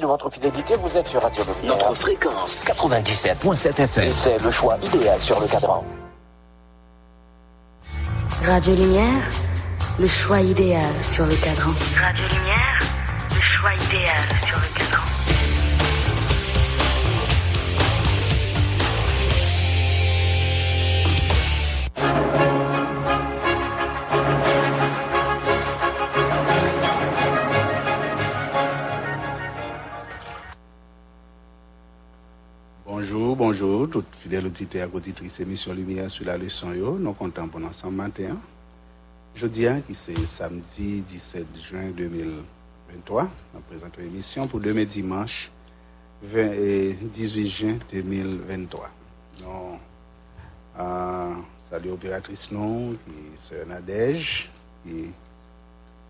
De 0.00 0.06
votre 0.06 0.28
fidélité. 0.28 0.74
Vous 0.76 0.94
êtes 0.98 1.08
sur 1.08 1.22
Radio 1.22 1.42
Docteur. 1.42 1.74
Notre 1.74 1.94
fréquence 1.94 2.62
97.7 2.66 3.80
FM. 3.80 4.12
C'est 4.12 4.42
le 4.42 4.50
choix 4.50 4.76
idéal 4.82 5.18
sur 5.22 5.40
le 5.40 5.46
cadran. 5.46 5.82
Radio 8.44 8.74
Lumière, 8.74 9.30
le 9.98 10.06
choix 10.06 10.40
idéal 10.40 10.92
sur 11.02 11.24
le 11.24 11.34
cadran. 11.36 11.72
Radio 11.98 12.24
Lumière, 12.26 12.78
le 13.30 13.40
choix 13.40 13.72
idéal 13.72 14.22
sur 14.46 14.55
Bonjour, 33.08 33.36
bonjour, 33.36 33.88
tout 33.88 34.04
fidèle 34.20 34.46
auditeur 34.46 34.90
et 34.92 34.96
auditrice 34.96 35.38
émission 35.38 35.72
Lumière 35.72 36.10
sur 36.10 36.24
la 36.24 36.36
leçon 36.36 36.72
yo, 36.72 36.98
nous 36.98 37.12
comptons 37.12 37.46
pour 37.46 37.64
ensemble 37.64 37.94
matin. 37.94 38.36
Jeudi, 39.36 39.64
qui 39.86 39.94
c'est 39.94 40.26
samedi 40.36 41.02
17 41.02 41.46
juin 41.70 41.90
2023, 41.96 43.28
nous 43.54 43.60
présentons 43.60 44.00
l'émission 44.00 44.48
pour 44.48 44.58
demain 44.58 44.84
dimanche 44.86 45.52
18 46.20 47.48
juin 47.48 47.78
2023. 47.92 48.90
Nous 49.40 49.78
euh, 50.80 51.34
salut 51.70 51.90
opératrice 51.90 52.50
non, 52.50 52.94
qui 52.94 53.38
c'est 53.48 53.68
Nadège, 53.68 54.50
qui 54.82 55.10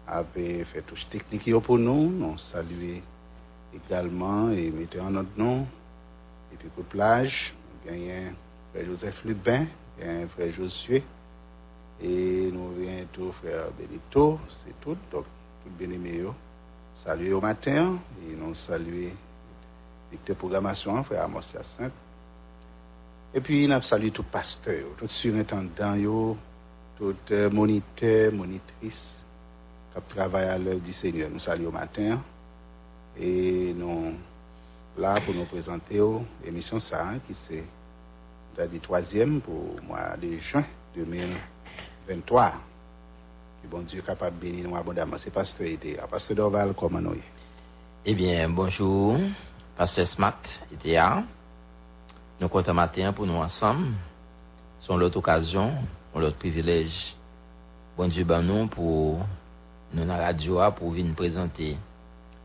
avait 0.08 0.64
fait 0.64 0.80
touche 0.80 1.06
technique 1.10 1.54
pour 1.60 1.76
nous, 1.76 2.10
nous 2.10 2.38
saluons 2.38 3.02
également 3.74 4.48
et 4.50 4.70
mettez 4.70 5.00
en 5.00 5.10
notre 5.10 5.36
nom 5.36 5.66
Pipico 6.56 6.82
Plage, 6.82 7.52
genyen 7.84 8.34
frère 8.72 8.86
Joseph 8.86 9.24
Lubin, 9.24 9.66
genyen 9.98 10.28
frè 10.32 10.48
Josué, 10.56 11.02
e 12.00 12.12
nou 12.52 12.74
genyen 12.78 13.08
tou 13.14 13.34
frè 13.38 13.54
Benito, 13.78 14.38
c'est 14.58 14.74
tout, 14.80 14.98
donc, 15.12 15.28
tout 15.62 15.78
benime 15.78 16.16
yo. 16.22 16.34
Salue 17.04 17.34
au 17.36 17.40
matin, 17.44 17.98
e 18.24 18.34
nou 18.36 18.56
salue 18.66 19.12
dikte 20.10 20.36
programasyon, 20.40 21.04
frè 21.08 21.20
Amos 21.22 21.52
Yacint. 21.54 22.04
E 23.36 23.42
pi 23.44 23.66
nap 23.68 23.84
salue 23.84 24.12
tout 24.14 24.26
pasteur 24.32 24.94
tout 24.96 25.10
surintendant 25.20 26.36
tout 26.96 27.32
euh, 27.32 27.50
moniteur, 27.50 28.32
qui 28.80 28.92
kap 29.92 30.18
à 30.18 30.58
l'œuvre 30.58 30.80
du 30.80 30.92
Seigneur. 30.92 31.30
Nou 31.30 31.38
salue 31.38 31.66
au 31.66 31.72
matin, 31.72 32.22
e 33.18 33.74
nou 33.76 34.16
là 34.98 35.20
pour 35.20 35.34
nous 35.34 35.44
présenter 35.44 36.00
l'émission 36.44 36.80
ça, 36.80 37.06
hein, 37.06 37.18
qui 37.26 37.34
c'est 37.46 37.64
la 38.56 38.66
troisième 38.80 39.40
pour 39.40 39.80
mois 39.82 40.16
de 40.16 40.38
juin 40.38 40.64
2023. 40.94 42.54
Que 43.62 43.68
bon 43.68 43.82
Dieu 43.82 44.02
capable 44.02 44.38
de 44.38 44.42
bénir 44.42 44.68
nous 44.68 44.76
abondamment. 44.76 45.16
C'est 45.18 45.30
pasteur 45.30 45.66
été. 45.66 45.98
Pasteur 46.10 46.36
Dorval, 46.36 46.72
comment 46.74 47.00
nous 47.00 47.16
Eh 48.04 48.14
bien, 48.14 48.48
bonjour, 48.48 49.18
pasteur 49.76 50.06
Smart, 50.06 50.40
ETA. 50.72 51.22
Nous 52.40 52.48
comptons 52.48 52.74
matin 52.74 53.12
pour 53.12 53.26
nous 53.26 53.34
ensemble. 53.34 53.88
Sur 54.80 54.96
l'autre 54.96 55.18
occasion, 55.18 55.74
l'autre 56.14 56.38
privilège. 56.38 57.14
Bon 57.96 58.08
Dieu, 58.08 58.24
ben 58.24 58.42
nous 58.42 58.66
pour 58.68 59.20
nous 59.92 60.06
la 60.06 60.16
radio 60.16 60.60
pour 60.72 60.90
venir 60.90 61.14
présenter 61.14 61.76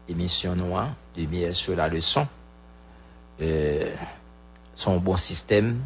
l'émission 0.08 0.56
noire 0.56 0.90
bien 1.16 1.54
sur 1.54 1.76
la 1.76 1.88
leçon. 1.88 2.28
Euh, 3.40 3.96
son 4.76 4.98
bon 5.00 5.18
système 5.18 5.84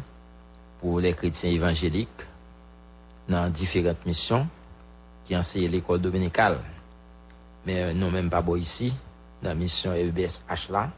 pour 0.80 1.00
les 1.00 1.12
chrétiens 1.14 1.50
évangéliques 1.50 2.08
dans 3.28 3.50
différentes 3.50 4.04
missions 4.06 4.46
qui 5.24 5.36
enseignent 5.36 5.70
l'école 5.70 6.00
dominicale. 6.00 6.60
Mais 7.64 7.82
euh, 7.82 7.92
nous 7.92 8.10
même 8.10 8.30
pas 8.30 8.42
bon 8.42 8.56
ici, 8.56 8.92
dans 9.42 9.50
la 9.50 9.54
mission 9.54 9.92
EBSH 9.92 10.70
là, 10.70 10.90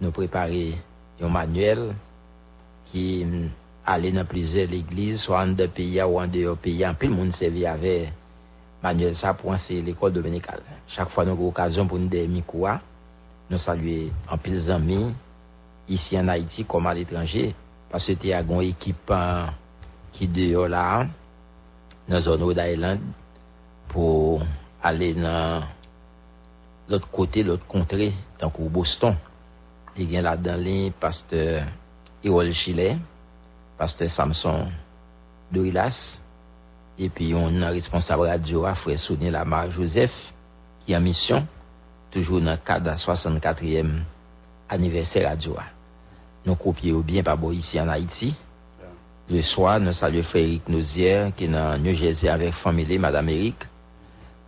nous 0.00 0.10
préparer 0.10 0.78
un 1.20 1.28
manuel 1.28 1.94
qui 2.86 3.22
hum, 3.24 3.50
allait 3.84 4.12
dans 4.12 4.24
plusieurs 4.24 4.72
églises, 4.72 5.20
soit 5.20 5.42
en 5.42 5.48
deux 5.48 5.68
pays 5.68 6.02
ou 6.02 6.18
en 6.18 6.26
dehors 6.26 6.56
pays, 6.56 6.86
en 6.86 6.94
plus 6.94 7.08
le 7.08 7.14
monde 7.14 7.32
servi 7.32 7.66
avec 7.66 8.12
manuel 8.82 9.14
ça 9.14 9.34
pour 9.34 9.50
enseigner 9.50 9.82
l'école 9.82 10.12
dominicale. 10.12 10.62
Chaque 10.88 11.10
fois 11.10 11.24
nous 11.24 11.32
avons 11.32 11.46
l'occasion 11.46 11.86
pour 11.86 11.98
nous 11.98 12.08
des 12.08 12.26
nous 12.26 13.58
saluer 13.58 14.10
en 14.30 14.38
pile 14.38 14.70
amis 14.70 15.12
ici 15.90 16.18
en 16.18 16.28
Haïti 16.28 16.64
comme 16.64 16.86
à 16.86 16.94
l'étranger, 16.94 17.54
parce 17.90 18.06
que 18.06 18.12
tu 18.12 18.32
as 18.32 18.40
une 18.40 18.62
équipe 18.62 19.12
qui 20.12 20.28
dehors 20.28 20.68
là, 20.68 21.06
dans 22.08 22.16
la 22.16 22.22
zone 22.22 22.54
d'Island, 22.54 23.00
pour 23.88 24.42
aller 24.82 25.14
dans 25.14 25.62
l'autre 26.88 27.08
côté, 27.10 27.42
l'autre 27.42 27.66
contrée, 27.66 28.14
donc 28.40 28.58
au 28.60 28.68
Boston. 28.68 29.16
Il 29.96 30.10
y 30.10 30.16
a 30.16 30.22
là-dedans 30.22 30.56
le 30.56 30.90
pasteur 30.92 31.64
Erol 32.22 32.52
Chile, 32.52 32.98
pasteur 33.76 34.10
Samson 34.10 34.68
Dorilas, 35.50 36.20
et 36.98 37.08
puis 37.08 37.34
on 37.34 37.62
a 37.62 37.70
responsable 37.70 38.26
radio 38.26 38.64
à 38.64 38.74
Frère 38.74 38.98
Souni 38.98 39.30
Lamar 39.30 39.70
Joseph, 39.72 40.12
qui 40.84 40.92
est 40.92 40.96
en 40.96 41.00
mission, 41.00 41.46
toujours 42.10 42.40
dans 42.40 42.52
le 42.52 42.56
cadre 42.58 42.84
de 42.84 42.90
la 42.90 42.96
64e 42.96 44.02
anniversaire 44.68 45.28
radio. 45.28 45.56
nous 46.46 46.54
copions 46.54 47.00
bien 47.00 47.22
par 47.22 47.38
ici 47.52 47.78
en 47.80 47.88
Haïti. 47.88 48.34
Yeah. 48.78 49.36
Le 49.36 49.42
soir, 49.42 49.78
nous 49.80 49.92
saluons 49.92 50.22
Frédéric 50.22 50.68
Nozière 50.68 51.32
qui 51.36 51.44
est 51.44 51.48
dans 51.48 51.78
New 51.78 51.94
Jersey 51.94 52.28
avec 52.28 52.54
famille, 52.54 52.98
Madame 52.98 53.28
Eric. 53.28 53.56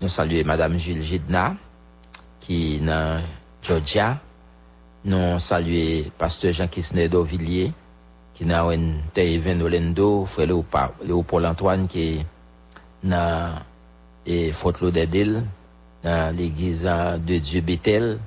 Nous 0.01 0.09
saluons 0.09 0.45
Madame 0.45 0.77
Jules 0.79 1.03
Gidna 1.03 1.55
qui 2.41 2.77
est 2.77 2.81
dans 2.81 3.23
Georgia. 3.63 4.19
Nous 5.05 5.39
saluons 5.39 6.11
Pasteur 6.19 6.53
Jean 6.53 6.69
Kisner 6.69 7.09
d'Auvilliers 7.09 7.73
qui 8.35 8.45
est 8.45 8.47
dans 8.47 8.71
Even 8.71 9.63
Olendo, 9.63 10.27
Frère 10.27 10.49
Léopold 11.05 11.45
Antoine 11.45 11.89
qui 11.89 12.01
est 12.01 12.27
dans 13.05 13.59
Fort 14.55 14.73
Lauderdale, 14.81 15.45
dans 16.03 16.35
l'église 16.35 16.83
de 16.83 17.39
Dieu 17.39 17.61
Bethel 17.61 18.19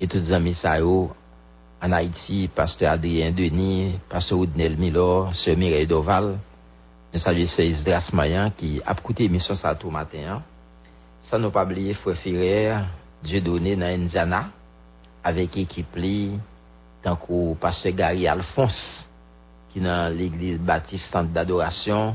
et 0.00 0.06
tous 0.06 0.18
les 0.18 0.32
amis 0.32 0.54
ça 0.54 0.78
en 1.82 1.90
Haïti, 1.92 2.48
pasteur 2.54 2.92
Adrien 2.92 3.32
Denis, 3.32 3.98
pasteur 4.08 4.38
Oudnel 4.38 4.76
Milor, 4.76 5.34
sœur 5.34 5.56
Mireille 5.56 5.86
Doval. 5.86 6.38
Nous 7.12 7.18
saluons 7.18 7.48
sœur 7.48 7.66
Isdras 7.66 8.10
Mayan 8.12 8.50
qui 8.56 8.80
a 8.86 8.92
écouté 8.92 9.24
l'émission 9.24 9.56
ça 9.56 9.74
tout 9.74 9.90
matin. 9.90 10.42
Ça 11.22 11.38
nous 11.38 11.50
pas 11.50 11.64
oublier 11.64 11.94
frère 11.94 12.16
Ferrer, 12.16 12.76
Dieu 13.22 13.40
donné 13.40 13.74
dans 13.74 13.86
Indiana, 13.86 14.50
avec 15.24 15.56
équipe 15.56 15.96
li, 15.96 16.38
tant 17.02 17.16
que 17.16 17.54
pasteur 17.54 17.92
Gary 17.92 18.28
Alphonse, 18.28 19.04
qui 19.72 19.80
est 19.80 19.82
dans 19.82 20.16
l'église 20.16 20.60
baptiste 20.60 21.10
centre 21.10 21.32
d'adoration. 21.32 22.14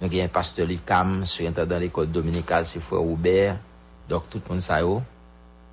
Nous 0.00 0.08
avons 0.08 0.24
un 0.24 0.28
pasteur 0.28 0.66
Lucam, 0.66 1.24
surintendant 1.24 1.78
l'école 1.78 2.10
dominicale, 2.10 2.66
c'est 2.66 2.80
frère 2.80 3.00
Robert. 3.00 3.58
Donc 4.08 4.24
tout 4.28 4.40
le 4.44 4.54
monde 4.54 4.62
ça 4.62 4.80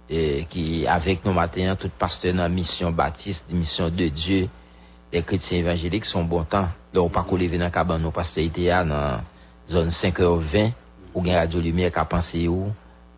eh, 0.10 0.46
qui 0.50 0.86
avec 0.86 1.26
nous 1.26 1.34
maintenant, 1.34 1.76
tout 1.76 1.90
pasteur 1.98 2.34
dans 2.34 2.44
la 2.44 2.50
mission 2.50 2.92
baptiste, 2.92 3.44
mission 3.50 3.90
de 3.90 4.08
Dieu, 4.08 4.48
les 5.12 5.24
chrétiens 5.24 5.60
évangéliques 5.60 6.06
sont 6.06 6.24
bon 6.24 6.44
temps. 6.44 6.68
Donc, 6.94 7.12
pas 7.12 7.24
qu'on 7.24 7.38
dans 7.38 7.58
la 7.58 7.72
cabane, 7.72 8.02
nos 8.02 8.12
pasteurs 8.12 8.44
étaient 8.44 8.70
dans 8.70 8.88
la 8.90 9.22
zone 9.70 9.90
5h20, 9.90 10.72
ou 11.14 11.22
bien 11.22 11.40
Radio 11.40 11.60
Lumière 11.60 11.92
qui 11.92 12.00
a 12.00 12.06
pensé 12.06 12.48
où, 12.48 12.72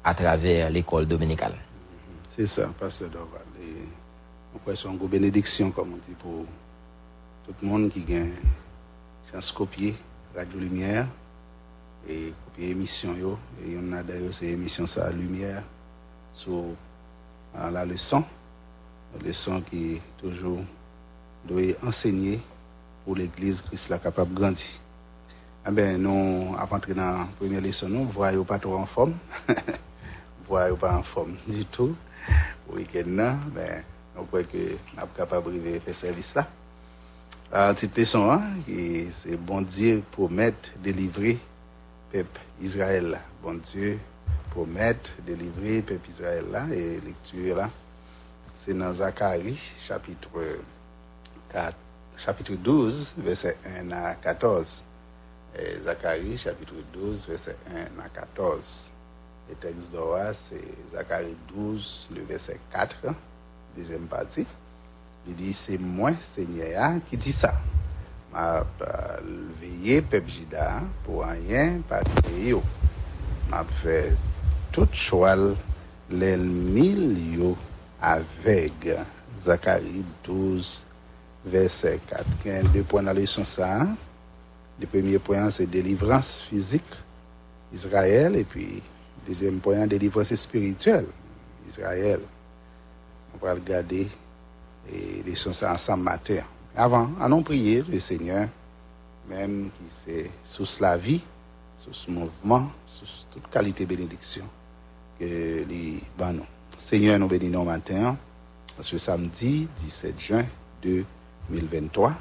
à 0.04 0.14
travers 0.14 0.70
l'école 0.70 1.08
dominicale. 1.08 1.56
C'est 2.36 2.48
ça, 2.48 2.70
pasteur 2.80 3.10
Dorval. 3.10 3.42
Après, 4.56 4.76
c'est 4.76 4.88
une 4.88 4.98
bénédiction, 5.08 5.72
comme 5.72 5.94
on 5.94 5.98
dit, 5.98 6.16
pour 6.20 6.46
tout 7.46 7.54
le 7.62 7.68
monde 7.68 7.90
qui 7.90 8.02
gagne 8.02 8.34
chance 9.32 9.52
copier 9.52 9.96
Radio 10.36 10.60
Lumière 10.60 11.08
et 12.08 12.32
copier 12.46 12.70
émission. 12.72 13.14
Et 13.66 13.78
on 13.78 13.92
a 13.94 14.04
d'ailleurs 14.04 14.34
ces 14.34 14.48
émissions, 14.48 14.88
ça, 14.88 15.10
Lumière. 15.12 15.64
Sur 16.36 16.64
la 17.54 17.86
leçon, 17.86 18.24
la 19.18 19.28
leçon 19.28 19.62
qui 19.62 20.00
toujours 20.18 20.60
doit 21.46 21.74
enseigner 21.84 22.40
pour 23.04 23.16
l'Église 23.16 23.62
Christ 23.62 23.90
la 23.90 24.00
capable 24.00 24.34
de 24.34 24.40
grandir. 24.40 24.66
Eh 25.68 25.72
bien, 25.72 25.98
nous, 25.98 26.56
avant 26.58 26.76
d'entrer 26.76 26.94
dans 26.94 27.12
la 27.12 27.28
première 27.38 27.62
leçon, 27.62 27.90
nous 27.90 28.06
voyons 28.06 28.44
pas 28.44 28.60
trop 28.60 28.76
en 28.76 28.86
forme. 28.86 29.16
voyons 30.48 30.78
pas 30.78 30.98
en 30.98 31.04
forme 31.04 31.36
du 31.48 31.66
tout. 31.66 31.96
Le 32.70 32.76
week-end, 32.76 33.38
ben, 33.54 33.84
nous 34.16 34.24
croyons 34.26 34.48
que 34.52 34.58
nous 34.58 35.00
sommes 35.00 35.10
capables 35.16 35.54
de 35.54 35.80
faire 35.80 35.96
service 35.98 36.34
là. 36.36 36.48
La 37.52 37.74
petite 37.74 37.98
leçon, 37.98 38.30
hein, 38.30 38.42
c'est 39.24 39.38
bon 39.38 39.62
Dieu 39.62 40.04
promettre, 40.12 40.70
délivrer 40.84 41.38
peuple 42.12 42.42
Israël. 42.62 43.20
Bon 43.42 43.60
Dieu 43.72 44.00
promettre, 44.58 45.12
délivrer 45.24 45.84
peuple 45.84 46.10
Israël 46.10 46.46
là, 46.50 46.66
et 46.72 47.00
lecture 47.00 47.58
là, 47.58 47.70
c'est 48.66 48.74
dans 48.74 48.92
Zacharie, 48.92 49.60
chapitre 49.88 50.30
4, 51.54 51.78
chapitre 52.18 52.54
12, 52.56 53.14
verset 53.20 53.58
1 53.64 53.92
à 53.92 54.16
14. 54.16 54.84
Et 55.60 55.80
Zacharie, 55.84 56.38
chapitre 56.38 56.74
12, 56.92 57.28
verset 57.28 57.56
1 57.72 58.04
à 58.04 58.10
14. 58.10 58.90
Le 59.48 59.56
texte 59.58 59.92
d'Oa, 59.92 60.34
c'est 60.50 60.92
Zacharie 60.92 61.38
12, 61.56 62.08
le 62.16 62.24
verset 62.24 62.60
4, 62.72 63.14
deuxième 63.78 64.08
partie. 64.08 64.48
Il 65.28 65.36
dit, 65.36 65.56
c'est 65.68 65.78
moi, 65.78 66.14
Seigneur, 66.34 67.00
qui 67.08 67.18
dit 67.18 67.34
ça. 67.34 67.54
M'a 68.34 68.66
veillé, 69.62 70.02
peuple 70.02 70.30
Jida, 70.30 70.82
pour 71.06 71.26
rien, 71.26 71.80
pas 71.88 72.02
de 72.02 72.62
m'a 73.50 73.64
fait 73.84 74.14
tout 74.78 74.88
choix 74.94 75.36
l'ennemi 76.12 77.34
yo 77.36 77.58
avec 78.00 78.74
Zacharie 79.44 80.06
12 80.24 80.86
verset 81.48 82.00
4 82.08 82.26
il 82.46 82.52
y 82.52 82.54
a 82.54 82.62
deux 82.62 82.84
points 82.84 83.02
dans 83.02 83.12
la 83.12 83.20
leçon 83.22 83.44
ça 83.44 83.88
le 84.80 84.86
premier 84.86 85.18
point 85.18 85.50
c'est 85.50 85.66
délivrance 85.66 86.46
physique 86.48 86.94
Israël 87.74 88.36
et 88.36 88.44
puis 88.44 88.84
deuxième 89.26 89.60
point 89.62 89.88
délivrance 89.88 90.36
spirituelle 90.36 91.08
Israël. 91.72 92.20
On 93.34 93.44
va 93.44 93.56
regarder 93.56 94.08
les 95.26 95.36
choses 95.36 95.62
ensemble 95.64 96.04
matin. 96.04 96.44
Avant 96.76 97.10
allons 97.20 97.42
prier 97.42 97.82
le 97.82 98.00
Seigneur 98.00 98.48
même 99.28 99.72
qui 99.72 99.84
c'est 100.06 100.30
sous 100.44 100.80
la 100.80 100.98
vie 100.98 101.24
sous 101.80 101.94
ce 101.94 102.12
mouvement 102.12 102.70
sous 102.86 103.06
toute 103.32 103.50
qualité 103.50 103.84
bénédiction 103.84 104.46
les 105.20 106.02
ben 106.18 106.40
Seigneur, 106.90 107.20
nous 107.20 107.28
bénissons 107.28 107.66
matin, 107.66 108.18
ce 108.80 108.98
samedi 108.98 109.68
17 109.80 110.20
juin 110.20 110.46
2023. 110.82 112.14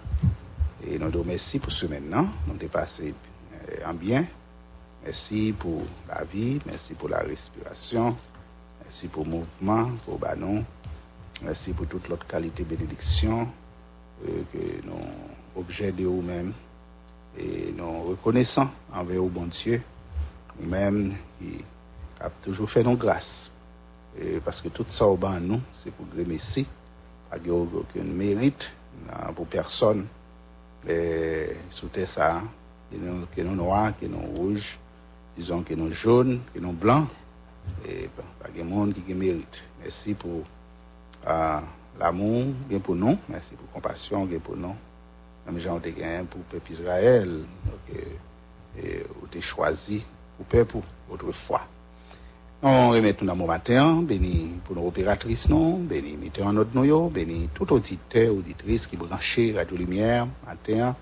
Et 0.86 0.98
nous 0.98 1.10
disons 1.10 1.24
merci 1.24 1.58
pour 1.58 1.72
ce 1.72 1.86
maintenant. 1.86 2.28
Nous 2.46 2.54
avons 2.54 2.68
passé 2.68 3.14
euh, 3.54 3.88
en 3.90 3.94
bien. 3.94 4.26
Merci 5.04 5.54
pour 5.58 5.82
la 6.08 6.24
vie, 6.24 6.58
merci 6.66 6.94
pour 6.94 7.08
la 7.08 7.20
respiration, 7.20 8.16
merci 8.82 9.06
pour 9.06 9.24
le 9.24 9.30
mouvement, 9.30 9.90
pour 10.04 10.18
banon. 10.18 10.64
Merci 11.42 11.72
pour 11.72 11.86
toute 11.86 12.08
l'autre 12.08 12.26
qualité 12.26 12.64
bénédiction 12.64 13.48
euh, 14.26 14.42
que 14.52 14.86
nous 14.86 15.60
objets 15.60 15.92
de 15.92 16.06
vous-même 16.06 16.52
et 17.38 17.72
nous 17.76 18.02
reconnaissons 18.02 18.68
envers 18.92 19.20
vous, 19.20 19.28
bon 19.28 19.46
Dieu, 19.46 19.82
nous-mêmes 20.58 21.14
qui 21.38 21.62
a 22.20 22.30
toujours 22.42 22.70
fait 22.70 22.82
nos 22.82 22.96
grâces. 22.96 23.50
Et 24.18 24.40
parce 24.40 24.60
que 24.60 24.68
tout 24.68 24.86
ça 24.90 25.06
au 25.06 25.16
bas 25.16 25.38
nous, 25.40 25.60
c'est 25.82 25.90
pour 25.90 26.06
remercier, 26.16 26.66
pas 27.30 27.38
qu'il 27.38 27.50
aucun 27.50 28.04
mérite 28.04 28.70
pour 29.34 29.46
personne. 29.46 30.06
Et 30.88 31.56
sous 31.70 31.88
ça, 32.14 32.42
que 32.90 32.96
nous, 32.96 33.26
que 33.34 33.40
nous 33.40 33.54
noirs, 33.54 33.92
que 33.98 34.06
nous 34.06 34.20
rouges, 34.20 34.78
disons 35.36 35.62
que 35.62 35.74
nous 35.74 35.92
jaunes, 35.92 36.40
que 36.54 36.60
nous 36.60 36.72
blancs, 36.72 37.08
et 37.84 38.08
pas 38.40 38.48
de 38.48 38.62
monde 38.62 38.94
qui 38.94 39.12
mérite. 39.12 39.62
Merci 39.82 40.14
pour 40.14 40.42
euh, 41.26 41.60
l'amour, 41.98 42.46
bien 42.68 42.78
pour 42.78 42.94
nous, 42.94 43.18
merci 43.28 43.54
pour 43.54 43.70
compassion, 43.72 44.24
bien 44.24 44.38
pour 44.38 44.56
nous. 44.56 44.74
Même 45.46 45.58
gens 45.58 45.76
ont 45.76 45.80
gagné 45.80 46.24
pour 46.30 46.40
le 46.40 46.58
peuple 46.58 46.72
Israël, 46.72 47.44
et, 47.92 49.04
et, 49.34 49.40
choisi 49.40 50.04
pour 50.36 50.46
le 50.50 50.64
peuple 50.64 50.86
autrefois. 51.10 51.62
On 52.68 52.90
remet 52.90 53.14
tout 53.14 53.24
dans 53.24 53.36
mon 53.36 53.46
matin, 53.46 54.02
béni 54.02 54.54
pour 54.64 54.74
nos 54.74 54.88
opératrices, 54.88 55.48
non, 55.48 55.78
béni 55.78 56.16
mettez 56.16 56.42
en 56.42 56.52
noyau, 56.52 57.08
béni 57.10 57.48
tout 57.54 57.72
auditeur, 57.72 58.34
auditrice 58.34 58.88
qui 58.88 58.96
branché 58.96 59.54
Radio 59.56 59.76
Lumière, 59.76 60.26
matin, 60.44 60.96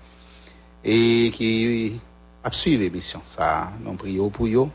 et 0.83 1.31
qui 1.33 1.99
a 2.43 2.51
suivi 2.51 2.77
l'émission. 2.77 3.19
Ça, 3.35 3.71
nous 3.83 3.95
prions 3.95 4.29
pour 4.29 4.45
eux. 4.45 4.69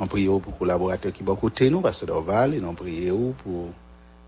Nous 0.00 0.06
prions 0.06 0.40
pour 0.40 0.52
les 0.52 0.58
collaborateurs 0.60 1.12
qui 1.12 1.22
vont 1.22 1.36
côté 1.36 1.68
nous, 1.68 1.82
Pasteur 1.82 2.06
Dorval, 2.06 2.54
et 2.54 2.60
nous 2.60 2.72
prions 2.72 3.34
pour 3.44 3.68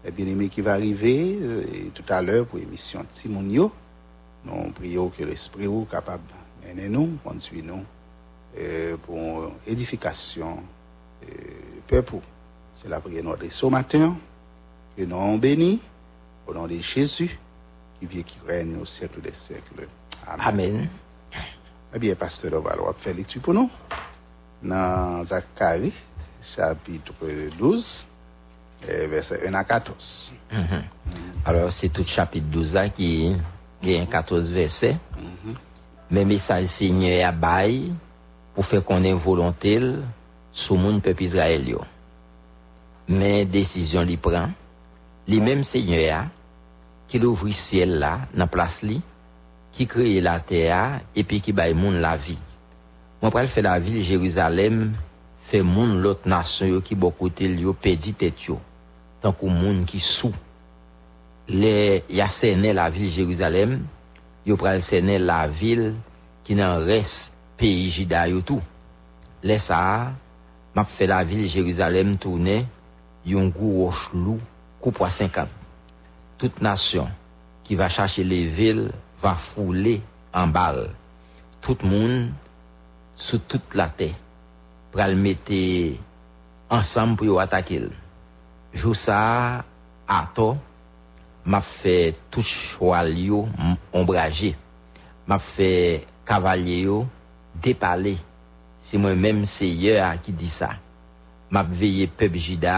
les 0.04 0.10
bien-aimés 0.10 0.50
qui 0.50 0.60
vont 0.60 0.70
arriver 0.70 1.90
tout 1.94 2.04
à 2.10 2.20
l'heure 2.20 2.44
pour 2.44 2.58
l'émission 2.58 3.06
Timonio. 3.22 3.72
Nous 4.44 4.70
prions 4.72 5.08
que 5.08 5.24
l'Esprit 5.24 5.64
est 5.64 5.90
capable 5.90 6.24
de 6.28 6.68
mener 6.68 6.90
nous, 6.90 7.16
conduire 7.24 7.64
nous, 7.64 7.84
euh, 8.58 8.98
pour 8.98 9.50
édification 9.66 10.58
peuple. 11.86 12.16
C'est 12.76 12.88
la 12.88 13.00
prière 13.00 13.24
notre 13.24 13.48
ce 13.50 13.66
matin. 13.66 14.16
Que 14.96 15.02
nous 15.02 15.16
avons 15.16 15.38
béni 15.38 15.80
au 16.46 16.54
nom 16.54 16.66
de 16.66 16.78
Jésus 16.78 17.38
qui 17.98 18.06
vient, 18.06 18.22
qui 18.22 18.38
règne 18.46 18.76
au 18.80 18.84
siècle 18.84 19.20
des 19.20 19.32
siècles. 19.46 19.88
Amen. 20.26 20.46
Amen. 20.46 20.88
Eh 21.94 21.98
bien, 21.98 22.14
pasteur 22.16 22.52
Oval, 22.54 22.78
on 22.80 22.86
va 22.86 22.92
faire 22.94 23.14
l'étude 23.14 23.42
pour 23.42 23.54
nous. 23.54 23.70
Dans 24.62 25.24
Zacharie, 25.24 25.92
chapitre 26.56 27.12
12, 27.58 28.06
verset 28.86 29.46
1 29.46 29.54
à 29.54 29.64
14. 29.64 30.32
Mm 30.52 30.56
-hmm. 30.56 30.82
Alors, 31.44 31.72
c'est 31.72 31.90
tout 31.92 32.04
chapitre 32.04 32.46
12 32.50 32.74
là 32.74 32.88
qui 32.88 33.36
a 33.82 34.06
14 34.06 34.50
versets. 34.50 34.96
Mm 35.16 35.50
-hmm. 35.50 35.56
Mais 36.10 36.24
message 36.24 36.66
Seigneur 36.78 37.28
à 37.28 37.32
bail 37.32 37.92
pour 38.54 38.64
faire 38.66 38.84
qu'on 38.84 39.02
ait 39.04 39.12
volonté 39.12 39.80
sou 40.54 40.78
moun 40.78 41.00
pep 41.04 41.20
Israel 41.26 41.66
yo. 41.74 41.82
Men 43.10 43.50
desisyon 43.50 44.06
li 44.08 44.16
pran, 44.20 44.54
li 45.28 45.40
menm 45.42 45.64
senye 45.66 46.06
ya, 46.06 46.22
ki 47.10 47.20
louvri 47.20 47.52
siel 47.56 47.98
la 48.00 48.14
nan 48.32 48.48
plas 48.50 48.78
li, 48.86 49.00
ki 49.74 49.86
kreye 49.90 50.22
la 50.24 50.38
teya, 50.46 51.00
epi 51.18 51.40
ki 51.44 51.52
bay 51.56 51.74
moun 51.76 51.98
la 52.02 52.14
vi. 52.20 52.38
Mwen 53.20 53.32
pral 53.34 53.50
fe 53.52 53.64
la 53.64 53.76
vil 53.82 54.02
Jeruzalem, 54.06 54.94
fe 55.50 55.60
moun 55.66 55.98
lot 56.04 56.24
nasyon 56.28 56.74
yo 56.76 56.80
ki 56.84 56.96
bokote 56.98 57.48
li 57.50 57.66
yo 57.66 57.74
pedi 57.76 58.14
tet 58.18 58.46
yo, 58.48 58.60
tankou 59.22 59.52
moun 59.52 59.82
ki 59.88 60.00
sou. 60.14 60.32
Le 61.50 62.04
yasene 62.08 62.72
la 62.76 62.88
vil 62.92 63.10
Jeruzalem, 63.12 63.82
yo 64.44 64.56
pral 64.60 64.82
sene 64.86 65.18
la 65.20 65.44
vil 65.48 65.90
ki 66.44 66.56
nan 66.56 66.84
res 66.86 67.12
peyi 67.60 67.90
jida 67.92 68.26
yo 68.30 68.40
tou. 68.46 68.62
Le 69.44 69.58
sa 69.60 69.80
a, 69.80 69.96
m'a 70.74 70.84
fait 70.84 71.06
la 71.06 71.24
ville 71.24 71.48
Jérusalem 71.48 72.18
tourner 72.18 72.66
yon 73.24 73.48
gros 73.48 73.84
roche 73.84 74.10
loup 74.12 74.40
coupe 74.80 75.00
à 75.02 75.10
50 75.10 75.48
toute 76.38 76.60
nation 76.60 77.08
qui 77.62 77.74
va 77.74 77.88
chercher 77.88 78.24
les 78.24 78.48
villes 78.48 78.92
va 79.22 79.36
fouler 79.54 80.02
en 80.32 80.46
balle. 80.48 80.90
Tout 81.62 81.78
le 81.82 81.88
monde 81.88 82.30
sous 83.16 83.38
toute 83.38 83.74
la 83.74 83.88
terre 83.88 84.14
pour 84.92 85.00
le 85.02 85.16
mettre 85.16 85.98
ensemble 86.68 87.16
pour 87.16 87.40
attaquer. 87.40 87.88
Jour 88.74 88.94
ça 88.94 89.64
à 90.06 90.28
toi 90.34 90.56
m'a 91.46 91.60
fait 91.60 92.16
tout 92.30 92.42
cheval 92.42 93.18
yo 93.18 93.48
ombragé. 93.92 94.56
M'a 95.26 95.38
fait 95.38 96.06
cavalier 96.26 96.86
Se 98.84 99.00
mwen 99.00 99.20
menm 99.20 99.44
se 99.48 99.66
ye 99.66 99.96
a 100.02 100.12
ki 100.20 100.34
di 100.36 100.50
sa. 100.52 100.74
Map 101.54 101.70
veye 101.78 102.06
pep 102.18 102.36
jida 102.36 102.76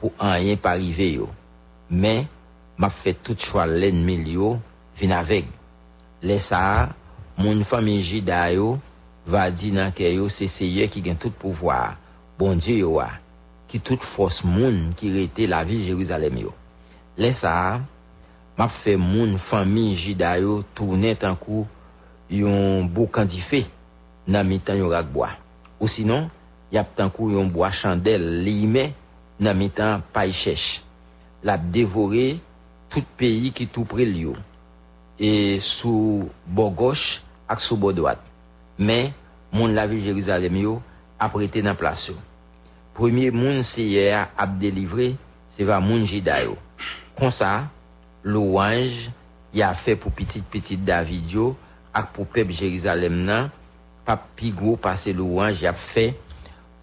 pou 0.00 0.12
an 0.22 0.38
yen 0.44 0.60
parive 0.62 1.08
yo. 1.16 1.28
Men, 1.90 2.26
map 2.78 2.94
fe 3.02 3.14
tout 3.26 3.38
chwa 3.48 3.66
len 3.66 4.02
mil 4.06 4.26
yo 4.36 4.54
vin 5.00 5.14
avek. 5.16 5.48
Le 6.22 6.38
sa, 6.46 6.92
moun 7.38 7.64
fami 7.68 7.98
jida 8.06 8.46
yo 8.54 8.76
va 9.26 9.48
di 9.50 9.72
nan 9.74 9.92
ke 9.96 10.08
yo 10.14 10.30
se 10.32 10.48
se 10.52 10.66
ye 10.66 10.86
ki 10.92 11.02
gen 11.04 11.18
tout 11.20 11.34
pouvoar. 11.42 11.96
Bon 12.38 12.58
di 12.58 12.78
yo 12.80 12.98
a, 13.02 13.16
ki 13.70 13.80
tout 13.82 14.02
fos 14.14 14.42
moun 14.46 14.92
ki 14.98 15.10
rete 15.14 15.48
la 15.50 15.64
vil 15.66 15.82
Jeruzalem 15.88 16.42
yo. 16.46 16.54
Le 17.18 17.32
sa, 17.34 17.80
map 18.58 18.74
fe 18.84 18.94
moun 19.00 19.38
fami 19.50 19.94
jida 19.98 20.36
yo 20.38 20.60
tourne 20.76 21.16
tankou 21.18 21.66
yon 22.30 22.86
bou 22.92 23.10
kandife. 23.10 23.64
nan 24.26 24.46
mitan 24.48 24.80
yon 24.80 24.92
ragboa. 24.92 25.34
Ou 25.80 25.90
sinon, 25.90 26.28
yap 26.74 26.94
tankou 26.98 27.30
yon 27.32 27.50
boa 27.52 27.70
chandel 27.76 28.24
li 28.44 28.62
ime 28.66 28.90
nan 29.40 29.58
mitan 29.58 30.02
pay 30.14 30.34
chèche. 30.34 30.82
Lap 31.46 31.68
devore 31.72 32.38
tout 32.90 33.06
peyi 33.18 33.52
ki 33.54 33.68
tou 33.72 33.86
pre 33.88 34.06
li 34.08 34.26
yo. 34.26 34.34
E 35.16 35.60
sou 35.78 36.26
bo 36.46 36.68
goch 36.74 37.04
ak 37.48 37.62
sou 37.64 37.78
bo 37.80 37.92
doat. 37.94 38.20
Men, 38.76 39.12
moun 39.52 39.76
lavi 39.76 40.02
Jerizalem 40.04 40.58
yo 40.60 40.78
aprete 41.22 41.62
nan 41.64 41.78
plasyon. 41.78 42.18
Premye 42.96 43.30
moun 43.32 43.62
seye 43.68 44.08
ap 44.16 44.56
delivre 44.60 45.12
se 45.56 45.64
va 45.68 45.78
moun 45.84 46.04
jida 46.08 46.40
yo. 46.44 46.56
Konsa, 47.16 47.68
louanj 48.24 49.06
ya 49.56 49.70
fe 49.84 49.94
pou 50.00 50.12
pitit 50.12 50.44
pitit 50.52 50.82
David 50.84 51.30
yo 51.32 51.52
ak 51.96 52.12
pou 52.16 52.28
pep 52.28 52.50
Jerizalem 52.52 53.22
nan 53.28 53.52
pas 54.06 54.22
plus 54.36 54.52
gros 54.52 54.76
parce 54.76 55.06
louange 55.08 55.60
y 55.60 55.66
a 55.66 55.72
fait 55.72 56.14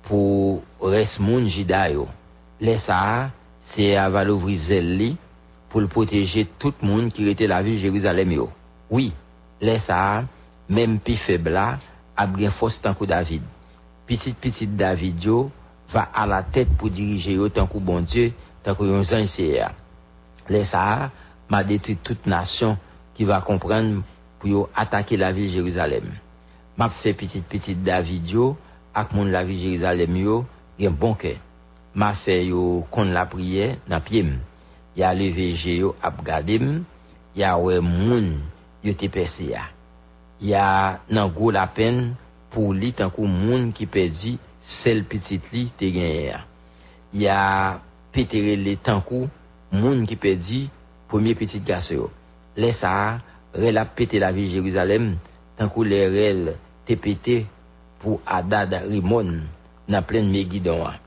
pour 0.04 0.62
reste 0.82 1.20
moun 1.20 1.48
jida 1.48 1.90
yo. 1.90 2.08
Les 2.60 2.78
ça, 2.78 3.32
c'est 3.62 3.96
à 3.96 4.10
ouvrir 4.10 4.60
zèle 4.60 5.16
pour 5.70 5.82
le 5.82 5.88
protéger 5.88 6.48
tout 6.60 6.74
le 6.82 6.88
monde 6.88 7.12
qui 7.12 7.28
était 7.28 7.48
la 7.48 7.64
ville 7.64 7.80
Jérusalem 7.80 8.32
yo. 8.32 8.50
Oui, 8.92 9.14
les 9.62 9.80
ça, 9.80 10.26
même 10.70 11.00
plus 11.00 11.16
faible 11.16 11.52
là, 11.52 11.80
a 12.16 12.28
bien 12.28 12.52
force 12.52 12.80
tant 12.82 12.94
que 12.94 13.06
David. 13.06 13.42
Petit 14.06 14.34
petit 14.34 14.68
David 14.68 15.24
yo 15.24 15.50
va 15.92 16.10
à 16.14 16.28
la 16.28 16.44
tête 16.44 16.70
pour 16.78 16.90
diriger 16.90 17.34
yo 17.34 17.48
tant 17.48 17.68
que 17.68 17.78
bon 17.78 18.02
Dieu, 18.02 18.34
tant 18.64 18.76
que 18.76 18.84
yon 18.84 19.00
ange 19.00 19.40
Les 20.50 20.66
ça, 20.66 21.10
m'a 21.50 21.64
détruit 21.64 21.98
toute 22.04 22.28
nation 22.28 22.78
qui 23.16 23.24
va 23.24 23.40
comprendre 23.40 24.04
pour 24.40 24.70
attaquer 24.76 25.16
la 25.16 25.32
ville 25.32 25.50
Jérusalem 25.50 26.12
map 26.78 26.94
se 27.04 27.14
pitit 27.18 27.46
pitit 27.50 27.84
David 27.86 28.30
yo, 28.34 28.54
ak 28.94 29.14
moun 29.14 29.32
la 29.34 29.44
vi 29.46 29.60
Jerizalem 29.62 30.16
yo, 30.22 30.44
gen 30.80 30.96
bonke. 31.00 31.38
Ma 31.94 32.14
fe 32.24 32.40
yo 32.48 32.84
kon 32.94 33.14
la 33.14 33.26
priye 33.30 33.78
na 33.90 34.00
piem. 34.02 34.40
Ya 34.98 35.14
leveje 35.18 35.78
yo 35.80 35.94
ap 36.02 36.22
gadem, 36.26 36.84
ya 37.38 37.56
we 37.58 37.80
moun 37.82 38.42
yo 38.86 38.94
te 38.98 39.10
pese 39.14 39.50
ya. 39.52 39.68
Ya 40.42 41.00
nan 41.10 41.32
go 41.34 41.52
la 41.54 41.68
pen 41.74 42.14
pou 42.54 42.74
li 42.78 42.92
tankou 42.98 43.30
moun 43.30 43.72
ki 43.74 43.88
pedi 43.90 44.36
sel 44.82 45.04
pitit 45.10 45.46
li 45.54 45.68
te 45.78 45.90
genye 45.94 46.26
ya. 46.30 46.42
Ya 47.14 47.40
petere 48.14 48.58
li 48.58 48.76
tankou 48.82 49.30
moun 49.74 50.06
ki 50.10 50.18
pedi 50.22 50.66
pwemye 51.10 51.38
pitit 51.38 51.66
gase 51.66 51.98
yo. 51.98 52.10
Le 52.58 52.70
sa, 52.78 53.22
rel 53.54 53.82
ap 53.82 53.94
pete 53.98 54.22
la 54.22 54.34
vi 54.34 54.50
Jerizalem 54.54 55.14
tankou 55.58 55.86
le 55.86 56.02
rel 56.10 56.54
te 56.88 56.98
pete 57.00 57.44
pou 58.02 58.20
Adad 58.28 58.76
Rimon 58.88 59.42
nan 59.88 60.06
plen 60.08 60.30
Megidon 60.32 60.84
an. 60.88 61.00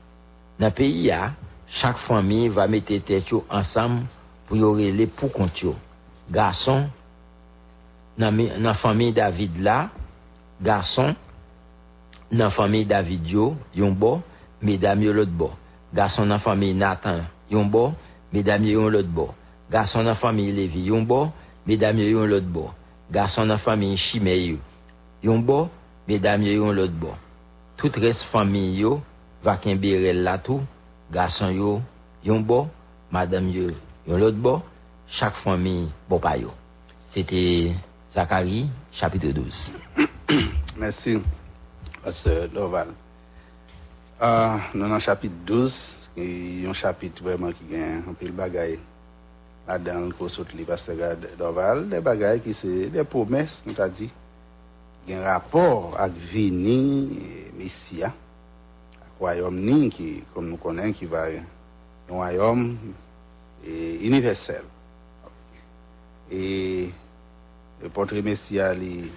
Nan 0.57 0.73
peyi 0.73 1.07
ya, 1.09 1.33
chak 1.79 1.99
fami 2.07 2.47
va 2.49 2.67
mette 2.71 2.99
tet 3.05 3.29
yo 3.31 3.43
ansam 3.53 4.01
pou 4.47 4.57
yo 4.57 4.73
rele 4.77 5.09
pou 5.17 5.29
kont 5.33 5.61
yo. 5.61 5.75
Gason, 6.33 6.87
nan, 8.17 8.41
nan 8.59 8.75
fami 8.81 9.11
David 9.15 9.61
la, 9.63 9.87
gason, 10.63 11.13
nan 12.33 12.51
fami 12.51 12.83
David 12.89 13.29
yo, 13.29 13.53
yon 13.77 13.93
bo, 13.95 14.17
medam 14.61 15.03
yo 15.05 15.13
lot 15.15 15.31
bo. 15.31 15.51
Gason 15.95 16.27
nan 16.27 16.41
fami 16.43 16.73
Nathan, 16.75 17.27
yon 17.51 17.69
bo, 17.71 17.91
medam 18.33 18.65
yo 18.65 18.81
yon 18.81 18.91
lot 18.91 19.07
bo. 19.13 19.29
Gason 19.71 20.07
nan 20.07 20.17
fami 20.19 20.49
Levi, 20.55 20.87
yon 20.89 21.05
bo, 21.07 21.27
medam 21.67 21.99
yo 21.99 22.09
yon 22.17 22.31
lot 22.31 22.49
bo. 22.51 22.71
Gason 23.11 23.47
nan 23.47 23.61
fami 23.63 23.93
Shimei 23.99 24.55
yo. 24.55 24.57
Yon 25.23 25.41
bo, 25.45 25.67
mesdames 26.07 26.45
yo 26.47 26.63
yon 26.63 26.75
l'autre 26.75 26.97
bo. 26.99 27.13
Tout 27.77 27.93
reste 28.01 28.25
famille 28.31 28.79
yo, 28.81 29.01
va 29.43 29.57
kembirel 29.61 30.23
là 30.23 30.37
tout, 30.37 30.61
garçon 31.11 31.49
yo, 31.53 31.81
yon 32.25 32.41
bo, 32.45 32.67
madame 33.11 33.51
yo, 33.53 33.71
yon 34.07 34.17
l'autre 34.17 34.37
bo, 34.37 34.61
chaque 35.07 35.37
famille, 35.43 35.89
bon 36.09 36.19
pa 36.19 36.37
yo. 36.37 36.51
C'était 37.11 37.73
Zacharie, 38.13 38.69
chapitre 38.91 39.29
12. 39.31 39.73
Merci, 40.77 41.17
Pasteur 42.03 42.49
Dorval. 42.49 42.89
Euh, 44.21 44.57
dans 44.73 44.87
le 44.93 44.99
chapitre 44.99 45.35
12, 45.45 45.73
il 46.17 46.63
y 46.63 46.65
a 46.65 46.69
un 46.69 46.73
chapitre 46.73 47.23
vraiment 47.23 47.51
qui 47.51 47.75
a 47.75 48.09
un 48.09 48.13
peu 48.13 48.25
de 48.25 48.31
bagaille 48.31 48.79
là-dedans, 49.67 50.09
sauter 50.27 50.63
Pasteur 50.63 51.15
Dorval, 51.37 51.89
des 51.89 52.01
bagailles 52.01 52.41
qui 52.41 52.53
sont 52.53 52.67
des 52.67 53.03
promesses, 53.03 53.61
nous 53.65 53.73
t'a 53.73 53.89
dit, 53.89 54.09
un 55.09 55.23
rapport 55.23 55.95
avec 55.97 56.17
Vini, 56.31 57.19
Messia, 57.57 58.07
avec 58.07 59.19
royaume 59.19 59.89
qui, 59.89 60.23
comme 60.33 60.49
nous 60.49 60.57
connaissons, 60.57 60.93
qui 60.93 61.05
va 61.05 61.27
un 61.27 62.13
royaume 62.13 62.77
et 63.65 64.05
universel. 64.05 64.63
Et 66.29 66.89
le 67.81 67.89
portrait 67.89 68.21
Messia, 68.21 68.73
il 68.73 69.09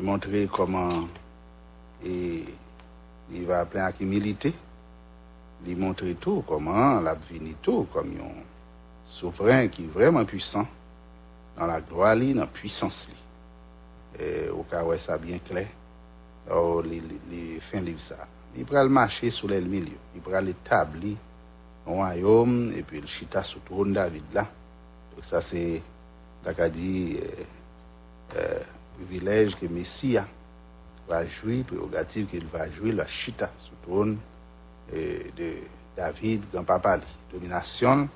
montrait 0.00 0.48
comment 0.52 1.08
et, 2.04 2.44
il 3.32 3.46
va 3.46 3.64
plein 3.64 3.84
avec 3.86 4.00
humilité. 4.00 4.54
Il 5.66 5.76
montrait 5.78 6.14
tout, 6.14 6.44
comment 6.46 7.00
la 7.00 7.14
vie 7.14 7.54
tout, 7.62 7.86
comme 7.92 8.10
un 8.10 8.42
souverain 9.18 9.68
qui 9.68 9.84
est 9.84 9.86
vraiment 9.86 10.24
puissant 10.24 10.66
dans 11.56 11.66
la 11.66 11.80
gloire, 11.80 12.16
dans 12.16 12.40
la 12.40 12.46
puissance. 12.46 13.08
Et 13.10 13.23
au 14.52 14.62
cas 14.64 14.84
où 14.84 14.96
ça 14.98 15.18
bien 15.18 15.38
clair, 15.38 15.68
alors, 16.46 16.82
les, 16.82 17.00
les, 17.00 17.20
les 17.30 17.60
fins 17.60 17.80
livre 17.80 18.00
ça. 18.00 18.26
Il 18.56 18.64
pourra 18.64 18.84
le 18.84 18.90
marcher 18.90 19.30
sur 19.30 19.48
le 19.48 19.60
milieu. 19.60 19.96
Il 20.14 20.20
pourra 20.20 20.40
l'établir 20.40 21.16
un 21.86 21.90
royaume 21.90 22.72
et 22.76 22.82
puis 22.82 23.00
le 23.00 23.06
chita 23.06 23.42
sous 23.42 23.60
trône 23.60 23.92
David 23.92 24.24
là. 24.32 24.48
Donc 25.14 25.24
ça 25.24 25.42
c'est, 25.42 25.82
ça 26.44 26.68
dit, 26.68 27.16
euh, 27.20 28.36
euh, 28.36 28.60
privilège 28.96 29.56
que 29.56 29.66
Messia 29.66 30.26
va 31.08 31.26
jouir, 31.26 31.64
prérogative 31.64 32.26
qu'il 32.26 32.46
va 32.46 32.70
jouer, 32.70 32.92
la 32.92 33.06
chita 33.06 33.50
sous 33.58 33.74
trône 33.82 34.18
euh, 34.92 35.18
de 35.36 35.54
David, 35.96 36.44
grand-papa, 36.52 37.00
domination 37.32 38.08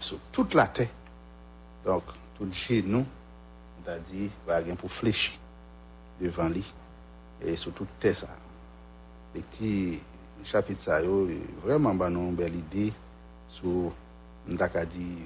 sur 0.00 0.18
toute 0.32 0.54
la 0.54 0.68
terre. 0.68 0.88
Donc, 1.84 2.04
tout 2.36 2.50
chez 2.52 2.82
rien 4.46 4.74
pour 4.76 4.90
fléchir 4.92 5.32
devant 6.20 6.48
lui 6.48 6.64
et 7.42 7.56
sur 7.56 7.72
toute 7.72 7.88
terre 7.98 8.16
ça. 8.16 8.28
Les 9.34 9.40
petits 9.42 10.00
chapitres 10.44 10.82
ça, 10.82 11.00
vraiment, 11.62 11.94
bah, 11.94 12.08
une 12.08 12.34
belle 12.34 12.56
idée 12.56 12.92
sur, 13.48 13.92
on 14.48 14.56
a 14.56 14.86
dit, 14.86 15.16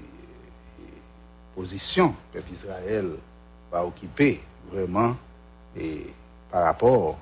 position 1.54 2.14
que 2.32 2.38
Israël 2.52 3.12
va 3.70 3.84
occuper 3.84 4.40
vraiment 4.70 5.16
et 5.76 6.06
par 6.50 6.64
rapport 6.64 7.18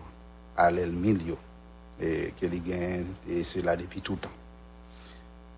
à 0.57 0.71
l'Elmilio 0.71 1.37
et 2.01 2.33
que 2.39 2.47
les 2.47 2.61
gagne 2.61 3.07
et 3.29 3.45
cela 3.45 3.77
depuis 3.77 4.01
tout 4.01 4.15
le 4.15 4.19
temps. 4.19 4.31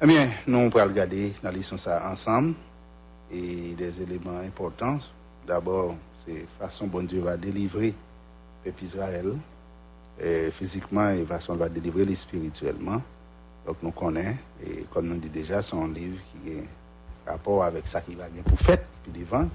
Eh 0.03 0.07
bien, 0.07 0.33
nous 0.47 0.59
on 0.59 0.69
va 0.69 0.85
regarder 0.85 1.35
dans 1.43 1.51
leçon 1.51 1.79
ça 1.79 2.11
ensemble 2.11 2.55
et 3.31 3.75
des 3.75 4.03
éléments 4.03 4.39
importants. 4.39 4.99
D'abord, 5.47 5.95
c'est 6.25 6.47
façon 6.59 6.87
bon 6.87 7.05
Dieu 7.07 7.21
va 7.21 7.37
délivrer 7.37 7.95
peuple 8.63 8.85
Israël 8.85 9.35
physiquement 10.53 11.11
et 11.11 11.25
façon 11.25 11.55
va 11.55 11.69
délivrer 11.69 12.05
les 12.05 12.17
spirituellement. 12.17 13.03
Donc 13.67 13.77
nous 13.83 13.91
connaissons 13.91 14.37
et 14.65 14.85
comme 14.93 15.09
nous 15.09 15.19
dit 15.19 15.31
déjà, 15.31 15.63
c'est 15.63 15.77
un 15.77 15.89
livre 15.89 16.19
qui 16.33 16.51
est 16.51 16.65
rapport 17.27 17.65
avec 17.65 17.87
ça 17.87 18.01
qui 18.03 18.15
va 18.15 18.29
bien 18.29 18.43
pour 18.43 18.59
fait, 18.61 18.85
puis 19.03 19.13
devant, 19.13 19.49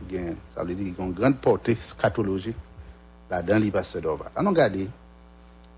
ça 0.56 0.63
veut 0.63 0.73
dire 0.73 0.86
qu'il 0.86 0.97
y 0.97 1.02
a 1.02 1.06
une 1.06 1.13
grande 1.13 1.38
portée 1.38 1.78
scatologique 1.89 2.58
là-dedans, 3.30 3.58
il 3.58 3.71
va 3.71 3.84
se 3.84 3.99
devoir. 3.99 4.32
Alors, 4.36 4.52
regardez, 4.52 4.88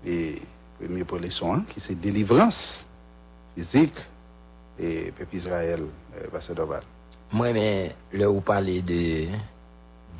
et 0.04 0.40
premier 0.80 1.04
pour 1.04 1.18
les 1.18 1.30
soins, 1.30 1.64
qui 1.68 1.80
c'est 1.80 1.94
délivrance 1.94 2.86
physique, 3.54 3.94
et 4.78 5.12
peuple 5.12 5.36
Israël 5.36 5.82
va 6.32 6.40
se 6.40 6.54
devoir. 6.54 6.80
Moi, 7.30 7.52
mais 7.52 7.94
là, 8.14 8.28
vous 8.28 8.40
parlez 8.40 8.80
de 8.80 9.26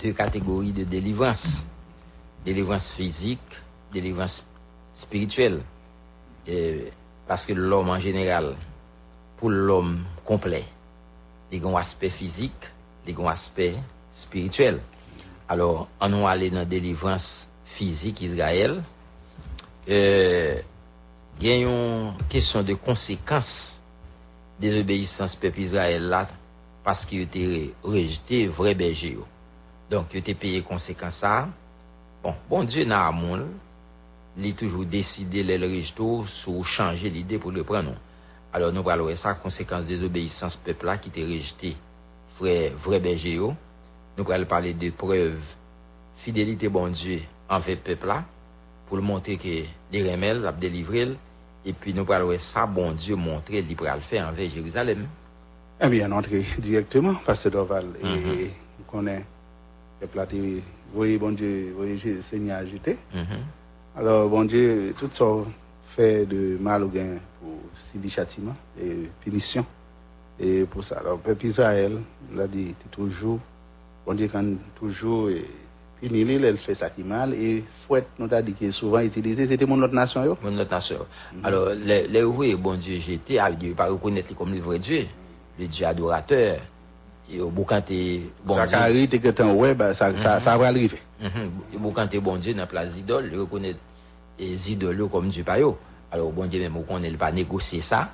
deux 0.01 0.13
catégories 0.13 0.73
de 0.73 0.85
délivrance. 0.85 1.65
Délivrance 2.45 2.93
physique, 2.93 3.41
délivrance 3.93 4.45
spirituelle. 4.95 5.63
Parce 7.27 7.47
que 7.47 7.53
l'homme 7.53 7.91
en 7.91 8.01
général, 8.01 8.57
pour 9.37 9.51
l'homme 9.51 10.05
complet, 10.25 10.65
il 11.51 11.63
y 11.63 11.65
a 11.65 11.69
un 11.69 11.75
aspect 11.75 12.11
physique, 12.11 12.53
il 13.07 13.15
y 13.15 13.17
a 13.17 13.21
un 13.21 13.27
aspect 13.27 13.75
spirituel. 14.13 14.81
Alors, 15.49 15.89
on 16.01 16.23
va 16.23 16.31
aller 16.31 16.51
dans 16.51 16.59
la 16.59 16.65
délivrance 16.65 17.47
physique 17.77 18.21
Israël. 18.23 18.83
Euh, 19.89 20.61
il 21.41 21.47
y 21.47 21.51
a 21.51 21.57
une 21.57 22.15
question 22.29 22.63
de 22.63 22.75
conséquences 22.75 23.81
des 24.61 24.81
obéissances 24.81 25.35
peuple 25.37 25.61
Israël 25.61 26.03
là, 26.05 26.29
parce 26.85 27.05
qu'il 27.05 27.23
était 27.23 27.71
rejeté 27.83 28.47
vrai 28.47 28.75
berger. 28.75 29.19
Donc, 29.93 30.07
il 30.15 30.21
était 30.21 30.33
payé 30.33 30.63
conséquences 30.63 31.19
ça. 31.19 31.47
Bon, 32.23 32.35
bon 32.49 32.65
Dieu 32.65 32.83
n'a 32.87 33.09
amour, 33.09 33.41
il 34.39 34.51
a 34.51 34.57
toujours 34.57 34.87
décidé 34.87 35.45
de 35.45 35.55
le 35.55 35.67
rejeter, 35.67 36.33
sur 36.43 36.65
changer 36.65 37.11
l'idée 37.11 37.39
pour 37.39 37.51
le 37.51 37.63
prendre. 37.63 37.97
Alors, 38.55 38.73
nous 38.73 38.89
allons 38.89 39.15
ça, 39.17 39.35
conséquence 39.35 39.85
des 39.85 40.03
obéissances 40.03 40.57
peuple 40.57 40.87
là 40.87 40.97
qui 40.97 41.11
était 41.11 41.23
rejeté 41.23 41.77
vrai, 42.41 42.73
vrai 42.83 43.01
berger. 43.01 43.39
Nous 44.17 44.31
allons 44.31 44.47
parler 44.47 44.73
de 44.73 44.89
preuves 44.93 45.43
fidélité 46.25 46.69
bon 46.69 46.89
Dieu 46.89 47.21
envers 47.47 47.77
le 47.77 47.83
peuple 47.83 48.15
pour 48.87 48.97
le 48.97 49.03
montrer 49.03 49.37
que 49.37 49.67
les 49.93 50.11
remèdes 50.11 50.59
délivré, 50.59 51.17
et 51.67 51.73
puis 51.75 51.93
nous 51.93 52.11
allons 52.11 52.39
ça, 52.39 52.65
bon 52.65 52.93
Dieu 52.93 53.15
montrer, 53.15 53.59
il 53.59 53.77
pourra 53.77 53.97
le 53.97 54.01
faire 54.01 54.27
envers 54.27 54.49
Jérusalem. 54.49 55.07
Eh 55.79 55.89
bien, 55.91 56.11
entrer 56.13 56.47
directement, 56.61 57.17
Pasteur 57.27 57.53
Doval, 57.53 57.89
le 57.93 58.49
peuple 58.91 59.23
vous 60.03 60.61
voyez, 60.95 61.19
bon 61.19 61.33
Dieu, 61.33 61.75
le 61.79 62.23
Seigneur 62.31 62.59
agité. 62.59 62.99
Alors, 63.97 64.29
bon 64.29 64.45
Dieu, 64.45 64.95
tout 64.99 65.11
ça 65.13 65.25
fait 65.95 66.27
de 66.27 66.57
mal 66.61 66.85
ou 66.85 66.89
gain 66.89 67.19
pour 67.41 67.53
subir 67.91 68.11
châtiment 68.11 68.57
et 68.81 69.09
punition. 69.23 69.65
Et 70.41 70.65
pour 70.65 70.83
ça, 70.83 70.99
alors, 70.99 71.19
peuple 71.19 71.47
Israël, 71.47 71.99
il 72.33 72.41
a 72.41 72.47
dit 72.47 72.75
toujours, 72.91 73.39
bon 74.07 74.15
Dieu, 74.15 74.29
quand 74.33 74.45
toujours, 74.75 75.29
et, 75.31 75.45
punir, 76.01 76.45
elle 76.45 76.57
fait 76.59 76.75
ça 76.75 76.91
qui 76.91 77.05
mal, 77.05 77.35
et 77.35 77.63
fouette, 77.87 78.09
nous 78.19 78.33
a 78.33 78.43
dit 78.43 78.55
que 78.55 78.71
souvent 78.73 79.01
utilisé, 79.01 79.47
c'était 79.47 79.67
mon 79.67 79.81
autre 79.83 79.95
nation, 79.95 80.25
yo. 80.25 80.37
Mon 80.43 80.59
autre 80.59 80.71
nation. 80.71 80.97
Mm 80.99 81.39
-hmm. 81.39 81.47
Alors, 81.47 81.69
les, 81.75 82.09
les 82.09 82.25
oui, 82.25 82.57
bon 82.57 82.77
Dieu, 82.77 82.97
j'étais, 82.99 83.39
Dieu, 83.59 83.75
pas 83.75 83.89
reconnaître 83.89 84.35
comme 84.35 84.53
le 84.53 84.61
vrai 84.61 84.79
Dieu, 84.79 85.07
le 85.59 85.67
Dieu 85.69 85.87
adorateur. 85.87 86.61
Et 87.31 87.41
au 87.41 87.51
bout 87.51 87.65
quand 87.65 87.83
bon 88.45 88.57
que 88.57 89.31
t'en 89.31 89.55
ouais, 89.55 89.75
bah, 89.75 89.95
ça, 89.95 90.13
ça, 90.23 90.41
ça 90.41 90.57
va 90.57 90.67
arriver. 90.69 90.99
Au 91.75 91.79
bout 91.79 91.93
quand 91.93 92.09
bon 92.17 92.37
Dieu, 92.37 92.53
dans 92.53 92.61
la 92.61 92.67
place 92.67 92.93
d'idole, 92.93 93.29
il 93.33 93.39
reconnaît 93.39 93.77
les 94.39 94.71
idoles 94.73 95.09
comme 95.09 95.29
Dieu 95.29 95.45
pas 95.45 95.59
yo. 95.59 95.79
Alors, 96.11 96.31
bon 96.31 96.47
Dieu, 96.47 96.61
même, 96.61 96.77
on 96.77 96.99
ne 96.99 97.17
pas 97.17 97.33
négocier 97.33 97.81
ça, 97.81 98.11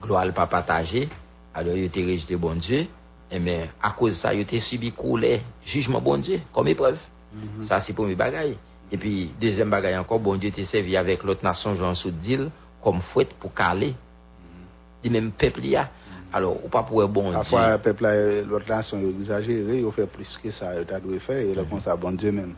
gloire 0.00 0.32
pas 0.32 0.46
partager, 0.46 1.08
alors 1.54 1.76
il 1.76 1.84
était 1.84 2.02
rejeté 2.02 2.36
bon 2.36 2.54
Dieu, 2.54 2.86
et 3.30 3.38
mais 3.38 3.68
à 3.82 3.90
cause 3.90 4.12
de 4.12 4.16
ça, 4.16 4.32
il 4.32 4.40
était 4.40 4.60
subi 4.60 4.92
couler 4.92 5.42
jugement 5.64 6.00
bon 6.00 6.16
Dieu 6.16 6.40
comme 6.52 6.68
épreuve. 6.68 6.98
Mm 7.34 7.38
-hmm. 7.38 7.66
Ça, 7.66 7.80
c'est 7.80 7.92
pour 7.92 8.06
mes 8.06 8.14
bagailles. 8.14 8.56
Et 8.90 8.96
puis, 8.96 9.30
deuxième 9.38 9.68
bagaille 9.68 9.98
encore, 9.98 10.20
bon 10.20 10.36
Dieu 10.36 10.48
était 10.48 10.64
servi 10.64 10.96
avec 10.96 11.22
l'autre 11.22 11.44
nation, 11.44 11.74
Jean 11.74 11.94
Soudil, 11.94 12.50
comme 12.82 13.00
fouette 13.12 13.34
pour 13.40 13.52
caler. 13.52 13.92
Mm 13.92 15.08
-hmm. 15.08 15.10
même 15.10 15.32
peuple 15.32 15.60
là. 15.64 15.90
alo 16.32 16.52
ou 16.62 16.70
pa 16.72 16.82
pou 16.86 17.02
e 17.02 17.08
bon 17.08 17.30
di. 17.30 17.36
Afwa 17.38 17.78
pepla 17.82 18.12
lot 18.48 18.68
la 18.68 18.82
son 18.86 19.02
yo 19.02 19.12
exagere, 19.16 19.80
yo 19.80 19.92
fe 19.96 20.06
plis 20.12 20.34
ke 20.42 20.52
sa 20.54 20.74
yo 20.76 20.84
ta 20.88 21.00
dwe 21.02 21.20
fe, 21.24 21.40
yo 21.46 21.54
la 21.56 21.64
kon 21.68 21.82
sa 21.84 21.96
bon 21.96 22.16
di 22.18 22.32
men. 22.34 22.54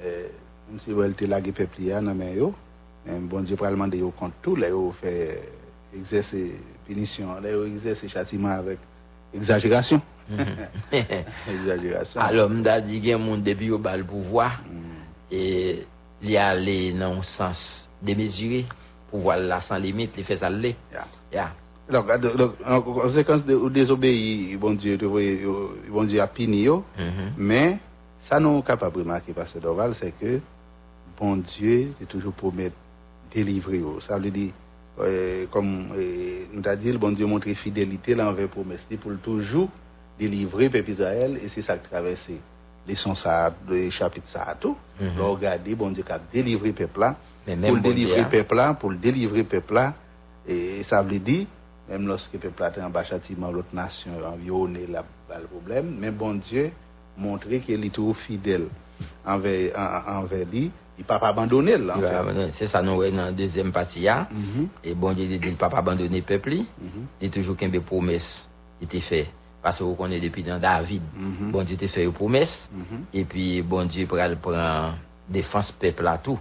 Mwen 0.00 0.80
si 0.80 0.96
wèl 0.96 1.16
te 1.18 1.28
lage 1.28 1.52
pepli 1.56 1.90
ya 1.90 2.00
nan 2.04 2.16
men 2.18 2.32
yo, 2.36 2.52
men 3.04 3.28
bon 3.28 3.44
di 3.44 3.58
pralman 3.60 3.92
de 3.92 4.00
yo 4.00 4.10
kontou, 4.18 4.56
la 4.56 4.70
yo 4.72 4.88
fe 5.00 5.14
exerse 5.94 6.40
penisyon, 6.88 7.36
la 7.44 7.52
yo 7.52 7.64
exerse 7.68 8.08
chatiman 8.12 8.56
avèk 8.62 8.90
exagirasyon. 9.36 10.00
exagirasyon. 11.54 12.22
Alo 12.24 12.48
mda 12.48 12.78
di 12.84 13.02
gen 13.04 13.20
moun 13.20 13.44
debi 13.44 13.68
yo 13.72 13.80
bal 13.82 14.06
pouvoi, 14.08 14.48
mm. 14.64 15.02
e 15.28 15.42
li 16.24 16.38
ale 16.40 16.78
nan 16.96 17.20
sens 17.28 17.60
demesure, 18.04 18.64
pouvoi 19.10 19.44
la 19.44 19.60
san 19.66 19.82
limit, 19.84 20.16
li 20.16 20.24
fe 20.24 20.40
sal 20.40 20.56
le. 20.56 20.72
Ya. 20.88 21.04
Yeah. 21.04 21.12
Ya. 21.34 21.36
Yeah. 21.36 21.52
Donc, 21.90 22.06
en 22.66 22.80
conséquence 22.80 23.44
de 23.44 23.68
désobéir, 23.68 24.58
bon 24.58 24.72
Dieu, 24.74 24.96
bon 24.96 26.04
Dieu 26.04 26.20
a 26.20 26.26
puni 26.28 26.62
yo, 26.62 26.84
Mhm. 26.98 27.32
mais 27.36 27.78
ça 28.28 28.40
nous 28.40 28.62
capable 28.62 28.96
de 28.96 29.02
remarquer, 29.02 29.32
Pasteur 29.34 29.60
Dorval, 29.60 29.94
c'est 30.00 30.14
que 30.18 30.40
bon 31.18 31.36
Dieu 31.36 31.92
est 32.00 32.06
toujours 32.08 32.32
promet 32.32 32.72
délivrer. 33.32 33.82
Ça 34.00 34.18
veut 34.18 34.30
dire, 34.30 34.52
euh, 34.98 35.44
comme 35.50 35.88
euh, 35.94 36.44
nous 36.54 36.66
avons 36.66 36.80
dit, 36.80 36.92
le 36.92 36.98
bon 36.98 37.12
Dieu 37.12 37.26
montre 37.26 37.48
fidélité 37.52 38.14
là 38.14 38.30
envers 38.30 38.48
promesse 38.48 38.86
pour 39.02 39.12
toujours 39.22 39.68
délivrer 40.18 40.64
le 40.64 40.70
peuple 40.70 40.90
Israël 40.92 41.38
et 41.42 41.48
c'est 41.48 41.62
ça 41.62 41.76
qui 41.76 41.88
traverse 41.88 42.30
les 42.86 42.94
ça, 42.96 43.52
le 43.68 43.90
chapitre 43.90 44.28
ça 44.28 44.56
tout. 44.58 44.76
Mhm. 44.98 45.16
Donc, 45.18 45.36
regardez, 45.38 45.74
bon 45.74 45.90
Dieu 45.90 46.02
qui 46.02 46.12
a 46.12 46.20
délivré 46.32 46.68
le 46.68 46.74
peuple 46.74 47.00
là, 47.00 47.16
pour 47.44 47.74
le 47.74 47.80
délivrer 47.80 48.22
le 48.22 48.28
peuple 48.30 48.54
là, 48.54 48.74
pour 48.74 48.90
le 48.90 48.96
délivrer 48.96 49.38
le 49.38 49.44
peuple 49.44 49.74
là, 49.74 49.94
et 50.48 50.82
ça 50.84 51.02
veut 51.02 51.18
dire, 51.18 51.46
même 51.88 52.06
lorsque 52.06 52.32
le 52.34 52.38
peuple 52.38 52.64
était 52.70 52.80
en 52.82 52.90
bas 52.90 53.04
châtiment, 53.04 53.50
l'autre 53.50 53.74
nation 53.74 54.12
a 54.12 54.36
la, 54.90 55.02
pas 55.28 55.38
le 55.38 55.46
problème, 55.46 55.96
mais 55.98 56.10
bon 56.10 56.34
Dieu 56.34 56.70
montrer 57.16 57.60
qu'il 57.60 57.84
est 57.84 57.90
toujours 57.94 58.16
fidèle 58.16 58.68
envers, 59.26 59.72
en- 59.78 60.20
envers 60.20 60.46
lui, 60.50 60.70
il 60.96 61.00
ne 61.00 61.04
peut 61.04 61.18
pas 61.18 61.28
abandonner 61.28 61.76
là, 61.76 61.96
C'est 62.52 62.68
ça 62.68 62.80
nou 62.80 63.00
wè 63.00 63.10
nan 63.10 63.34
deuxième 63.34 63.72
partie 63.72 64.02
ya. 64.02 64.28
Mhm. 64.30 64.68
Et 64.84 64.94
bon 64.94 65.12
Dieu 65.12 65.26
dit, 65.26 65.40
il 65.42 65.56
pas 65.56 65.66
abandonner 65.66 66.22
peuple 66.22 66.50
li. 66.50 66.58
Mhm. 66.80 67.06
Il 67.20 67.30
toujours 67.30 67.56
qu'un 67.56 67.68
promesse 67.80 68.48
il 68.80 68.84
était 68.84 69.00
fait. 69.00 69.26
Parce 69.60 69.78
que 69.78 69.84
vous 69.84 69.96
connaissez 69.96 70.28
depuis 70.28 70.44
dans 70.44 70.60
David. 70.60 71.02
Mhm. 71.16 71.50
Bon 71.50 71.64
Dieu 71.64 71.76
te 71.76 71.86
fait 71.88 72.04
une 72.04 72.12
promesse. 72.12 72.68
Mhm. 72.72 73.06
Et 73.12 73.24
puis 73.24 73.60
bon 73.62 73.84
Dieu 73.88 74.06
pral 74.06 74.36
prend 74.36 74.92
défense 75.28 75.72
peuple 75.72 76.04
là 76.04 76.18
tout. 76.22 76.38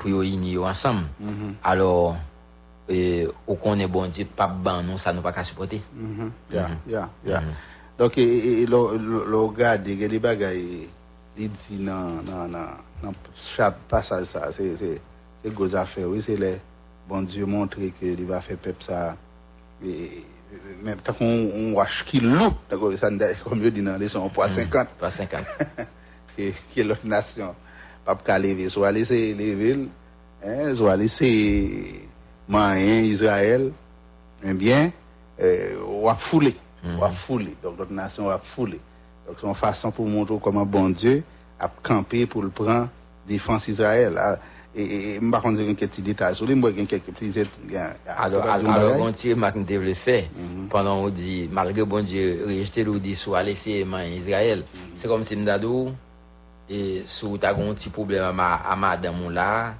Pour 0.00 0.08
yo 0.10 0.22
unir 0.22 0.64
ensemble. 0.64 1.04
Alors, 1.62 2.16
e, 2.88 3.28
ou 3.46 3.56
konen 3.60 3.90
bondi 3.90 4.24
pap 4.24 4.56
ban 4.64 4.82
nou 4.84 5.00
sa 5.00 5.12
nou 5.12 5.24
pa 5.24 5.32
ka 5.32 5.44
supporte. 5.44 5.80
Mm 5.94 6.16
-hmm. 6.16 6.30
Ya, 6.50 6.56
yeah, 6.56 6.70
ya, 6.86 7.08
ya. 7.24 7.40
Mm 7.40 7.46
-hmm. 7.48 7.72
Donke, 7.98 8.20
e, 8.20 8.62
e, 8.62 8.66
lo 8.66 9.48
gade, 9.54 9.94
gade 9.96 10.18
bagay, 10.18 10.88
li 11.36 11.48
di 11.48 11.78
nan, 11.78 12.24
nan, 12.26 12.50
nan, 12.50 12.78
nan 13.02 13.14
chap 13.54 13.76
pasal 13.88 14.26
sa, 14.26 14.50
se, 14.52 14.76
se, 14.76 14.98
se 15.42 15.50
goz 15.50 15.74
afe, 15.74 16.04
oui, 16.04 16.22
se 16.22 16.36
le 16.36 16.58
bondi 17.08 17.38
yo 17.38 17.46
montre 17.46 17.92
ke 17.94 18.14
li 18.18 18.24
va 18.26 18.40
fe 18.40 18.56
pep 18.56 18.82
sa, 18.82 19.14
e, 19.78 19.90
e 20.50 20.58
men, 20.82 20.98
tak 21.06 21.20
on 21.22 21.74
wach 21.74 22.02
ki 22.08 22.18
lou, 22.24 22.50
tak 22.70 22.82
ou 22.82 22.98
san 22.98 23.18
da, 23.18 23.30
kom 23.44 23.62
yo 23.64 23.70
di 23.70 23.82
nan, 23.82 24.00
le 24.02 24.08
son 24.10 24.26
po 24.34 24.42
a 24.42 24.48
50. 24.48 24.98
Po 24.98 25.06
a 25.06 25.12
50. 25.14 25.86
Ki, 26.34 26.50
ki 26.72 26.82
lot 26.82 27.04
nasyon, 27.06 27.54
pap 28.02 28.26
ka 28.26 28.40
leve, 28.42 28.66
sou 28.74 28.82
a 28.82 28.90
lese 28.90 29.20
leve, 29.38 29.86
eh, 30.42 30.74
sou 30.74 30.90
a 30.90 30.96
lese... 30.98 31.30
laisser 32.48 32.52
moyen 32.52 33.00
Israël, 33.02 33.72
eh 34.44 34.52
bien, 34.54 34.92
euh, 35.40 35.76
ou 35.86 36.08
à 36.08 36.16
fouler, 36.16 36.56
Mhm. 36.84 37.02
fouler, 37.26 37.56
donc 37.62 37.78
l'autre 37.78 37.92
nation 37.92 38.28
a 38.28 38.38
fouler. 38.38 38.80
Donc 39.26 39.36
c'est 39.40 39.46
une 39.46 39.54
façon 39.54 39.90
pour 39.90 40.06
montrer 40.06 40.36
comment 40.42 40.66
bon 40.66 40.90
Dieu 40.90 41.22
a 41.58 41.68
campé 41.82 42.26
pour 42.26 42.42
le 42.42 42.50
prendre 42.50 42.88
défense 43.26 43.66
Israël. 43.68 44.14
Ah, 44.18 44.36
Et, 44.76 45.20
m'pa 45.20 45.40
konn 45.40 45.54
dire 45.54 45.76
quelques 45.76 46.00
détails 46.00 46.34
sur 46.34 46.46
lui, 46.46 46.56
moi, 46.56 46.72
j'ai 46.76 46.84
quelques 46.84 47.04
petits. 47.12 47.32
Alors, 48.08 48.44
alors, 48.44 48.98
bon 48.98 49.10
Dieu, 49.12 49.36
m'a 49.36 49.52
le 49.52 49.94
fait. 49.94 50.28
Mhm. 50.36 50.66
Pendant 50.68 50.96
on 50.96 51.10
dit, 51.10 51.48
malgré 51.52 51.84
bon 51.84 52.02
Dieu, 52.04 52.42
rejeté 52.44 52.82
l'ou 52.82 52.98
dit, 52.98 53.14
soit 53.14 53.44
laissé 53.44 53.84
main 53.84 54.04
Israël. 54.06 54.64
C'est 54.96 55.06
comme 55.06 55.22
si 55.22 55.36
et 56.68 57.02
sous 57.04 57.38
un 57.70 57.74
petit 57.74 57.90
problème 57.90 58.24
à 58.24 58.32
ma, 58.32 58.54
à 58.56 58.74
madame 58.74 59.30
là, 59.30 59.74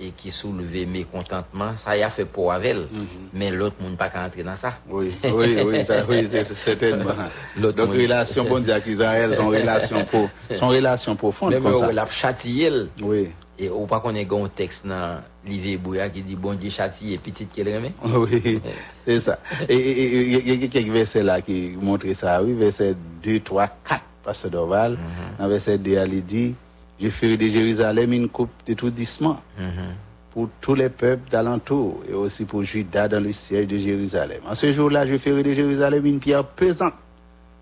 et 0.00 0.12
qui 0.12 0.30
soulevait 0.30 0.86
mécontentement, 0.86 1.72
ça 1.84 1.96
y 1.96 2.02
a 2.02 2.08
fait 2.10 2.24
pour 2.24 2.52
avec 2.52 2.70
elle. 2.70 2.86
Mhm. 2.90 3.06
Mais 3.34 3.50
l'autre 3.50 3.76
monde 3.82 3.96
pas 3.98 4.08
qu'à 4.08 4.24
entrer 4.24 4.42
dans 4.42 4.56
ça. 4.56 4.78
Oui, 4.88 5.12
oui, 5.22 5.62
oui, 5.62 5.84
ça, 5.84 6.04
oui, 6.08 6.26
c'est 6.30 6.46
certainement. 6.64 7.12
Donc, 7.56 7.76
monde- 7.76 7.90
relation, 7.90 8.44
bon 8.44 8.66
avec 8.68 8.86
Israël, 8.86 9.34
son 9.36 9.48
relation, 9.48 10.04
pour, 10.06 10.28
son 10.58 10.68
relation 10.68 11.16
profonde, 11.16 11.52
Même 11.52 11.62
comme 11.62 11.80
ça. 11.80 11.92
l'a 11.92 12.06
châtié 12.06 12.64
elle. 12.64 12.88
Oui. 13.02 13.28
Et 13.58 13.68
ou 13.68 13.86
pas 13.86 14.00
qu'on 14.00 14.14
ait 14.14 14.26
un 14.30 14.48
texte 14.48 14.86
dans 14.86 15.20
Livé 15.44 15.76
Bouya 15.76 16.08
qui 16.08 16.22
dit 16.22 16.34
bon 16.34 16.54
Dieu 16.54 16.70
châtié 16.70 17.18
petit 17.18 17.44
qu'elle 17.46 17.68
remet. 17.76 17.92
Oui, 18.04 18.58
c'est 19.04 19.20
ça. 19.20 19.38
Et 19.68 20.22
il 20.30 20.48
y 20.60 20.64
a- 20.64 20.68
quelques 20.68 20.90
versets 20.90 21.22
là 21.22 21.42
qui 21.42 21.76
montrent 21.78 22.10
ça, 22.14 22.42
oui, 22.42 22.54
verset 22.54 22.94
2, 23.22 23.40
3, 23.40 23.68
4, 23.86 24.02
Pasteur 24.24 24.50
Dorval. 24.50 24.96
Dans 25.38 25.46
verset 25.48 25.76
2, 25.76 25.90
il 26.10 26.24
dit, 26.24 26.54
je 27.00 27.08
ferai 27.10 27.36
de 27.36 27.48
Jérusalem 27.48 28.12
une 28.12 28.28
coupe 28.28 28.50
d'étourdissement 28.66 29.40
Mhm. 29.58 29.94
pour 30.32 30.48
tous 30.60 30.74
les 30.74 30.88
peuples 30.90 31.28
d'alentour 31.30 32.02
et 32.08 32.12
aussi 32.14 32.44
pour 32.44 32.62
Judas 32.62 33.08
dans 33.08 33.20
le 33.22 33.32
siège 33.32 33.66
de 33.66 33.76
Jérusalem. 33.78 34.40
En 34.48 34.54
ce 34.54 34.72
jour-là, 34.72 35.06
je 35.06 35.16
ferai 35.18 35.42
de 35.42 35.52
Jérusalem 35.54 36.04
une 36.06 36.20
pierre 36.20 36.44
pesante 36.44 36.94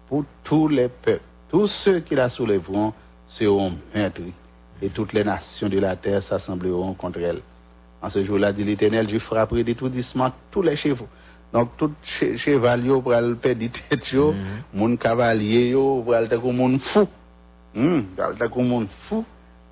pour 0.08 0.24
tous 0.44 0.68
les 0.68 0.88
peuples. 0.88 1.22
Tous 1.50 1.66
ceux 1.84 2.00
qui 2.00 2.14
la 2.14 2.28
soulèveront 2.28 2.92
seront 3.28 3.72
meurtris 3.94 4.32
et 4.82 4.88
toutes 4.90 5.12
les 5.12 5.24
nations 5.24 5.68
de 5.68 5.78
la 5.78 5.96
terre 5.96 6.22
s'assembleront 6.22 6.94
contre 6.94 7.20
elle. 7.20 7.40
En 8.02 8.10
ce 8.10 8.22
jour-là, 8.24 8.52
dit 8.52 8.64
l'Éternel, 8.64 9.08
je 9.08 9.18
frapperai 9.18 9.64
d'étourdissement 9.64 10.30
tous 10.50 10.62
les 10.62 10.76
chevaux. 10.76 11.08
Donc, 11.52 11.70
tout 11.78 11.90
che- 12.04 12.36
cheval 12.36 12.84
yo 12.86 13.00
pour 13.00 13.12
le 13.12 13.34
perdre 13.36 13.66
tête 13.88 14.12
yo, 14.12 14.34
mon 14.74 14.96
cavalier 14.96 15.72
pour 15.72 16.12
le 16.14 16.78
fou. 16.92 17.08
Hum, 17.78 18.06
pour 18.16 18.30
le 18.30 18.48
comme 18.48 18.68
mon 18.68 18.86
fou. 19.08 19.24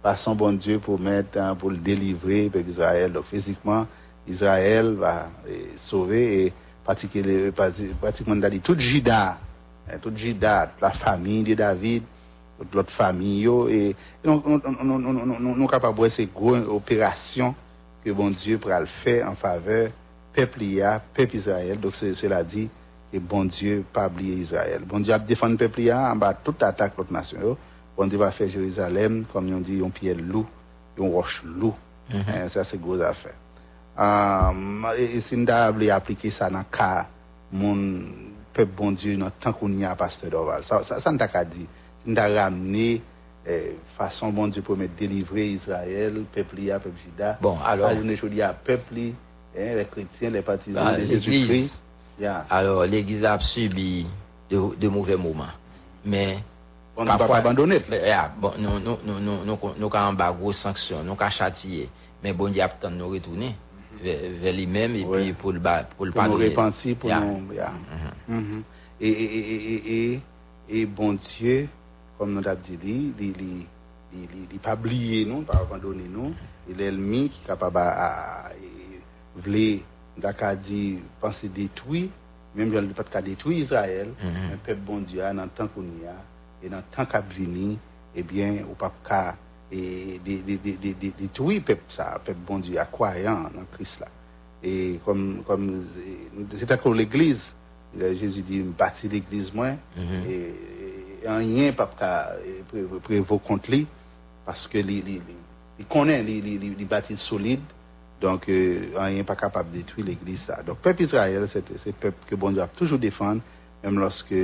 Par 0.02 0.16
son 0.18 0.36
bon 0.36 0.52
Dieu 0.52 0.78
pour 0.78 1.00
mettre, 1.00 1.38
hein, 1.38 1.56
le 1.70 1.78
délivrer. 1.78 2.48
Donc, 2.48 3.24
physiquement, 3.24 3.86
Israël 4.28 4.92
va 4.92 5.28
eh, 5.48 5.72
sauver 5.78 6.46
et 6.46 6.52
pratiquement, 6.84 8.40
a 8.40 8.60
tout 8.60 8.78
Juda, 8.78 9.38
hein, 9.88 9.98
tout 10.00 10.12
toute 10.14 10.82
la 10.82 10.90
famille 10.92 11.42
de 11.42 11.54
David, 11.54 12.04
toute 12.58 12.72
l'autre 12.72 12.92
famille, 12.92 13.48
et, 13.68 13.90
et 13.90 13.96
nous 14.24 15.56
nous 15.56 15.66
capables 15.66 15.94
de 15.94 15.98
voir 15.98 16.12
ces 16.12 16.28
opérations 16.68 17.54
que 18.04 18.10
bon 18.12 18.30
Dieu 18.30 18.58
pourra 18.58 18.86
faire 19.02 19.28
en 19.28 19.34
faveur 19.34 19.90
peuple 20.32 20.62
Ia, 20.62 21.02
peuple 21.12 21.36
Israël. 21.36 21.80
Donc 21.80 21.94
cela 21.94 22.44
dit 22.44 22.68
que 23.12 23.18
bon 23.18 23.44
Dieu 23.46 23.84
pas 23.92 24.06
oublier 24.06 24.42
Israël. 24.42 24.82
Bon 24.86 25.00
Dieu 25.00 25.12
a 25.12 25.18
défendu 25.18 25.52
le 25.54 25.58
peuple 25.58 25.80
Ia 25.80 26.12
en 26.12 26.16
bas 26.16 26.34
toute 26.34 26.62
attaque 26.62 26.92
de 26.92 26.98
l'autre 26.98 27.12
nation. 27.12 27.56
Bon 27.96 28.06
Dieu 28.06 28.18
va 28.18 28.30
faire 28.32 28.48
Jérusalem, 28.48 29.24
comme 29.32 29.52
on 29.54 29.60
dit, 29.60 29.80
on 29.82 29.90
pierre 29.90 30.16
loup, 30.16 30.46
on 30.98 31.10
roche 31.10 31.42
loup. 31.44 31.74
Hein, 32.12 32.48
ça 32.50 32.64
c'est 32.64 32.80
grosse 32.80 33.00
affaire. 33.00 33.34
Um, 33.98 34.86
et, 34.96 35.20
si 35.22 35.36
nous 35.36 35.50
avons 35.50 35.88
appliqué 35.90 36.30
ça 36.30 36.50
dans 36.50 36.58
le 36.58 36.64
cas, 36.76 37.06
mon 37.50 38.02
peuple 38.52 38.72
bon 38.76 38.92
Dieu, 38.92 39.16
dans 39.16 39.30
temps 39.30 39.52
qu'on 39.54 39.72
y 39.72 39.84
a, 39.84 39.94
pasteur 39.96 40.30
Dorval, 40.30 40.62
ça, 40.64 40.84
ça, 40.84 41.00
ça 41.00 41.10
nous 41.10 41.18
a 41.20 41.44
dit. 41.44 41.66
Si 42.04 42.10
nous 42.10 42.18
avons 42.18 42.34
ramené, 42.36 43.00
eh, 43.46 43.76
façon 43.96 44.30
bon 44.30 44.48
Dieu 44.48 44.60
pour 44.62 44.76
me 44.76 44.86
délivrer 44.86 45.48
Israël, 45.52 46.22
peuple 46.34 46.58
Ia, 46.60 46.78
peuple 46.78 46.96
Juda. 47.04 47.38
Bon, 47.40 47.56
alors- 47.64 47.88
Pas 47.88 47.94
une 47.94 48.16
chose, 48.16 48.30
il 48.32 48.36
y 48.38 48.42
a 48.42 48.52
peuple, 48.52 48.98
hein, 48.98 49.12
les 49.54 49.86
chrétiens, 49.86 50.30
les 50.30 50.42
partisans 50.42 50.84
Ah, 50.86 50.98
de. 50.98 51.06
Jésus-Christ. 51.06 51.80
Yeah. 52.18 52.44
Alors, 52.48 52.84
l'Église 52.84 53.24
a 53.24 53.38
subi 53.38 54.06
de, 54.50 54.74
de 54.76 54.88
mauvais 54.88 55.16
moments. 55.16 55.44
Mais, 56.04 56.38
On 56.96 57.04
ne 57.04 57.10
va 57.10 57.18
pas 57.18 57.36
abandonner. 57.36 57.82
Yeah, 57.90 58.32
eh, 58.34 58.40
bon, 58.40 58.52
Nous 58.58 59.94
avons 59.94 60.10
une 60.10 60.38
grosse 60.38 60.56
sanction, 60.62 61.02
nous 61.04 61.12
avons 61.12 61.30
châtié. 61.30 61.88
Mais 62.22 62.32
bon 62.32 62.48
Dieu 62.48 62.62
attend 62.62 62.90
nous 62.90 63.08
retourner 63.08 63.54
vers 64.02 64.52
lui-même 64.52 64.94
et 64.96 65.04
ouais. 65.04 65.22
puis 65.22 65.32
pour 65.34 65.52
le 65.52 65.60
Pour 65.96 66.06
nous 66.06 66.36
repentir, 66.36 66.96
pour 66.96 67.08
yeah. 67.08 67.20
nous. 67.20 67.52
Mm-hmm. 67.52 68.30
Mm-hmm. 68.30 68.62
Et, 69.00 69.08
et, 69.08 69.38
et, 69.38 69.74
et, 69.74 70.12
et, 70.12 70.80
et 70.80 70.86
bon 70.86 71.14
Dieu, 71.14 71.68
comme 72.18 72.32
nous 72.32 72.40
l'avons 72.40 72.60
dit, 72.62 73.14
il 73.18 73.66
il 74.52 74.58
pas 74.60 74.74
oublié 74.74 75.24
nous, 75.24 75.42
pas 75.42 75.58
abandonné 75.58 76.04
nous. 76.08 76.32
Il 76.68 76.80
est 76.80 76.90
l'ennemi 76.90 77.28
qui 77.28 77.40
est 77.42 77.46
capable 77.46 77.78
à 77.78 78.50
vouloir, 79.36 79.80
d'accord, 80.16 80.54
penser 81.20 81.48
détruire, 81.48 82.08
même 82.54 82.70
si 82.70 82.76
il 82.76 82.82
ne 82.82 82.92
pas 82.92 83.22
détruire 83.22 83.64
Israël, 83.64 84.08
mm-hmm. 84.08 84.50
mais 84.50 84.56
peuple 84.64 84.80
bon 84.80 85.00
Dieu, 85.00 85.22
en 85.22 85.48
tant 85.48 85.68
qu'on 85.68 85.82
y 85.82 86.06
a. 86.06 86.16
et 86.62 86.68
dans 86.68 86.78
le 86.78 86.82
temps 86.94 87.06
qu'a 87.06 87.20
venir, 87.20 87.78
eh 88.14 88.22
bien, 88.22 88.64
au 88.70 88.74
pas 88.74 88.92
qu'à 89.06 89.36
détruire 91.18 91.62
peuple 91.64 91.82
ça, 91.88 92.18
peuple 92.24 92.40
bon 92.46 92.58
Dieu, 92.58 92.78
à 92.78 92.86
croyant 92.86 93.42
dans 93.54 93.64
Christ 93.72 94.00
là. 94.00 94.08
Et 94.62 94.98
comme, 95.04 95.42
comme 95.46 95.84
c'est 96.58 96.70
encore 96.72 96.94
l'église, 96.94 97.42
euh, 98.00 98.14
Jésus 98.14 98.42
dit, 98.42 98.62
bâtir 98.62 99.10
l'église 99.10 99.52
moins, 99.52 99.76
Mhm. 99.96 100.30
et, 100.30 100.54
rien 101.28 101.72
pas 101.72 101.90
qu'à 101.98 102.32
pré- 102.68 102.84
prévaut 103.02 103.38
contre 103.38 103.70
lui, 103.70 103.86
parce 104.44 104.66
que 104.68 104.78
il, 104.78 105.22
connaît, 105.88 106.22
il, 106.22 106.28
il, 106.46 106.62
il, 106.64 106.74
il 106.80 106.86
bâtit 106.86 107.16
solide, 107.16 107.60
donc 108.20 108.48
euh, 108.48 108.90
rien 108.94 109.24
pas 109.24 109.34
capable 109.36 109.70
de 109.72 109.78
détruire 109.78 110.06
l'église 110.06 110.40
ça. 110.46 110.62
Donc 110.62 110.78
peuple 110.78 111.02
Israël, 111.02 111.46
c'est 111.52 111.64
c'est 111.78 111.94
peuple 111.96 112.18
que 112.28 112.34
bon 112.36 112.50
Dieu 112.52 112.62
a 112.62 112.68
toujours 112.68 112.98
défendre, 112.98 113.42
même 113.82 113.98
lorsque 113.98 114.34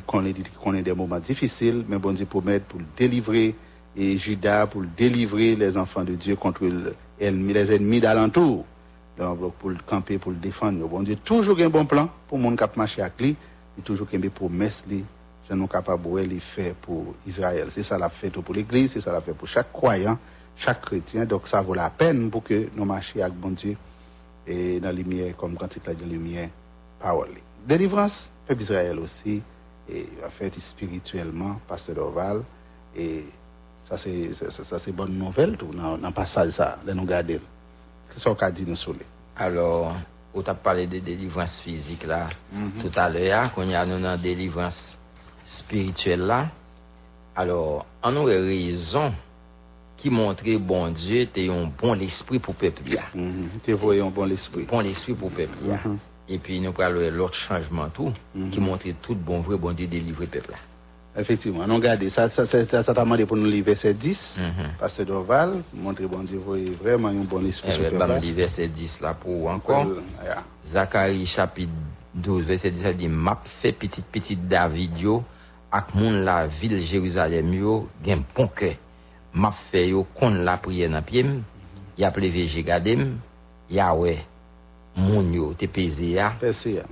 connaît, 0.00 0.30
il 0.30 0.44
connaît 0.62 0.82
des 0.82 0.94
moments 0.94 1.18
difficiles, 1.18 1.84
mais 1.86 1.98
bon 1.98 2.12
Dieu 2.12 2.24
promet 2.24 2.60
pour 2.60 2.80
le 2.80 2.86
délivrer 2.96 3.54
et 3.94 4.16
Judas 4.16 4.66
pour 4.66 4.80
le 4.80 4.88
délivrer 4.96 5.54
les 5.54 5.76
enfants 5.76 6.04
de 6.04 6.14
Dieu 6.14 6.36
contre 6.36 6.64
les 6.64 7.74
ennemis 7.74 8.00
d'alentour. 8.00 8.64
Donc, 9.18 9.54
pour 9.56 9.70
le 9.70 9.78
camper, 9.86 10.18
pour 10.18 10.32
le 10.32 10.38
défendre. 10.38 10.88
Bon 10.88 11.02
Dieu, 11.02 11.16
toujours 11.22 11.58
un 11.60 11.68
bon 11.68 11.84
plan 11.84 12.08
pour 12.26 12.38
le 12.38 12.44
monde 12.44 12.56
qui 12.56 12.64
a 12.64 12.70
marché 12.74 13.02
avec 13.02 13.20
lui, 13.20 13.36
et 13.78 13.82
toujours 13.82 14.06
des 14.10 14.30
promesses, 14.30 14.82
lui, 14.88 15.04
je 15.48 15.54
nous 15.54 15.66
capable 15.66 16.28
de 16.28 16.38
faire 16.54 16.74
pour 16.76 17.14
Israël. 17.26 17.68
C'est 17.74 17.82
ça 17.82 17.98
la 17.98 18.08
fait 18.08 18.30
pour 18.30 18.54
l'Église, 18.54 18.92
c'est 18.92 19.00
ça 19.00 19.12
la 19.12 19.20
fait 19.20 19.34
pour 19.34 19.48
chaque 19.48 19.70
croyant, 19.70 20.18
chaque 20.56 20.80
chrétien. 20.80 21.26
Donc, 21.26 21.46
ça 21.46 21.60
vaut 21.60 21.74
la 21.74 21.90
peine 21.90 22.30
pour 22.30 22.42
que 22.42 22.68
nous 22.74 22.84
marchions 22.86 23.22
avec 23.22 23.34
bon 23.34 23.50
Dieu 23.50 23.76
et 24.46 24.80
dans 24.80 24.88
la 24.88 24.92
lumière, 24.92 25.36
comme 25.36 25.56
quand 25.56 25.68
il 25.76 25.90
a 25.90 25.94
dit 25.94 26.04
lumière, 26.04 26.48
parole. 26.98 27.28
Délivrance, 27.66 28.30
peuple 28.46 28.62
Israël 28.62 28.98
aussi, 28.98 29.42
et 29.88 30.08
va 30.20 30.30
faire 30.30 30.50
spirituellement, 30.70 31.60
pasteur 31.66 31.98
Orval, 31.98 32.42
et 32.96 33.24
ça 33.88 33.98
c'est 33.98 34.32
ça, 34.34 34.78
c'est 34.78 34.92
bonne 34.92 35.18
nouvelle 35.18 35.56
tout 35.56 35.72
dans 35.72 35.98
dans 35.98 36.12
passage 36.12 36.52
ça, 36.52 36.78
de 36.86 36.92
nous 36.92 37.04
garder. 37.04 37.40
Qu'est-ce 38.08 38.24
qu'on 38.24 38.34
a 38.34 38.50
dit 38.50 38.64
nous 38.66 38.76
sur? 38.76 38.94
Alors, 39.36 39.96
on 40.34 40.42
t'a 40.42 40.54
parlé 40.54 40.86
de 40.86 40.98
délivrance 40.98 41.60
physique 41.60 42.04
là, 42.04 42.28
tout 42.80 42.90
à 42.94 43.08
l'heure, 43.08 43.52
qu'on 43.54 43.68
y 43.68 43.74
a 43.74 43.84
nous 43.86 44.00
dans 44.00 44.20
délivrance 44.20 44.96
spirituelle 45.44 46.26
là. 46.26 46.48
Alors, 47.34 47.86
on 48.02 48.16
a 48.16 48.24
raison 48.24 49.12
qui 49.96 50.10
montrait 50.10 50.58
bon 50.58 50.90
Dieu, 50.90 51.28
t'es 51.32 51.48
un 51.48 51.64
bon 51.66 51.94
l'esprit 51.94 52.38
pour 52.38 52.54
peuple 52.54 52.82
là. 52.86 53.04
Tu 53.64 53.72
voyons 53.72 54.10
bon 54.10 54.24
l'esprit. 54.24 54.64
Bon 54.64 54.80
l'esprit 54.80 55.14
pour 55.14 55.30
peuple 55.30 55.56
là. 55.66 55.78
Mhm. 55.84 55.98
Et 56.28 56.38
puis 56.38 56.60
nous 56.60 56.72
parlons 56.72 57.00
de 57.00 57.08
l'autre 57.08 57.34
changement 57.34 57.88
tout, 57.88 58.12
mm 58.34 58.46
-hmm. 58.46 58.50
qui 58.50 58.60
montrait 58.60 58.94
tout 59.02 59.14
bon 59.14 59.40
vrai 59.40 59.56
bon 59.56 59.72
Dieu 59.72 59.86
délivrer 59.86 60.26
le 60.26 60.30
peuple. 60.30 60.54
Effectivement, 61.14 61.66
nous 61.66 61.74
regardons, 61.74 62.08
ça, 62.08 62.30
ça, 62.30 62.46
ça, 62.46 62.64
ça 62.64 62.82
t'a 62.82 62.94
demandé 62.94 63.26
pour 63.26 63.36
nous 63.36 63.44
lire 63.44 63.64
verset 63.64 63.92
10, 63.92 64.16
parce 64.16 64.38
mhm. 64.38 64.68
Pasteur 64.80 65.06
Dorval, 65.06 65.62
montrer 65.74 66.06
bon 66.06 66.20
Dieu, 66.24 66.40
vraiment 66.82 67.08
un 67.08 67.24
bon 67.24 67.44
esprit. 67.44 67.70
Eh 67.70 67.90
bien, 67.90 67.98
bah, 67.98 68.18
verset 68.18 68.68
10 68.68 69.00
là 69.02 69.12
pour 69.12 69.50
encore. 69.50 69.88
Yeah. 70.24 70.42
Zacharie 70.64 71.26
chapitre 71.26 71.72
12, 72.14 72.46
verset 72.46 72.70
10, 72.70 72.82
ça 72.82 72.92
dit, 72.94 73.08
M'a 73.08 73.42
fait 73.60 73.72
petit 73.72 74.00
petit 74.00 74.36
David 74.36 74.96
yo, 74.96 75.22
ak 75.70 75.94
moun 75.94 76.24
la 76.24 76.46
ville 76.46 76.80
Jérusalem 76.80 77.52
yo, 77.52 77.88
gen 78.02 78.22
bon 78.34 78.48
cœur. 78.48 78.76
Map 79.34 79.54
fait 79.70 79.88
yo, 79.88 80.06
kon 80.18 80.30
la 80.30 80.56
prière 80.56 80.90
dans 80.90 81.02
pied, 81.02 81.26
y 81.98 82.04
a 82.04 82.10
plevé 82.10 82.46
Jégadem, 82.46 83.18
Yahweh. 83.68 84.18
moun 84.96 85.32
yo 85.32 85.54
te 85.56 85.68
peze 85.72 86.12
ya, 86.12 86.36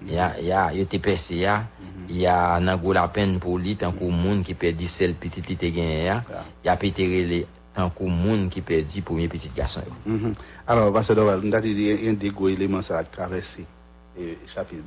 ya, 0.06 0.34
ya, 0.40 0.72
yo 0.72 0.84
te 0.86 0.98
pese 0.98 1.36
ya, 1.36 1.66
mm 1.78 1.86
-hmm. 1.86 2.20
ya 2.20 2.60
nan 2.60 2.80
go 2.80 2.92
la 2.92 3.08
pen 3.08 3.38
pou 3.40 3.58
li 3.58 3.76
tankou 3.76 4.10
moun 4.10 4.42
ki 4.44 4.54
pedi 4.54 4.88
sel 4.88 5.14
pitit 5.14 5.48
li 5.48 5.56
te 5.56 5.70
gen 5.70 5.88
ya, 5.88 6.22
yeah. 6.30 6.44
ya 6.64 6.76
petere 6.76 7.24
li 7.26 7.46
tankou 7.74 8.08
moun 8.08 8.48
ki 8.50 8.62
pedi 8.62 9.02
pounye 9.02 9.28
pitit 9.28 9.54
gason 9.54 9.82
yo. 9.86 9.94
Mm 10.06 10.18
-hmm. 10.18 10.34
Alors, 10.66 10.92
Basse 10.92 11.14
Doval, 11.14 11.42
mdati 11.42 11.74
di 11.74 11.90
yon 12.06 12.18
de 12.18 12.30
go 12.30 12.48
eleman 12.48 12.82
sa 12.82 13.04
travesi, 13.04 13.66
e, 14.18 14.36
chapit, 14.54 14.82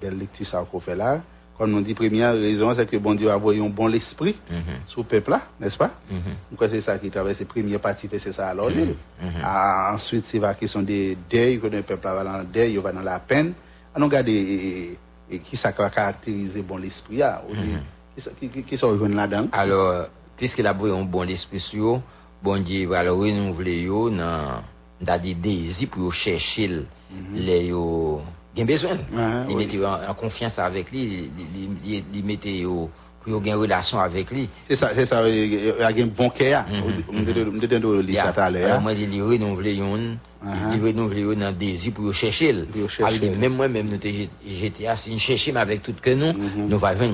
bel 0.00 0.18
lektu 0.18 0.44
sa 0.44 0.60
wakou 0.60 0.80
fe 0.80 0.94
la, 0.94 1.20
Kon 1.62 1.70
nou 1.70 1.86
di 1.86 1.94
premye 1.94 2.26
rezon, 2.40 2.72
se 2.74 2.82
ke 2.90 2.98
bon 2.98 3.14
Diyo 3.14 3.30
avoyon 3.30 3.70
bon 3.70 3.86
l'esprit 3.86 4.34
mm 4.50 4.62
-hmm. 4.62 4.78
sou 4.90 5.04
pepla, 5.06 5.38
nes 5.60 5.76
pa? 5.78 5.92
Mm 6.10 6.18
-hmm. 6.18 6.34
Mwen 6.50 6.58
kwa 6.58 6.68
se 6.68 6.80
sa 6.82 6.98
ki 6.98 7.10
travese 7.10 7.44
premye 7.44 7.78
pati 7.78 8.08
fe 8.08 8.18
se 8.18 8.32
sa 8.32 8.48
alon 8.50 8.72
li. 8.72 8.96
Answit 9.44 10.24
se 10.24 10.38
va 10.38 10.54
kesyon 10.54 10.82
de 10.84 11.16
dey, 11.30 11.60
kon 11.60 11.70
de 11.70 11.82
pepla 11.82 12.14
va 12.14 12.22
lan 12.22 12.50
dey, 12.52 12.74
yo 12.74 12.82
va 12.82 12.92
nan 12.92 13.04
la 13.04 13.18
pen. 13.18 13.54
Anon 13.94 14.08
gade 14.08 14.32
e, 14.32 14.96
e, 15.30 15.38
ki 15.38 15.56
sa 15.56 15.72
ka 15.72 15.88
karakterize 15.90 16.62
bon 16.62 16.78
l'esprit 16.78 17.18
ya. 17.18 17.40
Ou 17.48 17.54
di, 17.54 18.62
ki 18.62 18.76
sa 18.76 18.86
yon 18.86 19.14
la 19.14 19.26
dan? 19.26 19.48
Alors, 19.52 20.08
piske 20.36 20.62
la 20.62 20.72
voyon 20.72 21.04
bon 21.04 21.22
l'esprit 21.22 21.62
yo, 21.72 22.02
bon 22.42 22.64
Diyo 22.64 22.90
va 22.90 23.04
lo 23.04 23.22
renouvle 23.22 23.82
yo 23.82 24.10
nan 24.10 24.64
da 25.00 25.18
di 25.18 25.34
dezi 25.34 25.86
pou 25.86 26.02
yo 26.02 26.10
chèchil 26.10 26.86
le 27.34 27.66
yo... 27.66 28.22
gen 28.56 28.66
besoin. 28.66 28.98
Ah, 29.16 29.44
il 29.48 29.56
oui. 29.56 29.66
mettait 29.66 29.84
en, 29.84 30.10
en 30.10 30.14
confiance 30.14 30.58
avec 30.58 30.90
lui, 30.92 31.02
il, 31.02 31.30
il, 31.54 31.92
il, 31.94 32.04
il 32.14 32.24
mettait 32.24 32.58
yo 32.58 32.90
pour 33.22 33.32
yo 33.32 33.42
gen 33.44 33.54
relation 33.54 33.98
avec 34.00 34.30
lui. 34.30 34.48
C'est 34.68 34.76
ça, 34.76 34.90
c'est 34.94 35.06
ça, 35.06 35.26
il 35.28 35.52
y 35.54 35.80
a 35.80 35.86
un 35.88 36.06
bon 36.06 36.30
cœur. 36.30 36.64
Mhm, 36.68 37.04
On 37.08 37.12
me 37.20 37.66
donne 37.66 37.82
le 37.82 38.00
lire 38.00 38.14
Yeah. 38.14 38.24
ça 38.26 38.32
tout 38.32 38.40
à 38.40 38.50
l'heure. 38.50 38.66
Alors, 38.70 38.80
moi, 38.82 38.92
il 38.92 39.08
lui 39.10 39.20
renouveler 39.22 39.74
yon, 39.76 40.18
Uh-huh. 40.44 40.74
il 40.74 40.82
renouveler 40.84 41.20
yo 41.20 41.34
dans 41.36 41.52
désir 41.56 41.92
pour 41.92 42.04
yo 42.04 42.12
chercher. 42.12 42.52
le. 42.52 42.64
Pour 42.64 42.80
yo 42.80 42.88
chercher. 42.88 43.24
Alors, 43.24 43.38
même 43.38 43.54
moi, 43.54 43.68
même 43.68 43.88
nous 43.88 43.98
j'étais 44.44 44.86
assis, 44.88 45.10
nous 45.12 45.18
chercher, 45.20 45.52
mais 45.52 45.60
avec 45.60 45.82
tout 45.82 45.94
que 46.02 46.10
nous, 46.10 46.32
nous 46.68 46.78
va 46.80 46.94
Non, 46.96 47.08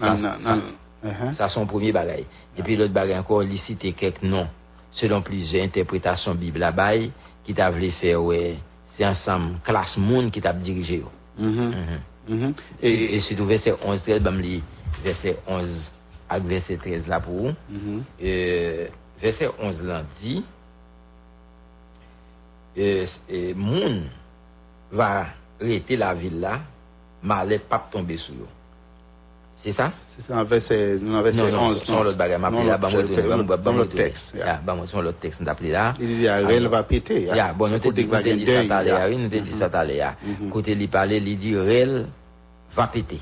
non, 0.00 0.32
non. 0.42 0.62
Uh-huh. 1.04 1.32
ça, 1.32 1.48
son 1.48 1.64
premier 1.66 1.92
bagage. 1.92 2.24
Et 2.58 2.62
puis 2.62 2.76
l'autre 2.76 2.92
bagage 2.92 3.18
encore, 3.20 3.42
il 3.44 3.56
cite 3.58 3.94
quelques 3.96 4.22
noms, 4.22 4.48
selon 4.90 5.22
plusieurs 5.22 5.64
interprétations 5.64 6.34
Bible 6.34 6.58
la 6.58 6.72
bail, 6.72 7.10
qui 7.44 7.54
t'a 7.54 7.72
faire, 8.00 8.22
ouais, 8.22 8.56
c'est 8.96 9.06
ensemble 9.06 9.58
classe 9.64 9.96
monde 9.96 10.30
qui 10.30 10.40
t'a 10.40 10.52
dirigé 10.52 10.98
yo. 10.98 11.10
Et, 12.82 13.20
c'est 13.20 13.34
tout 13.34 13.46
verset 13.46 13.74
11 13.84 14.02
13 14.02 14.22
bam 14.22 14.40
li 14.40 14.62
verset 15.02 15.38
11 15.46 15.90
avec 16.28 16.44
verset 16.46 16.76
13 16.76 17.06
là 17.06 17.20
pour 17.20 17.34
vous. 17.34 17.48
Mm 17.48 17.78
-hmm. 17.78 18.02
euh, 18.22 18.88
verset 19.20 19.48
11 19.60 19.82
là 19.82 20.04
dit 20.20 20.44
euh, 22.78 23.06
euh, 23.30 23.54
moun 23.54 24.08
va 24.90 25.26
rester 25.60 25.96
la 25.96 26.14
ville 26.14 26.40
là, 26.40 26.60
mais 27.22 27.58
pas 27.58 27.88
tomber 27.90 28.16
sur 28.16 28.34
eux. 28.34 28.48
C'est 29.62 29.72
ça? 29.72 29.92
C'est 30.16 30.26
ça, 30.26 30.42
verset, 30.42 30.98
non, 31.00 31.22
verset 31.22 31.38
non, 31.38 31.52
non, 31.52 31.66
11. 31.68 31.84
son 31.84 32.02
l'autre 32.02 32.18
bagage, 32.18 32.40
là, 32.40 32.78
dans 32.78 33.72
le 33.72 33.86
texte. 33.86 34.34
Son 34.86 35.00
l'autre 35.00 35.18
texte, 35.20 35.40
nous 35.40 35.48
appelé 35.48 35.70
là. 35.70 35.94
Il 36.00 36.06
dit, 36.08 36.24
elle 36.26 36.66
va 36.66 36.82
péter. 36.82 37.26
Ya, 37.26 37.52
bon, 37.54 37.68
nous 37.68 37.78
te 37.78 37.88
dit, 37.90 38.08
ça 38.10 38.64
tout 38.64 38.72
à 38.72 38.82
l'heure, 38.82 39.18
nous 39.18 39.28
dit 39.28 39.52
ça 39.58 39.68
tout 39.70 39.76
à 39.76 39.84
l'heure. 39.84 40.14
Côté 40.50 40.74
lui 40.74 40.88
parler, 40.88 41.18
il 41.24 41.38
dit, 41.38 41.56
Rel 41.56 42.06
va 42.74 42.88
péter. 42.88 43.20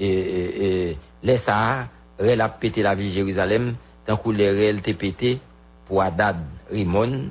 Et, 0.00 0.96
laisse 1.22 1.42
ça, 1.44 1.86
Rel 2.18 2.40
a 2.40 2.48
pété 2.48 2.82
la 2.82 2.94
ville 2.96 3.10
de 3.10 3.14
Jérusalem, 3.14 3.74
tant 4.04 4.16
que 4.16 4.30
les 4.30 4.50
Rel 4.50 4.82
te 4.82 4.90
pété 4.90 5.38
pour 5.86 6.02
Adad, 6.02 6.36
Rimon, 6.70 7.28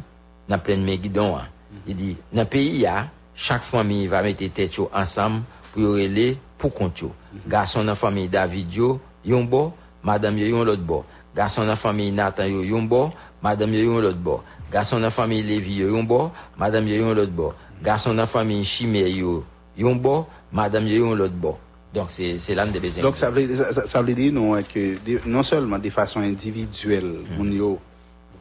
dans 0.48 0.62
Megidon. 0.66 1.36
hein. 1.38 1.48
Il 1.86 1.96
dit, 1.98 2.18
dans 2.32 2.44
le 2.44 2.48
pays, 2.48 2.80
ya, 2.80 3.08
chaque 3.36 3.64
famille 3.66 4.08
va 4.08 4.22
mettre 4.24 4.46
tête 4.54 4.72
ensemble 4.94 5.42
pour 5.74 5.84
relais 5.84 6.38
pour 6.60 6.74
compte 6.74 7.00
yo. 7.00 7.12
Garçon 7.48 7.80
dans 7.80 7.86
la 7.86 7.96
famille 7.96 8.30
David 8.30 8.72
yo, 8.74 9.00
yon 9.26 9.46
bo, 9.46 9.74
madame 10.04 10.38
yo 10.38 10.48
yon 10.48 10.64
l'autre 10.64 10.84
bo. 10.84 11.06
Garçon 11.36 11.62
dans 11.62 11.68
la 11.68 11.78
famille 11.78 12.12
Nathan 12.12 12.46
yo 12.46 12.64
yon 12.64 12.84
bo, 12.88 13.12
madame 13.42 13.74
yo 13.74 13.94
yon 13.94 14.02
l'autre 14.02 14.20
bo. 14.20 14.42
Garçon 14.72 14.98
dans 14.98 15.04
la 15.04 15.12
famille 15.12 15.42
Lévi 15.42 15.76
yo 15.80 15.90
yon 15.90 16.04
bo, 16.04 16.32
madame 16.58 16.88
yo 16.88 16.98
yon 17.06 17.14
l'autre 17.16 17.32
bo. 17.32 17.54
Garçon 17.82 18.10
dans 18.10 18.18
la 18.24 18.28
famille 18.28 18.66
Chimé 18.66 19.10
yo 19.10 19.44
yon 19.78 19.96
bo, 19.96 20.28
madame 20.52 20.88
yo 20.88 21.06
yon 21.06 21.16
l'autre 21.16 21.36
bo. 21.36 21.58
Donc 21.94 22.12
c'est 22.12 22.54
l'âme 22.54 22.72
de 22.72 22.80
besoin. 22.80 23.02
Donc, 23.02 23.18
ça 23.18 23.32
veut, 23.32 23.58
ça, 23.74 23.88
ça 23.88 24.02
veut 24.04 24.14
dire 24.14 24.32
non, 24.32 24.62
que 24.62 24.98
de- 25.04 25.22
non 25.26 25.42
seulement 25.42 25.80
de 25.80 25.90
façon 25.90 26.20
individuelle, 26.20 27.22
mon 27.36 27.46
yo 27.46 27.80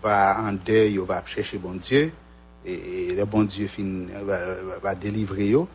va 0.03 0.37
en 0.41 0.53
deuil, 0.53 0.95
yo 0.97 1.07
va 1.07 1.23
chercher 1.25 1.57
bon 1.57 1.77
Dieu, 1.77 2.13
et, 2.67 2.73
et 3.11 3.15
le 3.15 3.25
bon 3.25 3.45
Dieu 3.45 3.67
fin, 3.69 3.83
va 4.83 4.95
délivrer 4.95 5.47
yo, 5.49 5.67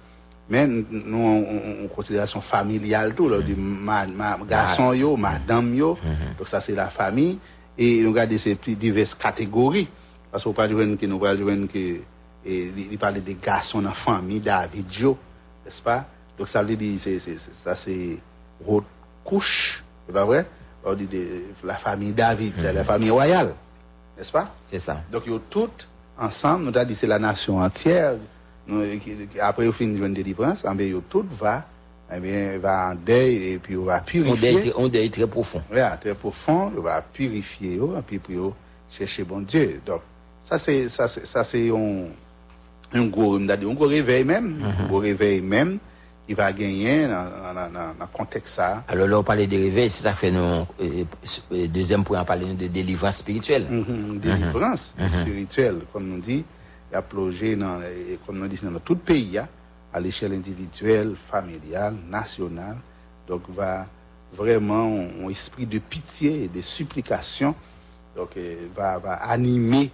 mais 0.49 0.67
nous, 0.67 1.85
en 1.85 1.87
considération 1.87 2.41
familiale, 2.41 3.15
tout, 3.15 3.29
là, 3.29 3.39
du 3.41 3.55
ma, 3.55 4.05
ma, 4.05 4.37
garçon 4.47 4.93
yo, 4.93 5.15
madame 5.15 5.73
yo, 5.73 5.97
Mhm. 6.03 6.35
donc 6.37 6.47
ça 6.47 6.61
c'est 6.61 6.75
la 6.75 6.87
famille, 6.89 7.39
et 7.77 8.03
nous 8.03 8.09
regardons 8.09 8.37
ces 8.37 8.55
plus 8.55 8.75
diverses 8.75 9.15
catégories, 9.15 9.87
parce 10.31 10.43
qu'on 10.43 10.53
parle 10.53 10.69
que 10.69 10.75
que, 11.67 13.19
des 13.19 13.37
garçons 13.41 13.81
dans 13.81 13.89
la 13.89 13.95
famille, 13.95 14.41
David 14.41 14.91
yo, 14.93 15.17
n'est-ce 15.65 15.81
pas? 15.81 16.05
Donc 16.37 16.47
ça 16.49 16.61
veut 16.61 16.75
dire, 16.75 16.99
c'est, 17.03 17.19
c'est, 17.19 17.37
c'est 17.85 18.17
haute 18.67 18.85
couche, 19.23 19.81
c'est 20.05 20.13
pas 20.13 20.25
vrai? 20.25 20.45
On 20.83 20.93
dit 20.93 21.07
de, 21.07 21.43
la 21.63 21.75
famille 21.75 22.11
David, 22.11 22.57
la 22.57 22.83
famille 22.83 23.11
royale, 23.11 23.53
n'est-ce 24.17 24.31
pas? 24.31 24.49
C'est 24.69 24.79
ça. 24.79 25.03
Donc 25.09 25.23
ils 25.25 25.39
toutes 25.49 25.87
ensemble, 26.19 26.65
nous 26.65 26.77
avons 26.77 26.87
dit 26.87 26.95
c'est 26.95 27.07
la 27.07 27.19
nation 27.19 27.59
entière, 27.59 28.15
après 29.41 29.67
au 29.67 29.71
fin 29.71 29.87
de 29.87 30.07
délivrance, 30.13 30.63
toutes 31.09 31.33
va, 31.39 31.65
eh 32.15 32.19
bien, 32.19 32.57
va 32.59 32.91
en 32.91 32.95
deuil 32.95 33.53
et 33.53 33.59
puis 33.59 33.75
on 33.77 33.83
va 33.83 34.01
On 34.01 34.05
purifier. 34.05 34.73
on 34.75 34.87
deuil 34.87 35.09
très 35.09 35.27
profond. 35.27 35.61
Ouais, 35.71 35.83
très 35.99 36.15
profond, 36.15 36.71
on 36.77 36.81
va 36.81 37.01
purifier, 37.01 37.75
yo, 37.75 37.95
et 37.97 38.01
puis 38.01 38.19
pour 38.19 38.33
yo 38.33 38.55
chercher 38.97 39.23
bon 39.23 39.41
Dieu. 39.41 39.81
Donc, 39.85 40.01
ça 40.49 40.59
c'est, 40.59 40.87
un, 41.69 42.05
un 42.93 43.05
gros, 43.07 43.37
on 43.37 43.49
un 43.49 43.73
gros 43.73 43.87
réveil 43.87 44.23
même, 44.23 44.63
un 44.63 44.87
gros 44.87 44.99
réveil 44.99 45.41
même, 45.41 45.79
qui 46.27 46.33
va 46.33 46.53
gagner 46.53 47.07
dans, 47.07 47.93
le 47.99 48.05
contexte 48.13 48.55
ça. 48.55 48.83
Alors 48.87 49.07
là, 49.07 49.19
on 49.19 49.23
parlait 49.23 49.47
de 49.47 49.57
réveil, 49.57 49.89
c'est 49.89 50.03
ça 50.03 50.13
que 50.13 50.19
fait 50.19 50.31
nous, 50.31 50.39
euh, 50.39 50.65
euh, 51.51 51.67
deuxième 51.67 52.03
point, 52.03 52.21
on 52.21 52.25
parlait 52.25 52.53
de 52.53 52.67
délivrance 52.67 53.17
spirituelle. 53.17 53.67
Mhm, 53.69 54.19
délivrance 54.19 54.93
Mhm. 54.97 55.21
spirituelle, 55.21 55.75
comme 55.91 56.07
nous 56.07 56.21
dit, 56.21 56.45
a 56.93 57.01
plongé 57.01 57.55
dans, 57.55 57.81
comme 58.25 58.39
nous 58.39 58.47
dit, 58.47 58.59
dans 58.61 58.79
tout 58.79 58.97
pays, 58.97 59.37
hein, 59.37 59.47
à 59.91 59.99
l'échelle 59.99 60.33
individuelle, 60.33 61.15
familiale, 61.29 61.95
nationale, 62.09 62.77
donc 63.27 63.43
vraiment 64.35 64.85
un 64.85 65.29
esprit 65.29 65.67
de 65.67 65.79
pitié 65.79 66.45
et 66.45 66.47
de 66.47 66.61
supplication, 66.61 67.55
donc 68.15 68.35
euh, 68.37 68.67
va, 68.75 69.13
animer 69.13 69.91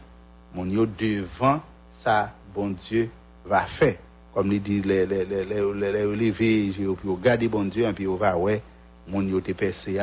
mon 0.54 0.66
yo 0.66 0.86
devant 0.86 1.62
ça, 2.04 2.32
bon 2.54 2.70
Dieu 2.70 3.10
va 3.46 3.66
faire. 3.78 3.98
Comme 4.34 4.52
il 4.52 4.62
dit, 4.62 4.82
les, 4.82 5.06
j'ai 6.72 6.86
puis 6.96 7.10
regarder 7.10 7.48
bon 7.50 7.66
Dieu, 7.66 7.88
et 7.88 7.94
puis 7.94 8.08
on 8.08 8.16
va, 8.16 8.38
ouais, 8.38 8.62
mon 9.08 9.22
yo 9.22 9.42
te 9.42 9.52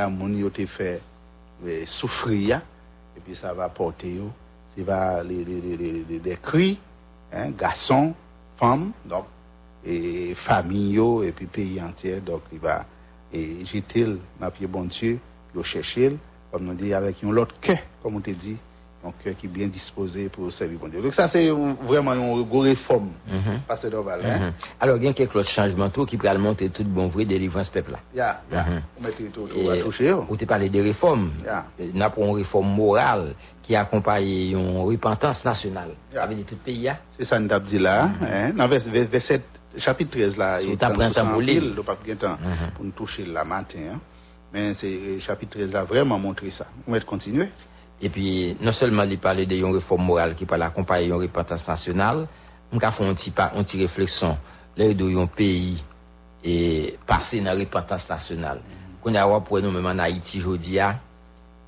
mon 0.09 0.51
te 0.51 0.67
fait 0.67 1.01
euh, 1.65 1.87
souffrir, 1.87 2.61
et 3.17 3.21
puis 3.21 3.35
ça 3.37 3.55
va 3.55 3.69
porter 3.71 4.21
c'est 4.77 4.83
va 4.83 5.23
les, 5.23 5.45
les, 5.45 5.77
les, 5.77 6.19
les, 6.19 6.37
cris, 6.37 6.79
hein, 7.33 7.51
garçons, 7.51 8.15
femmes, 8.59 8.93
donc, 9.05 9.25
et 9.85 10.35
famille, 10.47 11.01
et 11.25 11.33
puis 11.33 11.47
pays 11.47 11.81
entier, 11.81 12.21
donc 12.21 12.43
il 12.53 12.59
va 12.59 12.85
et 13.33 13.65
jeter 13.65 14.07
dans 14.41 14.51
pied 14.51 14.67
bon 14.67 14.85
Dieu, 14.85 15.19
le 15.55 15.63
chercher, 15.63 16.17
comme 16.51 16.69
on 16.69 16.75
dit, 16.75 16.93
avec 16.93 17.23
un 17.25 17.37
autre 17.37 17.59
cœur, 17.61 17.79
comme 18.03 18.17
on 18.17 18.21
te 18.21 18.31
dit, 18.31 18.57
un 19.09 19.13
cœur 19.23 19.35
qui 19.37 19.47
est 19.47 19.49
bien 19.49 19.67
disposé 19.69 20.29
pour 20.29 20.51
servir 20.53 20.79
Dieu. 20.89 21.01
Donc 21.03 21.15
ça, 21.15 21.29
c'est 21.29 21.49
un- 21.49 21.75
vraiment 21.87 22.13
une 22.15 22.43
grosse 22.45 22.65
réforme, 22.67 23.11
Mhm. 23.27 23.61
Pasteur 23.69 23.91
Dorval, 23.91 24.21
hein. 24.25 24.39
Mhm. 24.39 24.53
Alors, 24.81 24.97
il 24.97 25.05
y 25.05 25.09
a 25.09 25.13
quelques 25.13 25.35
autres 25.37 25.49
changements 25.51 25.91
tout 25.91 26.05
qui 26.07 26.17
pourraient 26.17 26.37
monter 26.39 26.69
tout 26.71 26.85
bon 26.85 27.09
vrai 27.09 27.25
délivrance 27.25 27.69
peuple 27.69 27.93
là. 27.93 27.99
Ya, 28.15 28.41
ya, 28.53 28.65
Mhm. 28.65 28.83
on 30.31 30.37
tu 30.37 30.47
parlé 30.47 30.69
de 30.69 30.81
réformes. 30.81 31.31
Yeah. 31.45 31.65
Nous 31.95 32.03
avons 32.03 32.29
une 32.31 32.37
réforme 32.43 32.69
morale 32.75 33.35
qui 33.63 33.75
accompagne 33.75 34.51
une 34.53 34.79
repentance 34.83 35.45
nationale. 35.45 35.91
Yeah. 36.13 36.27
Dire 36.29 36.47
tout 36.47 36.57
pays. 36.57 36.91
C'est 37.13 37.25
ça, 37.25 37.39
nous 37.39 37.51
avons 37.53 37.65
dit 37.65 37.79
là, 37.79 38.11
hein, 38.23 38.53
dans 38.57 38.69
vers- 38.69 38.81
vers- 38.81 39.09
verset, 39.09 39.43
chapitre 39.79 40.11
13 40.13 40.37
là, 40.37 40.61
il 40.63 40.71
vous 40.71 40.77
t'apprends 40.77 40.99
dans 40.99 41.13
temps 41.13 41.27
pour 41.27 41.35
60 41.37 41.43
lire. 41.43 41.61
pile, 41.63 41.73
nous 41.77 41.83
pas 41.83 41.97
bien 42.03 42.17
temps 42.17 42.37
Mhm. 42.41 42.71
pour 42.75 42.85
nous 42.85 42.93
toucher 42.93 43.25
là 43.27 43.45
matin, 43.45 43.79
hein. 43.95 44.01
Mais 44.53 44.75
c'est 44.75 44.87
euh, 44.87 45.19
chapitre 45.21 45.59
13 45.59 45.73
là, 45.73 45.85
vraiment 45.85 46.19
montrer 46.19 46.51
ça. 46.51 46.67
On 46.87 46.93
va 46.93 47.01
continuer. 47.01 47.49
Et 48.01 48.09
puis, 48.11 48.57
non 48.61 48.73
seulement 48.73 49.05
il 49.05 49.19
parle 49.19 49.47
de 49.47 49.55
une 49.55 49.75
réforme 49.75 50.05
morale 50.05 50.35
qui 50.35 50.45
parle 50.45 50.63
accompagner 50.63 51.07
une 51.07 51.15
repentance 51.15 51.67
nationale, 51.67 52.27
on 52.73 52.79
a 52.79 52.91
fait 52.91 53.05
un 53.07 53.15
petit, 53.15 53.31
pas- 53.31 53.53
une 53.57 53.65
petite 53.65 53.81
réflexion. 53.81 54.37
Là, 54.77 54.93
de 54.93 55.17
un 55.17 55.27
pays 55.27 55.83
et 56.45 56.99
passer 57.07 57.39
dans 57.41 57.47
la 57.47 57.55
repentance 57.55 58.09
nationale. 58.09 58.61
Qu'on 59.03 59.15
a 59.15 59.41
pour 59.41 59.61
nous, 59.61 59.71
même 59.71 59.87
en 59.87 59.99
Haïti, 59.99 60.41
aujourd'hui, 60.41 60.79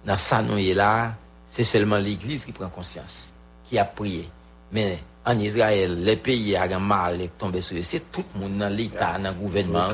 dans 0.04 0.16
ça, 0.18 0.42
nous 0.42 0.58
est 0.58 0.74
là, 0.74 1.12
c'est 1.48 1.64
seulement 1.64 1.96
l'église 1.96 2.44
qui 2.44 2.52
prend 2.52 2.68
conscience, 2.68 3.32
qui 3.68 3.78
a 3.78 3.84
prié. 3.86 4.28
Mais 4.70 4.98
en 5.24 5.38
Israël, 5.38 6.02
les 6.04 6.16
pays 6.16 6.54
a 6.56 6.78
mal 6.78 7.20
tombé 7.38 7.62
sur 7.62 7.76
eux. 7.76 7.82
C'est 7.82 8.10
tout 8.12 8.24
le 8.34 8.40
monde 8.40 8.58
dans 8.58 8.68
l'État, 8.68 9.18
dans 9.18 9.30
le 9.30 9.34
gouvernement. 9.38 9.90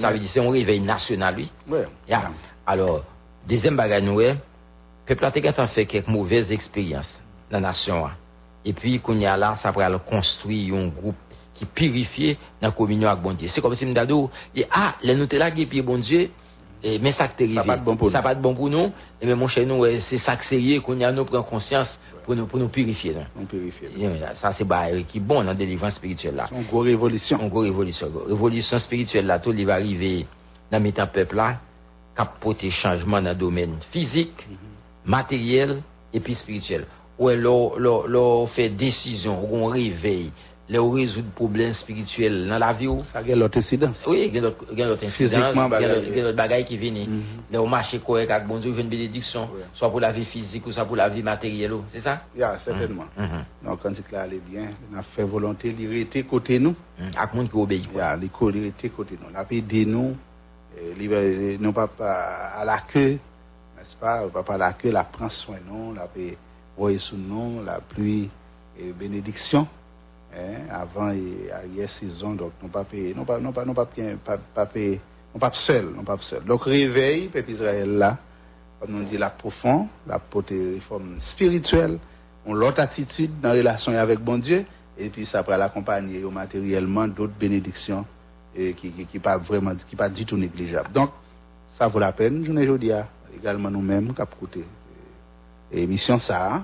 Ça 0.00 0.10
veut 0.10 0.18
dire 0.18 0.30
c'est 0.32 0.40
un 0.40 0.50
réveil 0.50 0.80
national. 0.80 1.36
Ouais. 1.68 1.84
Ya. 2.08 2.30
Alors, 2.66 3.02
deuxième 3.46 3.76
bagage 3.76 4.02
nous 4.02 4.20
est, 4.20 4.36
peuple 5.06 5.24
a 5.24 5.66
fait 5.68 5.86
quelques 5.86 6.08
mauvaises 6.08 6.50
expériences 6.50 7.18
dans 7.50 7.58
la 7.60 7.68
nation. 7.68 8.06
hein. 8.06 8.12
Et 8.64 8.72
puis, 8.72 8.98
qu'on 9.00 9.18
y 9.18 9.26
a 9.26 9.36
là, 9.36 9.54
ça 9.56 9.70
va 9.70 9.98
construire 9.98 10.74
un 10.74 10.88
groupe 10.88 11.14
qui 11.54 11.64
purifie 11.64 12.36
dans 12.60 12.68
la 12.68 12.72
communion 12.72 13.08
avec 13.08 13.22
bon 13.22 13.32
Dieu. 13.32 13.48
C'est 13.48 13.60
comme 13.60 13.74
si 13.74 13.86
m'dadou, 13.86 14.28
dit, 14.54 14.64
ah, 14.70 14.96
les 15.02 15.14
nous 15.14 15.26
là, 15.30 15.50
qui 15.52 15.64
bon 15.82 15.98
Dieu, 15.98 16.30
et, 16.82 16.98
mais 16.98 17.12
ça 17.12 17.28
qui 17.28 17.44
arrivé. 17.44 17.66
pas 17.66 17.76
de 17.78 17.84
bon 17.84 17.96
pour 17.96 18.10
Ça 18.10 18.18
nous. 18.18 18.24
pas 18.24 18.34
de 18.34 18.42
bon 18.42 18.54
pour 18.54 18.68
nous. 18.68 18.92
Et 19.20 19.26
mais 19.26 19.34
mon 19.34 19.48
cher, 19.48 19.64
nous, 19.66 19.84
c'est 20.00 20.18
ça 20.18 20.36
que 20.36 20.44
c'est 20.44 20.60
qu'on 20.84 20.98
y 20.98 21.04
a 21.04 21.12
nous 21.12 21.24
prend 21.24 21.42
conscience 21.42 21.98
pour 22.24 22.34
nous, 22.34 22.46
pour 22.46 22.58
nous 22.58 22.68
purifier. 22.68 23.14
non. 23.14 23.24
On 23.40 23.44
purifie. 23.46 23.84
Et, 23.96 24.06
euh, 24.06 24.34
Ça, 24.34 24.52
c'est 24.52 24.64
bah, 24.64 24.86
qui 25.08 25.18
est 25.18 25.20
bon 25.20 25.36
dans 25.36 25.42
la 25.44 25.54
délivrance 25.54 25.94
spirituelle 25.94 26.34
là 26.34 26.48
Une 26.52 26.64
grosse 26.64 26.86
révolution. 26.86 27.40
une 27.40 27.48
grosse 27.48 27.64
révolution. 27.64 28.08
Révolution 28.26 28.78
spirituelle 28.80 29.26
là, 29.26 29.38
tout 29.38 29.52
va 29.64 29.74
arriver 29.74 30.26
dans 30.70 30.78
le 30.78 30.82
peuple 31.06 31.36
là, 31.36 31.60
qui 32.18 32.24
porter 32.40 32.70
changement 32.70 33.22
dans 33.22 33.30
le 33.30 33.34
domaine 33.36 33.76
physique, 33.92 34.46
matériel 35.06 35.82
et 36.12 36.20
puis 36.20 36.34
spirituel. 36.34 36.84
Ou 37.18 37.28
là, 37.30 38.46
fait 38.48 38.68
décision, 38.68 39.38
on 39.50 39.66
réveil, 39.66 40.30
là, 40.68 40.82
on 40.82 40.90
résout 40.90 41.22
des 41.22 41.30
problèmes 41.34 41.72
spirituels 41.72 42.46
dans 42.48 42.58
la 42.58 42.72
vie. 42.74 42.88
ou? 42.88 43.02
Ça 43.12 43.20
a 43.20 43.22
l'autre 43.22 43.56
incidence. 43.58 44.02
Oui, 44.06 44.30
il 44.30 44.34
y 44.34 44.38
a 44.44 44.50
il 44.72 44.78
y 44.78 44.82
incidences, 44.82 45.12
Physiquement, 45.16 45.52
il 45.52 45.56
y 45.56 45.60
a 45.64 45.68
bagaille. 45.68 45.94
d'autres- 45.94 46.08
il 46.10 46.16
y 46.16 46.20
a 46.20 46.24
d'autres 46.24 46.36
bagailles 46.36 46.64
qui 46.66 46.76
viennent. 46.76 47.22
Là, 47.50 47.62
on 47.62 47.66
marche 47.68 47.98
correct 48.04 48.30
avec 48.30 48.46
bon 48.46 48.58
Dieu, 48.58 48.70
il 48.70 48.76
y 48.76 48.78
a 48.78 48.82
une 48.82 48.88
bénédiction, 48.90 49.48
soit 49.72 49.88
pour 49.90 50.00
la 50.00 50.12
vie 50.12 50.26
physique 50.26 50.66
ou 50.66 50.72
soit 50.72 50.84
pour 50.84 50.96
la 50.96 51.08
vie 51.08 51.22
matérielle. 51.22 51.72
C'est 51.86 52.00
ça? 52.00 52.22
Ya, 52.36 52.58
certainement. 52.58 53.06
Mhm. 53.16 53.44
Donc, 53.64 53.80
quand 53.82 53.92
c'est 53.94 54.12
là, 54.12 54.22
allait 54.22 54.40
bien, 54.46 54.68
on 54.92 54.98
a 54.98 55.02
fait 55.02 55.22
volonté, 55.22 55.74
il 55.78 55.96
était 55.96 56.22
côté 56.24 56.58
nous. 56.58 56.74
Mhm. 56.98 57.10
Avec 57.16 57.32
le 57.32 57.36
monde 57.38 57.50
qui 57.50 57.56
obéit. 57.56 57.88
colis 58.28 58.66
étaient 58.66 58.90
côté 58.90 59.16
nous. 59.18 59.28
On 59.32 59.38
a 59.38 59.46
aidé 59.50 59.86
nous, 59.86 60.16
pas 61.72 61.86
pas 61.86 62.50
à 62.60 62.64
la 62.64 62.80
queue, 62.80 63.18
n'est-ce 63.86 63.96
pas? 63.96 64.42
Pas 64.42 64.54
à 64.54 64.58
la 64.58 64.72
queue, 64.72 64.90
la 64.90 65.04
prend 65.04 65.28
soin 65.28 65.58
nous, 65.66 65.94
la 65.94 66.06
paix, 66.06 66.36
voyez 66.76 66.98
sous 66.98 67.16
nous, 67.16 67.64
la 67.64 67.80
pluie 67.80 68.28
et 68.78 68.92
bénédiction. 68.92 69.66
Hein, 70.34 70.68
avant 70.70 71.12
et 71.12 71.50
arrière 71.50 71.88
saison, 71.88 72.34
donc 72.34 72.52
non 72.62 72.68
pas 72.68 72.84
payé, 72.84 73.14
non 73.14 73.24
pas, 73.24 73.38
non 73.38 73.52
pas, 73.52 73.64
non 73.64 73.72
pas, 73.72 73.86
pas, 74.22 74.36
pas 74.36 74.66
payé, 74.66 75.00
non 75.32 75.40
pas 75.40 75.52
seul, 75.52 75.92
non 75.94 76.04
pas 76.04 76.18
seul. 76.18 76.44
Donc 76.44 76.64
réveil, 76.64 77.28
peuple 77.28 77.52
Israël 77.52 77.96
là, 77.96 78.18
comme 78.78 78.96
on 78.96 79.02
dit, 79.04 79.16
la 79.16 79.30
profond, 79.30 79.88
la 80.06 80.18
portée 80.18 80.74
réforme 80.74 81.20
spirituelle, 81.20 81.98
on 82.44 82.52
l'autre 82.52 82.80
attitude 82.80 83.40
dans 83.40 83.48
la 83.50 83.54
relation 83.54 83.92
avec 83.92 84.18
bon 84.18 84.38
Dieu, 84.38 84.66
et 84.98 85.08
puis 85.08 85.24
ça 85.24 85.40
va 85.42 85.56
l'accompagner 85.56 86.20
matériellement 86.22 87.08
d'autres 87.08 87.38
bénédictions 87.38 88.04
et 88.54 88.74
qui 88.74 88.90
qui, 88.90 89.06
qui 89.06 89.18
pas 89.18 89.38
vraiment 89.38 89.74
qui 89.88 89.96
pas 89.96 90.08
du 90.08 90.26
tout 90.26 90.36
négligeable. 90.36 90.92
Donc 90.92 91.10
ça 91.78 91.86
vaut 91.88 91.98
la 91.98 92.12
peine. 92.12 92.44
Je 92.44 92.52
ne 92.52 92.76
dis 92.76 92.92
également 93.36 93.70
nous-mêmes 93.70 94.14
qui 94.14 94.22
écouter 94.22 94.64
et 95.72 95.82
émission 95.82 96.18
ça 96.18 96.62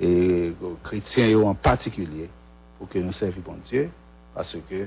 et 0.00 0.52
aux 0.62 0.78
chrétiens 0.82 1.38
en 1.38 1.54
particulier 1.54 2.28
pour 2.78 2.88
que 2.88 2.98
nous 2.98 3.12
servions 3.12 3.42
bon 3.44 3.56
Dieu 3.64 3.90
parce 4.34 4.56
que 4.68 4.86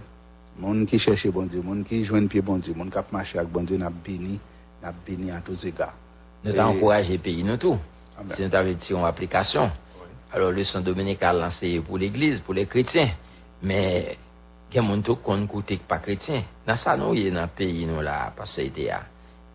monde 0.60 0.86
qui 0.86 0.98
cherche 0.98 1.28
bon 1.28 1.46
Dieu, 1.46 1.62
monde 1.62 1.86
qui 1.86 2.04
joint 2.04 2.28
pied 2.28 2.42
bon 2.42 2.58
Dieu, 2.58 2.74
monde 2.74 2.92
qui 2.92 3.14
marche 3.14 3.36
avec 3.36 3.50
bon 3.50 3.64
Dieu 3.64 3.78
n'a 3.78 3.90
béni, 3.90 4.40
n'a 4.82 4.92
béni 5.06 5.32
à 5.32 5.42
tous 5.42 5.66
égards. 5.66 5.94
Nous 6.44 6.52
Et- 6.52 6.60
avons 6.60 6.76
encouragé 6.78 7.14
le 7.14 7.20
pays, 7.20 7.44
nous 7.44 7.58
tout. 7.58 7.78
Si 8.36 8.44
nous 8.44 8.56
avons 8.56 8.76
en 9.02 9.06
application. 9.06 9.70
Alors, 10.32 10.52
le 10.52 10.64
son 10.64 10.82
dominical 10.82 11.40
lancé 11.40 11.82
pour 11.86 11.98
l'église, 11.98 12.40
pour 12.42 12.54
les 12.54 12.66
chrétiens. 12.66 13.12
Mais, 13.62 14.18
il 14.72 14.76
y 14.76 14.80
a 14.80 14.82
des 14.82 14.88
gens 15.04 15.16
qui 15.16 15.32
ne 15.32 15.46
côté 15.48 15.80
pas 15.88 16.00
chrétien. 16.00 16.44
Dans 16.66 16.78
ça, 16.78 16.98
nous, 16.98 17.14
il 17.14 17.34
y 17.34 17.38
a 17.38 17.48
pays, 17.48 17.86
nous, 17.86 18.02
là, 18.02 18.34
parce 18.36 18.56
que 18.56 18.90
ah, 18.92 19.04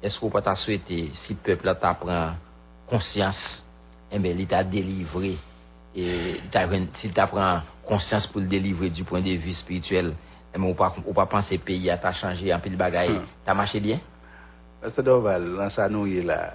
est-ce 0.02 0.18
qu'on 0.18 0.30
peut 0.30 0.42
souhaiter, 0.54 1.10
si 1.12 1.34
le 1.34 1.38
peuple 1.38 1.66
là, 1.66 1.74
prend 1.74 2.32
conscience, 2.86 3.64
eh 4.10 4.18
bien, 4.18 4.32
il 4.32 4.46
t'a 4.46 4.64
délivré. 4.64 5.38
Et 5.94 6.40
t'as- 6.50 6.68
si 6.96 7.08
tu 7.10 7.20
prend 7.26 7.60
conscience 7.84 8.26
pour 8.26 8.40
le 8.40 8.46
délivrer 8.46 8.90
du 8.90 9.04
point 9.04 9.20
de 9.20 9.30
vue 9.30 9.52
spirituel, 9.52 10.14
eh 10.54 10.58
bien, 10.58 10.66
on 10.66 10.70
ne 10.70 11.02
peut 11.02 11.12
pas 11.12 11.26
penser 11.26 11.56
que 11.56 11.62
le 11.62 11.64
pays 11.66 11.90
a 11.90 11.98
t'a 11.98 12.12
changé 12.12 12.50
un 12.52 12.58
peu 12.58 12.70
de 12.70 12.76
bagaille. 12.76 13.18
Hmm. 13.18 13.26
T'as 13.44 13.54
marché 13.54 13.80
bien? 13.80 14.00
Parce 14.80 14.94
que 14.94 15.02
Dorval, 15.02 15.56
dans 15.56 15.70
sa 15.70 15.88
nous, 15.88 16.06
il 16.06 16.18
est 16.18 16.22
là, 16.22 16.54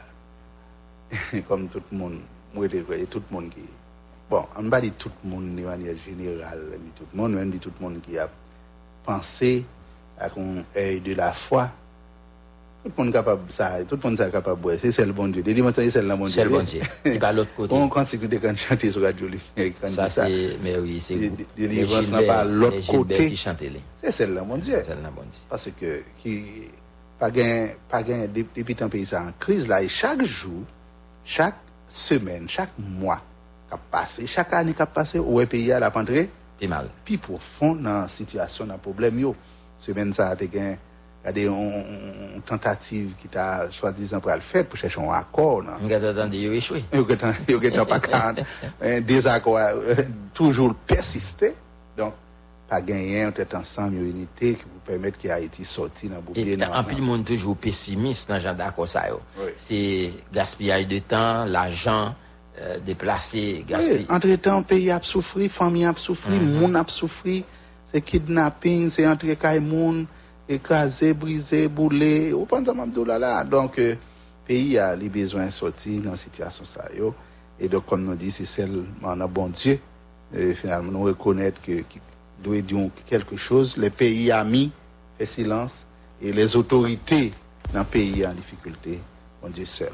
comme 1.48 1.70
tout 1.70 1.82
le 1.92 1.98
monde, 1.98 2.20
moi, 2.54 2.66
et 2.66 3.06
tout 3.06 3.22
le 3.30 3.36
monde 3.36 3.50
qui. 3.50 3.62
Bon, 4.30 4.46
on 4.58 4.64
ne 4.64 4.70
pas 4.72 4.82
dire 4.82 4.94
tout 4.98 5.12
le 5.24 5.30
monde 5.30 5.56
de 5.56 5.62
manière 5.62 5.96
générale, 5.98 6.64
mais 6.72 6.78
tout 6.98 7.06
le 7.14 7.18
monde, 7.18 7.34
même 7.34 7.52
dit 7.52 7.60
tout 7.60 7.72
le 7.80 7.86
monde 7.86 8.02
qui 8.02 8.18
a 8.18 8.28
pensé 9.04 9.64
avec 10.18 10.36
un 10.38 10.64
œil 10.76 11.00
de 11.02 11.14
la 11.14 11.34
foi. 11.34 11.70
Tout 12.86 12.92
le 13.00 13.04
monde 13.04 13.14
capable 13.14 13.52
ça, 13.52 13.80
tout 13.90 13.96
le 13.96 14.10
monde 14.10 14.22
est 14.22 14.30
capable 14.30 14.74
de 14.74 14.78
c'est 14.78 14.92
celle 14.92 15.12
bon 15.12 15.28
Dieu. 15.28 15.42
Des 15.42 15.56
dimensions, 15.56 15.82
c'est 15.92 16.04
la 16.04 16.16
bon 16.16 16.28
Dieu. 16.28 16.36
C'est 16.36 16.48
bon 16.48 16.62
Dieu. 16.62 16.82
Et 17.06 17.18
pas 17.18 17.34
l'autre 17.34 17.50
côté. 17.56 17.74
On 17.74 17.90
quand 17.90 18.04
de 18.04 18.38
quand 18.38 18.56
chanter 18.56 18.92
sur 18.92 19.02
radio 19.02 19.28
Ça 19.96 20.10
c'est 20.12 20.58
mais 20.62 20.78
oui, 20.78 21.00
c'est 21.00 21.16
des 21.16 21.68
dimensions 21.68 22.28
pas 22.28 22.44
l'autre 22.44 22.86
côté 22.86 23.28
qui 23.30 23.38
chanter. 23.38 23.72
C'est 24.04 24.12
celle 24.12 24.36
là 24.36 24.44
mon 24.44 24.60
Dieu. 24.60 24.84
Celle 24.86 25.02
la 25.02 25.10
bon 25.10 25.24
Dieu. 25.24 25.42
Parce 25.50 25.68
que 25.72 26.04
qui 26.20 26.44
pas 27.20 27.32
gain 27.32 27.70
pas 27.90 28.04
gain 28.04 28.28
depuis 28.32 28.76
un 28.80 28.88
pays 28.88 29.08
ça 29.08 29.24
en 29.24 29.32
crise 29.32 29.68
là 29.68 29.82
et 29.82 29.90
chaque 29.90 30.24
jour, 30.24 30.62
chaque 31.24 31.58
semaine, 31.90 32.48
chaque 32.48 32.78
mois 32.78 33.22
qui 33.68 33.78
passe, 33.90 34.22
chaque 34.28 34.54
année 34.54 34.76
qui 34.76 34.84
passe, 34.94 35.16
où 35.16 35.42
est 35.42 35.48
pays 35.48 35.72
à 35.72 35.80
la 35.80 35.90
rentrée, 35.90 36.30
c'est 36.62 36.68
mal. 36.68 36.90
Puis 37.04 37.18
profond 37.18 37.74
dans 37.74 38.08
situation 38.10 38.68
dans 38.68 38.78
problème 38.78 39.18
yo. 39.18 39.36
Semaine 39.80 40.14
ça 40.14 40.30
a 40.30 40.36
été 40.36 40.78
il 41.34 41.44
y 41.44 41.48
a 41.48 41.50
une 41.50 42.42
tentative 42.46 43.14
qui 43.20 43.28
t'a, 43.28 43.68
soi-disant, 43.72 44.20
pour 44.20 44.32
le 44.32 44.42
faire, 44.42 44.68
pour 44.68 44.78
chercher 44.78 45.00
un 45.02 45.12
accord, 45.12 45.64
non? 45.64 45.74
Nous 45.82 45.92
avons 45.92 46.10
entendu 46.12 46.38
il 46.38 46.50
a 46.50 46.54
échoué. 46.54 46.84
Yo 46.94 47.06
yo 47.48 47.60
getan 47.62 47.86
pas 47.86 48.00
quand 48.00 48.36
un 48.82 49.02
désaccord 49.08 49.60
toujours 50.34 50.76
persister. 50.86 51.54
Donc, 51.98 52.14
pas 52.70 52.82
gagner, 52.82 53.26
on 53.26 53.32
est 53.32 53.56
ensemble, 53.56 53.96
une 53.96 54.10
unité 54.10 54.56
qui 54.56 54.64
vous 54.64 54.80
permettre 54.86 55.18
que 55.18 55.28
Haïti 55.28 55.64
sorti 55.66 56.10
dans 56.10 56.18
le 56.18 56.38
Et 56.40 56.64
en 56.66 56.84
plus, 56.84 56.96
le 56.96 57.02
monde 57.02 57.26
toujours 57.26 57.56
pessimiste 57.58 58.28
dans 58.28 58.36
le 58.36 58.42
genre 58.42 58.56
d'accord 58.56 58.88
yo. 59.08 59.20
Oui. 59.40 59.52
C'est 59.68 60.12
gaspillage 60.34 60.88
de 60.88 61.00
temps, 61.00 61.46
l'argent 61.46 62.14
euh, 62.60 62.78
déplacé, 62.86 63.58
Oui, 63.60 63.66
gaspillage. 63.68 64.06
entre-temps, 64.10 64.64
pays 64.64 64.92
a 64.92 65.00
souffri, 65.02 65.50
famille 65.50 65.86
a 65.86 65.94
souffri, 65.96 66.38
Mhm. 66.40 66.60
monde 66.60 66.76
a 66.76 66.86
souffri, 66.88 67.44
c'est 67.92 68.02
kidnapping, 68.02 68.90
c'est 68.92 69.06
entre 69.08 69.34
kay 69.36 69.60
moun, 69.60 70.06
écrasé, 70.48 71.14
brisé, 71.14 71.68
boulé. 71.68 72.34
Ou 72.34 72.46
pendant 72.46 72.74
Mamdou 72.76 73.06
là 73.06 73.18
là. 73.20 73.44
Donc, 73.44 73.78
euh, 73.80 73.96
pays 74.48 74.78
a 74.78 74.96
les 74.96 75.10
besoins 75.10 75.50
sortis 75.52 76.00
dans 76.00 76.12
la 76.12 76.18
situation 76.18 76.64
ça. 76.66 76.86
yo. 76.96 77.14
Et 77.60 77.68
donc, 77.70 77.86
comme 77.86 78.04
nous 78.04 78.16
dit, 78.16 78.32
c'est 78.32 78.46
seulement 78.46 78.86
un 79.12 79.28
bon 79.28 79.50
Dieu. 79.50 79.80
Finalement, 80.62 80.92
nous 80.92 81.04
reconnaître 81.04 81.62
que, 81.62 81.82
que 81.82 82.00
doit 82.44 82.60
dire 82.62 82.90
quelque 83.06 83.36
chose. 83.38 83.76
Les 83.78 83.90
pays 83.92 84.32
amis 84.32 84.72
fait 85.18 85.28
silence. 85.28 85.74
Et 86.22 86.32
les 86.34 86.56
autorités 86.56 87.34
dans 87.74 87.80
le 87.80 87.86
pays 87.86 88.26
en 88.26 88.34
difficulté, 88.34 89.00
bon 89.42 89.50
Dieu 89.50 89.66
seul. 89.66 89.92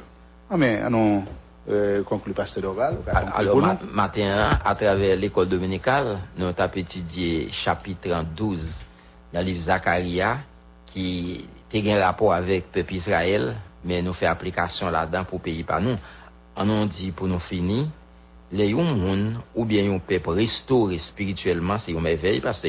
Amen. 0.50 0.84
Allons 0.84 1.24
euh, 1.70 2.04
conclure 2.04 2.36
Pasteur 2.36 2.64
Doval. 2.64 2.98
Alors, 3.36 3.58
ma- 3.58 3.80
matin, 3.92 4.60
à 4.64 4.76
travers 4.76 5.16
l'école 5.18 5.48
dominicale, 5.50 6.20
nous 6.38 6.46
avons 6.46 6.74
étudié 6.76 7.50
chapitre 7.52 8.24
12 8.36 8.72
dans 9.34 9.40
le 9.40 9.46
livre 9.46 9.64
Zacharia, 9.64 10.40
qui 10.88 11.46
a 11.74 11.78
un 11.78 12.00
rapport 12.00 12.34
avec 12.34 12.66
le 12.66 12.82
peuple 12.82 12.96
Israël, 12.96 13.56
mais 13.84 14.02
nous 14.02 14.14
fait 14.14 14.26
application 14.26 14.90
là-dedans 14.90 15.24
pour 15.24 15.42
pays 15.42 15.64
par 15.64 15.82
nous. 15.82 15.98
On 16.56 16.66
nous 16.66 16.86
dit 16.88 17.12
pour 17.12 17.28
nous 17.28 17.40
finir, 17.40 17.88
les 18.52 18.74
moun 18.74 19.40
ou 19.56 19.66
bien 19.66 19.84
yon 19.84 20.00
peuple 20.00 20.30
restauré 20.32 21.00
spirituellement, 21.00 21.78
c'est 21.78 21.92
une 21.92 22.02
merveille 22.02 22.42
parce 22.42 22.60
que. 22.60 22.68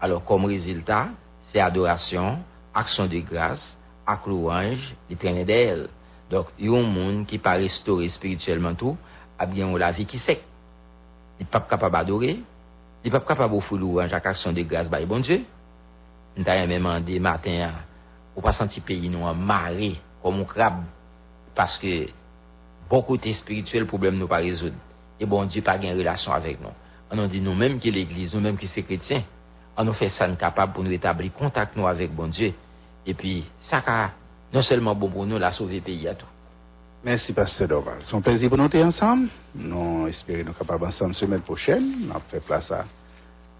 Alors, 0.00 0.24
comme 0.24 0.44
résultat, 0.46 1.08
c'est 1.42 1.60
adoration, 1.60 2.38
action 2.74 3.06
de 3.06 3.18
grâce, 3.20 3.76
ak 4.06 4.26
louange, 4.26 4.94
traîner 5.18 5.44
d'elle. 5.44 5.88
Donc, 6.30 6.46
yon 6.58 6.82
moun 6.82 7.26
qui 7.26 7.38
pas 7.38 7.52
restauré 7.52 8.08
spirituellement 8.08 8.74
tout, 8.74 8.96
a 9.38 9.46
bien 9.46 9.76
la 9.78 9.92
vie 9.92 10.06
qui 10.06 10.18
sec. 10.18 10.42
Il 11.40 11.46
pas 11.46 11.60
capable 11.60 11.94
d'adorer, 11.94 12.40
il 13.04 13.10
pas 13.10 13.20
capable 13.20 13.54
d'offrir 13.54 13.78
louange 13.78 14.12
ak 14.12 14.26
action 14.26 14.52
de 14.52 14.62
grâce, 14.62 14.90
bah, 14.90 15.04
bon 15.06 15.20
Dieu. 15.20 15.44
Nous 16.38 16.44
t'avons 16.44 16.68
même 16.68 16.78
demandé 16.78 17.18
matin, 17.18 17.72
ou 18.36 18.40
pas 18.40 18.52
senti 18.52 18.80
pays 18.80 19.08
nous 19.08 19.24
en 19.24 19.34
marée, 19.34 19.96
comme 20.22 20.40
un 20.40 20.44
crabe, 20.44 20.84
parce 21.52 21.76
que 21.78 22.06
bon 22.88 23.02
côté 23.02 23.34
spirituel, 23.34 23.86
problème 23.86 24.16
nous 24.16 24.28
pas 24.28 24.36
résoudre. 24.36 24.76
Et 25.18 25.26
bon 25.26 25.44
Dieu 25.46 25.62
pas 25.62 25.76
gain 25.78 25.96
relation 25.96 26.32
avec 26.32 26.60
nous. 26.60 26.68
On 27.10 27.26
dit 27.26 27.40
nous-mêmes 27.40 27.80
qui 27.80 27.90
l'église, 27.90 28.34
nous-mêmes 28.34 28.56
qui 28.56 28.68
c'est 28.68 28.84
chrétiens, 28.84 29.24
on 29.76 29.84
nous 29.84 29.92
fait 29.94 30.10
ça 30.10 30.28
pour 30.72 30.84
nous 30.84 30.92
établir 30.92 31.32
contact 31.32 31.74
nous 31.74 31.88
avec 31.88 32.14
bon 32.14 32.28
Dieu. 32.28 32.54
Et 33.04 33.14
puis, 33.14 33.44
ça 33.58 33.82
non 34.52 34.62
seulement 34.62 34.94
bon 34.94 35.10
pour 35.10 35.26
nous, 35.26 35.38
la 35.38 35.50
sauver 35.50 35.80
pays 35.80 36.06
à 36.06 36.14
tout. 36.14 36.26
Merci, 37.04 37.32
Pasteur 37.32 37.66
Doval. 37.66 37.98
C'est 38.02 38.14
un 38.14 38.20
plaisir 38.20 38.48
pour 38.48 38.58
nous 38.58 38.68
ensemble. 38.84 39.28
Nous 39.56 40.06
espérons 40.06 40.44
nous 40.46 40.52
capables 40.52 40.84
ensemble 40.84 41.14
semaine 41.14 41.40
prochaine. 41.40 42.08
Avons 42.10 42.20
fait 42.30 42.40
place 42.40 42.70
à 42.70 42.84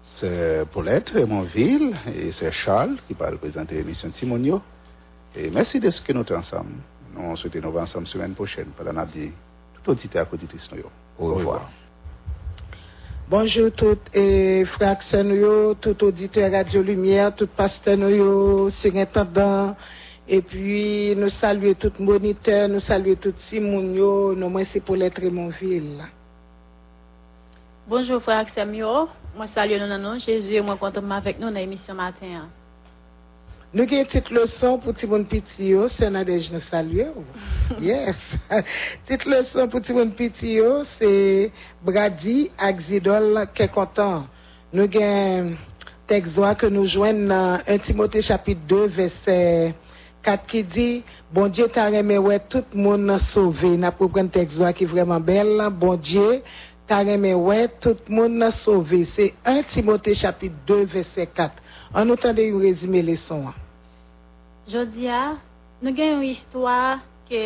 Sœur 0.03 0.67
Paulette, 0.67 1.09
Raymondville, 1.09 1.95
et 2.15 2.31
Sœur 2.31 2.51
Charles, 2.51 2.97
qui 3.07 3.13
va 3.13 3.29
représenter 3.29 3.75
l'émission 3.75 4.09
Timonio. 4.09 4.61
Et 5.35 5.49
merci 5.49 5.79
de 5.79 5.91
ce 5.91 6.01
que 6.01 6.11
nous 6.13 6.25
sommes 6.25 6.39
ensemble. 6.39 6.71
Nous 7.15 7.35
souhaitons 7.37 7.61
nous 7.61 7.71
voir 7.71 7.83
ensemble 7.83 8.07
semaine 8.07 8.33
prochaine. 8.33 8.67
Pendant 8.77 8.93
la 8.93 9.05
tout 9.05 9.91
auditeur 9.91 10.27
et 10.29 10.33
auditrice. 10.33 10.69
Au 11.17 11.33
revoir. 11.33 11.69
Bonjour 13.29 13.71
toutes 13.71 14.09
et 14.15 14.65
frères 14.65 14.97
tout 15.79 16.03
auditeur 16.03 16.51
Radio 16.51 16.81
Lumière, 16.81 17.35
tout 17.35 17.45
pasteur 17.45 17.95
nous 17.95 18.09
yo, 18.09 18.69
surintendant, 18.71 19.75
et 20.27 20.41
puis 20.41 21.15
nous 21.15 21.29
saluons 21.29 21.75
tout 21.75 21.91
moniteur, 21.99 22.67
nous 22.67 22.79
saluons 22.79 23.17
tout 23.21 23.33
Simon 23.47 23.93
yo, 23.93 24.33
nous 24.35 24.49
moi 24.49 24.63
c'est 24.73 24.79
pour 24.79 24.95
l'être 24.95 25.21
Raymondville. 25.21 26.01
Bonjour 27.89 28.21
frère 28.21 28.45
Samuel, 28.53 29.07
moi 29.35 29.47
salue 29.47 29.81
nous 29.81 29.97
nom 29.97 30.19
Jésus 30.19 30.53
et 30.53 30.61
moi 30.61 30.75
content 30.75 31.09
avec 31.09 31.39
nous 31.39 31.47
dans 31.47 31.55
l'émission 31.55 31.95
matin. 31.95 32.47
Nous 33.73 33.81
avons 33.81 33.97
une 33.97 34.05
petite 34.05 34.29
leçon 34.29 34.77
pour 34.77 34.93
Timon 34.93 35.23
Piti 35.23 35.69
yo, 35.69 35.87
c'est 35.87 36.07
Nadège 36.07 36.51
nous 36.51 36.59
salue. 36.69 37.01
Yes. 37.81 38.15
petite 39.07 39.25
leçon 39.25 39.67
pour 39.69 39.81
Timon 39.81 40.11
Piti 40.11 40.51
yo, 40.51 40.83
c'est 40.99 41.51
Brady 41.83 42.51
Axidol 42.59 43.47
qui 43.55 43.63
est 43.63 43.69
content. 43.69 44.25
Nous 44.71 44.83
avons 44.83 45.03
un 45.03 45.53
texte 46.05 46.35
que 46.59 46.67
nous 46.67 46.85
joignons 46.85 47.27
dans 47.27 47.59
1 47.65 47.77
Timothée 47.79 48.21
chapitre 48.21 48.61
2 48.67 48.85
verset 48.85 49.73
4 50.21 50.45
qui 50.45 50.63
dit 50.63 51.03
Bon 51.33 51.47
Dieu 51.47 51.67
t'a 51.69 51.89
remis 51.89 52.19
ouais 52.19 52.41
tout 52.47 52.63
le 52.71 52.79
monde 52.79 53.19
sauvé. 53.33 53.77
N'a 53.77 53.91
pas 53.91 54.05
un 54.15 54.27
texte 54.27 54.59
qui 54.75 54.83
est 54.83 54.87
vraiment 54.87 55.19
belle. 55.19 55.69
Bon 55.71 55.95
Dieu 55.95 56.43
ta 56.89 57.03
reme 57.05 57.35
wè, 57.37 57.67
tout 57.83 58.09
moun 58.09 58.39
nan 58.41 58.51
sove. 58.63 59.03
Se 59.13 59.29
1 59.47 59.69
Timote 59.73 60.15
chapit 60.17 60.53
2 60.67 60.85
verset 60.89 61.31
4. 61.37 61.61
An 61.93 62.09
nou 62.09 62.17
tande 62.21 62.43
yon 62.45 62.61
rezime 62.65 63.01
leson 63.05 63.47
an. 63.49 63.57
Jodia, 64.69 65.37
nou 65.81 65.93
gen 65.97 66.15
yon 66.15 66.25
histwa 66.27 66.99
ke, 67.29 67.43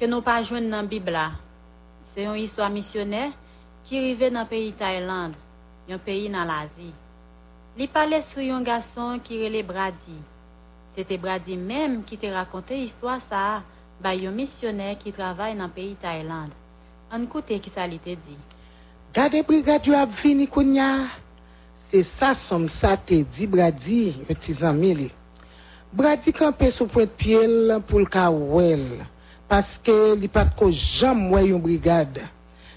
ke 0.00 0.08
nou 0.08 0.24
pa 0.24 0.38
jwen 0.44 0.70
nan 0.72 0.88
Bibla. 0.88 1.30
Se 2.12 2.24
yon 2.24 2.38
histwa 2.40 2.68
misyonè 2.72 3.26
ki 3.88 4.00
rive 4.06 4.30
nan 4.32 4.48
peyi 4.48 4.72
Thaïland, 4.76 5.36
yon 5.88 6.00
peyi 6.04 6.30
nan 6.32 6.48
l'Azi. 6.48 6.92
Li 7.76 7.88
pale 7.88 8.22
sou 8.30 8.44
yon 8.44 8.64
gason 8.64 9.20
ki 9.24 9.42
rele 9.42 9.64
Brady. 9.68 10.18
Se 10.92 11.04
te 11.08 11.16
Brady 11.20 11.56
menm 11.56 12.02
ki 12.08 12.20
te 12.20 12.32
rakonte 12.32 12.76
histwa 12.76 13.16
sa 13.30 13.62
ba 14.00 14.12
yon 14.16 14.36
misyonè 14.36 14.92
ki 15.00 15.12
travay 15.16 15.56
nan 15.56 15.72
peyi 15.72 15.96
Thaïland. 16.00 16.61
On 17.14 17.24
écoute 17.24 17.44
qui 17.44 17.70
ça 17.74 17.86
lui 17.86 17.98
te 17.98 18.08
dit. 18.08 18.38
Gade 19.12 19.44
brigade 19.44 19.84
yo 19.84 19.92
ap 19.92 20.14
vini 20.22 20.46
kounya. 20.48 21.10
C'est 21.90 22.06
ça 22.18 22.32
som 22.48 22.66
ça 22.80 22.96
te 22.96 23.12
dit 23.12 23.46
Brady, 23.46 24.14
un 24.22 24.32
petit 24.32 24.56
ami 24.64 24.94
li. 24.94 25.10
Brady 25.92 26.32
campé 26.32 26.70
sous 26.70 26.86
point 26.86 27.04
de 27.04 27.10
pied 27.10 27.46
là, 27.46 27.80
pour 27.80 27.98
le 27.98 28.06
ka 28.06 28.30
wel. 28.30 29.04
Parce 29.46 29.78
que 29.84 30.14
li 30.14 30.28
pas 30.28 30.46
ko 30.56 30.70
jam 30.70 31.28
wè 31.34 31.50
yon 31.50 31.60
brigade. 31.60 32.24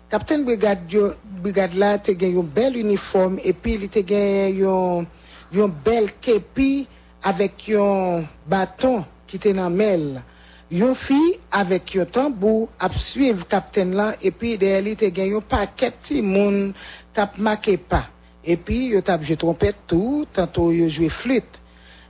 Capitaine 0.10 0.44
brigade 0.44 0.92
yo, 0.92 1.14
brigade 1.42 1.80
là 1.80 1.98
te 1.98 2.12
gen 2.12 2.36
yon 2.36 2.44
bel 2.44 2.76
uniforme 2.76 3.40
et 3.42 3.54
puis 3.54 3.78
li 3.78 3.88
te 3.88 4.04
gen 4.04 4.52
yon 4.60 5.08
yon 5.56 5.72
bel 5.86 6.12
képi 6.20 6.90
avec 7.24 7.70
yon 7.70 8.28
bâton 8.46 9.06
qui 9.28 9.40
te 9.40 9.56
nan 9.56 9.72
mel. 9.72 10.26
Yon 10.74 10.96
fi 10.98 11.20
avek 11.54 11.92
yo 11.94 12.08
tanbou 12.10 12.66
ap 12.82 12.94
suiv 13.12 13.44
kapten 13.52 13.92
lan 13.94 14.16
epi 14.26 14.56
de 14.58 14.72
elite 14.80 15.12
gen 15.14 15.36
yo 15.36 15.42
paket 15.46 16.00
ti 16.08 16.24
moun 16.26 16.72
tap 17.14 17.38
make 17.38 17.76
pa. 17.90 18.08
Epi 18.42 18.96
yo 18.96 19.02
tap 19.06 19.22
je 19.26 19.38
trompet 19.38 19.78
tou, 19.90 20.24
tanto 20.34 20.72
yo 20.74 20.90
jwe 20.90 21.12
flit. 21.22 21.62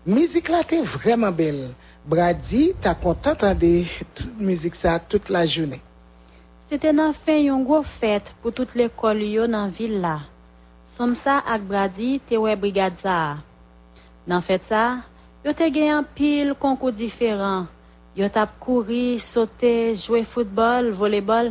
Mizik 0.07 0.47
la 0.53 0.63
te 0.67 0.79
vreman 0.97 1.35
bel. 1.35 1.59
Brady 2.07 2.69
ta 2.79 2.93
kontant 2.95 3.43
an 3.43 3.59
de 3.59 3.83
mizik 4.39 4.75
sa 4.79 4.99
tout 4.99 5.27
la 5.33 5.43
jounen. 5.49 5.81
Sete 6.69 6.95
nan 6.95 7.11
fe 7.25 7.35
yon 7.47 7.63
gwo 7.65 7.81
fet 7.99 8.29
pou 8.39 8.55
tout 8.55 8.71
l'ekol 8.77 9.19
yo 9.25 9.49
nan 9.51 9.73
vil 9.75 9.99
la. 9.99 10.21
Som 10.95 11.17
sa 11.19 11.41
ak 11.43 11.67
Brady 11.67 12.21
te 12.29 12.39
we 12.39 12.55
brigad 12.55 12.95
za. 13.03 13.43
Nan 14.25 14.45
fet 14.47 14.63
sa, 14.69 15.03
yo 15.43 15.51
te 15.51 15.67
gen 15.73 15.91
an 15.99 16.07
pil 16.15 16.55
konkou 16.55 16.93
diferan. 16.95 17.67
Yo 18.15 18.29
tap 18.31 18.53
kouri, 18.63 19.19
sote, 19.19 19.69
jwe 19.99 20.21
foutbol, 20.31 20.93
voleybol, 20.95 21.49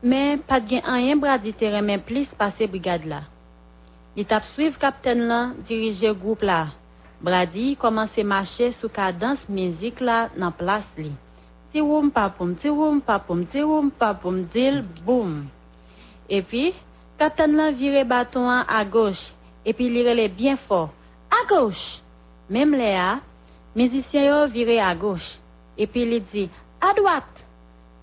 men 0.00 0.40
pat 0.48 0.64
gen 0.68 0.86
anyen 0.88 1.18
bradi 1.20 1.52
teren 1.52 1.84
men 1.84 2.00
plis 2.00 2.30
pase 2.40 2.64
brigade 2.72 3.04
la. 3.10 3.18
Li 4.16 4.24
tap 4.24 4.46
suiv 4.54 4.78
kapten 4.80 5.26
lan 5.28 5.58
dirije 5.68 6.14
group 6.22 6.40
la. 6.50 6.70
Bradi 7.20 7.74
komanse 7.82 8.24
mache 8.24 8.70
sou 8.78 8.88
kadans 8.88 9.42
mizik 9.52 10.00
la 10.00 10.30
nan 10.40 10.56
plas 10.56 10.88
li. 10.96 11.12
Ti 11.70 11.84
woum 11.84 12.08
papoum, 12.10 12.56
ti 12.56 12.72
woum 12.72 13.02
papoum, 13.04 13.44
ti 13.52 13.60
woum 13.60 13.92
papoum, 14.00 14.40
dil 14.54 14.80
boum. 15.04 15.36
Epi, 16.32 16.72
kapten 17.20 17.58
lan 17.60 17.76
vire 17.76 18.06
baton 18.08 18.48
an 18.48 18.64
a 18.64 18.80
goch, 18.88 19.20
epi 19.68 19.92
li 19.92 20.08
rele 20.08 20.30
bien 20.32 20.56
for. 20.64 20.88
A 21.28 21.44
goch! 21.52 21.84
Mem 22.48 22.72
le 22.72 22.90
a, 22.96 23.20
mizisyen 23.76 24.30
yo 24.32 24.42
vire 24.48 24.80
a 24.80 24.94
goch. 24.96 25.28
epi 25.80 26.04
li 26.04 26.20
di, 26.32 26.48
a 26.80 26.92
dwat. 26.96 27.28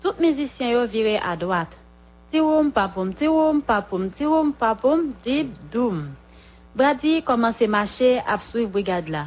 Tout 0.02 0.18
mizisyen 0.22 0.74
yo 0.74 0.86
vire 0.90 1.18
a 1.22 1.34
dwat. 1.38 1.70
Tiwoum 2.30 2.70
papoum, 2.70 3.12
tiwoum 3.16 3.62
papoum, 3.62 4.10
tiwoum 4.10 4.52
papoum, 4.52 5.12
dib 5.24 5.54
doum. 5.72 6.02
Brady 6.76 7.22
komanse 7.22 7.66
mache 7.66 8.18
ap 8.26 8.42
suiv 8.50 8.70
brigade 8.70 9.10
la. 9.10 9.24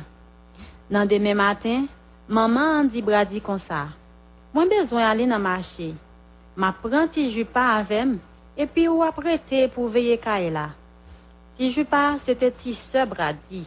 Nan 0.90 1.08
deme 1.08 1.34
matin, 1.34 1.90
maman 2.28 2.78
an 2.78 2.92
di 2.94 3.02
Brady 3.02 3.42
kon 3.42 3.60
sa. 3.68 3.90
Mwen 4.54 4.70
bezwen 4.70 5.04
ale 5.04 5.26
nan 5.26 5.42
mache. 5.42 5.94
Ma 6.56 6.72
pran 6.72 7.10
ti 7.10 7.26
jupa 7.34 7.64
avem, 7.80 8.20
epi 8.56 8.88
ou 8.88 9.02
ap 9.04 9.18
rete 9.20 9.66
pou 9.74 9.90
veye 9.90 10.18
kae 10.22 10.52
la. 10.52 10.70
Ti 11.58 11.72
jupa, 11.74 12.20
sete 12.26 12.52
ti 12.62 12.76
se 12.76 13.06
Brady. 13.10 13.66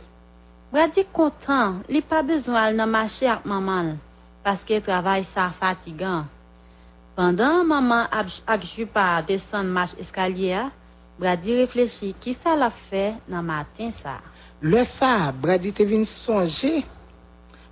Brady 0.72 1.04
kontan, 1.12 1.82
li 1.88 2.00
pa 2.00 2.22
bezwen 2.22 2.60
ale 2.60 2.78
nan 2.78 2.92
mache 2.92 3.28
ak 3.28 3.44
maman 3.44 3.96
l. 3.96 4.13
paske 4.44 4.78
travay 4.84 5.24
sa 5.32 5.48
fatigan. 5.58 6.28
Pendan 7.14 7.62
maman 7.66 8.10
ak 8.10 8.62
jupa 8.74 9.22
desan 9.26 9.70
mach 9.70 9.94
eskalye, 10.02 10.70
Brady 11.14 11.54
reflechi 11.60 12.10
ki 12.18 12.34
sa 12.42 12.56
la 12.58 12.72
fe 12.90 13.14
nan 13.30 13.46
matin 13.46 13.92
sa. 14.02 14.18
Le 14.58 14.82
sa, 14.96 15.30
Brady 15.30 15.70
te 15.70 15.86
vin 15.86 16.02
sonje, 16.10 16.82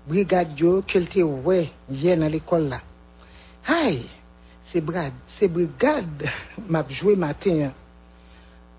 brigadyo 0.07 0.77
kelte 0.87 1.25
we 1.27 1.65
vyen 1.91 2.23
nan 2.23 2.31
l'ekol 2.31 2.69
la. 2.71 2.79
Hay, 3.67 4.05
se 4.71 4.79
brad, 4.79 5.17
se 5.39 5.49
brigad 5.51 6.23
map 6.73 6.91
jwe 6.95 7.17
matin 7.19 7.65
an. 7.67 7.75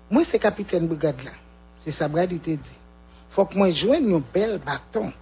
Mwen 0.08 0.24
se 0.32 0.40
kapiten 0.40 0.88
brigad 0.88 1.20
la, 1.26 1.36
se 1.84 1.92
sa 1.92 2.08
Brady 2.08 2.40
te 2.40 2.56
di. 2.56 2.80
Fok 3.36 3.52
mwen 3.58 3.76
jwen 3.76 4.08
yon 4.14 4.24
bel 4.32 4.56
baton. 4.64 5.12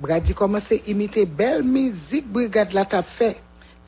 Brady 0.00 0.34
komanse 0.34 0.74
imite 0.86 1.24
bel 1.26 1.62
mizik 1.62 2.26
brigade 2.26 2.74
la 2.74 2.84
tap 2.84 3.06
fe. 3.18 3.34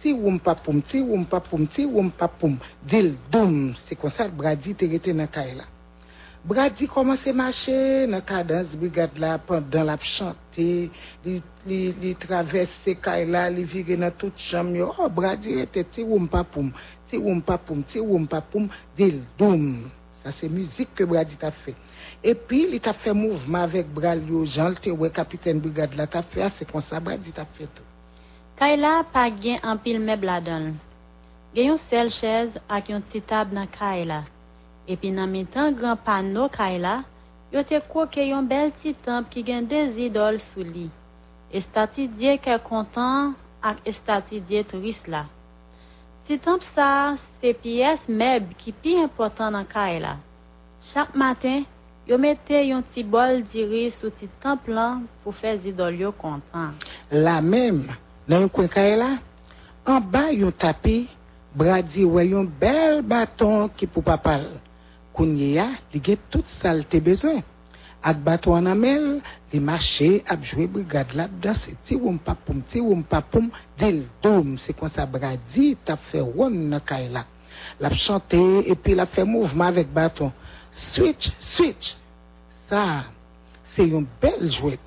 Ti 0.03 0.13
woum 0.13 0.39
papoum, 0.39 0.83
ti 0.83 1.01
woum 1.01 1.25
papoum, 1.25 1.67
ti 1.67 1.85
woum 1.85 2.11
papoum. 2.11 2.59
Dil 2.87 3.17
doum, 3.31 3.75
se 3.89 3.97
konsal 3.97 4.31
Brady 4.31 4.75
te 4.75 4.87
rete 4.87 5.13
nan 5.13 5.27
kay 5.27 5.55
la. 5.57 5.65
Brady 6.47 6.87
komanse 6.87 7.33
mache 7.35 8.07
nan 8.07 8.23
kadans 8.23 8.77
brigade 8.79 9.19
la 9.19 9.39
pandan 9.39 9.87
la 9.87 9.97
chante. 9.97 10.91
Li, 11.25 11.43
li, 11.67 11.81
li 12.01 12.15
travesse 12.15 12.95
kay 13.03 13.27
la, 13.27 13.49
li 13.51 13.65
vire 13.65 13.97
nan 13.99 14.15
tout 14.19 14.35
cham 14.51 14.75
yo. 14.77 14.93
Oh, 14.99 15.09
Brady 15.09 15.57
rete 15.59 15.83
ti 15.91 16.05
woum 16.05 16.29
papoum, 16.29 16.71
ti 17.11 17.19
woum 17.19 17.43
papoum, 17.43 17.83
ti 17.83 17.99
woum 17.99 18.29
papoum. 18.31 18.71
Dil 18.97 19.25
doum. 19.39 19.91
Sa 20.23 20.31
se 20.39 20.47
mizik 20.49 20.95
ke 20.95 21.09
Brady 21.09 21.35
tap 21.41 21.55
fe. 21.65 21.75
epi 22.23 22.67
li 22.71 22.81
tap 22.81 22.97
fè 23.03 23.13
mouvman 23.13 23.69
vek 23.73 23.93
bral 23.95 24.23
yo 24.31 24.45
jan 24.45 24.73
lte 24.75 24.93
wè 24.93 25.11
kapiten 25.13 25.61
brigade 25.61 25.97
la 25.97 26.07
tap 26.07 26.33
fè 26.33 26.47
a 26.47 26.51
se 26.57 26.65
kon 26.65 26.83
sa 26.89 27.01
bradi 27.01 27.33
tap 27.33 27.49
fè 27.59 27.67
tou. 27.75 27.85
Kaila 28.57 29.03
pa 29.13 29.27
gen 29.29 29.59
anpil 29.63 29.99
meb 30.01 30.23
la 30.25 30.41
don. 30.41 30.71
Gen 31.55 31.67
yon 31.71 31.81
sel 31.91 32.09
chèz 32.13 32.55
ak 32.77 32.89
yon 32.89 33.03
titab 33.13 33.53
nan 33.53 33.69
Kaila. 33.73 34.23
Epi 34.89 35.11
nan 35.13 35.29
mitan 35.33 35.75
gran 35.77 35.99
pano 36.07 36.47
Kaila, 36.53 36.95
yo 37.53 37.63
te 37.69 37.81
kouke 37.93 38.25
yon 38.25 38.49
bel 38.49 38.73
titamp 38.81 39.29
ki 39.33 39.43
gen 39.49 39.69
dez 39.69 39.97
idol 40.07 40.41
sou 40.49 40.65
li. 40.65 40.87
Estati 41.53 42.09
diye 42.17 42.39
ke 42.45 42.57
kontan 42.69 43.35
ak 43.61 43.85
estati 43.93 44.41
diye 44.41 44.65
turis 44.71 45.01
la. 45.05 45.27
Titamp 46.27 46.65
sa 46.75 46.89
se 47.41 47.53
piyes 47.63 48.09
meb 48.09 48.55
ki 48.61 48.73
pi 48.83 48.97
important 49.05 49.53
nan 49.53 49.69
Kaila. 49.69 50.17
Chak 50.95 51.13
matin, 51.13 51.65
Yo 52.07 52.15
mette 52.23 52.55
yon 52.63 52.85
ti 52.95 53.03
bol 53.03 53.41
diri 53.51 53.89
sou 53.91 54.13
ti 54.15 54.29
temp 54.39 54.69
lan 54.71 55.09
pou 55.25 55.35
fe 55.35 55.57
zidol 55.59 55.97
yo. 55.99 56.13
La 57.11 57.41
mem, 57.43 57.81
nan 58.31 58.45
yon 58.45 58.53
kwen 58.55 58.71
kaye 58.71 58.95
la, 59.01 59.17
an 59.83 60.07
ba 60.13 60.29
yon 60.31 60.55
tapi, 60.55 61.09
Brady 61.57 62.05
wè 62.05 62.27
yon 62.29 62.47
bel 62.61 63.01
baton 63.01 63.71
ki 63.75 63.89
pou 63.89 64.05
papal. 64.05 64.45
Kounye 65.17 65.55
ya, 65.57 65.71
li 65.91 66.03
ge 66.05 66.19
tout 66.31 66.47
sal 66.61 66.85
te 66.85 67.01
bezwen. 67.01 67.41
Ak 68.05 68.21
baton 68.23 68.61
an 68.61 68.69
amel, 68.75 69.07
li 69.51 69.59
mache 69.65 70.21
ap 70.29 70.45
jwe 70.45 70.69
brigade 70.71 71.17
la 71.17 71.27
danse 71.27 71.73
ti 71.89 71.97
woum 71.97 72.21
papoum, 72.23 72.61
ti 72.71 72.79
woum 72.85 73.03
papoum, 73.03 73.49
dil 73.81 74.05
doum. 74.23 74.55
Se 74.63 74.77
kon 74.77 74.93
sa 74.93 75.09
Brady 75.11 75.73
tap 75.89 76.05
fe 76.13 76.21
won 76.21 76.55
nan 76.71 76.85
kaye 76.87 77.09
la. 77.11 77.25
Lap 77.81 77.97
chante, 78.05 78.39
epi 78.69 78.95
lap 78.95 79.17
fe 79.17 79.25
mouvman 79.27 79.75
vek 79.81 79.91
baton. 79.97 80.31
Switch, 80.93 81.31
switch. 81.41 81.97
Ça, 82.69 83.05
c'est 83.75 83.87
une 83.87 84.07
belle 84.21 84.51
jouette. 84.51 84.81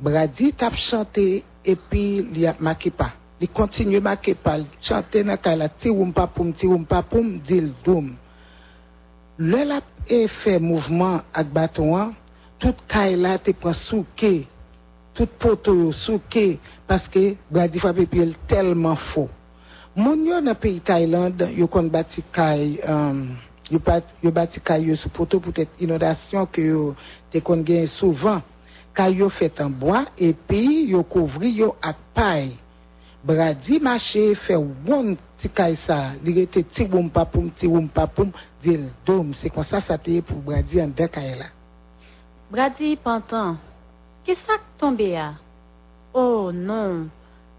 Brady 0.00 0.52
tap 0.52 0.74
chanté 0.74 1.44
et 1.64 1.76
puis 1.76 2.26
il 2.34 2.46
a 2.46 2.54
marqué 2.60 2.90
pas. 2.90 3.12
Il 3.40 3.48
continue 3.48 4.00
marqué 4.00 4.34
pas. 4.34 4.58
Chanter 4.82 5.24
dans 5.24 5.56
la 5.56 5.68
ti 5.68 5.88
woum 5.88 6.12
pa 6.12 6.26
poum, 6.26 6.52
ti 6.52 6.66
woum 6.66 6.84
pa 6.84 7.02
poum, 7.02 7.38
dil 7.38 7.72
doum. 7.84 8.16
Le 9.38 9.64
la 9.64 9.80
e 10.08 10.26
fait 10.42 10.58
mouvement 10.58 11.20
ak 11.34 11.48
baton 11.52 12.14
tout 12.58 12.76
kaila 12.88 13.38
te 13.38 13.52
prend 13.52 13.76
souke, 13.88 14.46
tout 15.14 15.28
poto 15.38 15.74
yo 15.74 15.92
souke, 15.92 16.58
parce 16.86 17.08
que 17.08 17.36
Brady 17.50 17.78
frappe 17.78 18.06
puis 18.08 18.36
tellement 18.48 18.96
faux. 18.96 19.28
Moun 19.94 20.26
yo 20.26 20.40
dans 20.40 20.54
pays 20.54 20.80
Thaïlande, 20.80 21.50
yo 21.56 21.68
kon 21.68 21.88
bati 21.88 22.22
kay, 22.32 22.80
um, 22.84 23.36
yo 23.70 24.30
bati 24.30 24.60
kayo 24.62 24.94
sou 24.98 25.10
poto 25.10 25.40
pou 25.42 25.54
tèt 25.54 25.80
inodasyon 25.82 26.46
ke 26.50 26.68
yo 26.68 26.92
te 27.32 27.42
kon 27.44 27.64
gen 27.66 27.88
souvan. 27.90 28.44
Kayo 28.96 29.28
fet 29.36 29.58
an 29.60 29.74
boa, 29.76 30.06
epi 30.16 30.88
yo 30.92 31.02
kouvri 31.04 31.52
yo 31.58 31.74
ak 31.84 31.98
pay. 32.16 32.54
Bradi 33.26 33.80
mache 33.82 34.36
fe 34.46 34.56
woun 34.56 35.16
ti 35.42 35.50
kay 35.52 35.74
sa, 35.82 36.14
li 36.22 36.32
rete 36.32 36.62
ti 36.70 36.86
woum 36.88 37.10
papoum, 37.12 37.50
ti 37.52 37.66
woum 37.68 37.90
papoum, 37.92 38.30
dil 38.62 38.86
dom. 39.04 39.34
Se 39.36 39.50
kon 39.52 39.66
sa 39.68 39.82
sa 39.84 39.98
teye 40.00 40.22
pou 40.24 40.40
Bradi 40.46 40.80
an 40.80 40.94
de 40.96 41.08
kay 41.12 41.34
la. 41.36 41.50
Bradi 42.48 42.94
pantan, 43.02 43.58
ki 44.24 44.38
sak 44.46 44.64
tombe 44.80 45.10
ya? 45.10 45.34
Oh 46.14 46.54
non, 46.54 47.10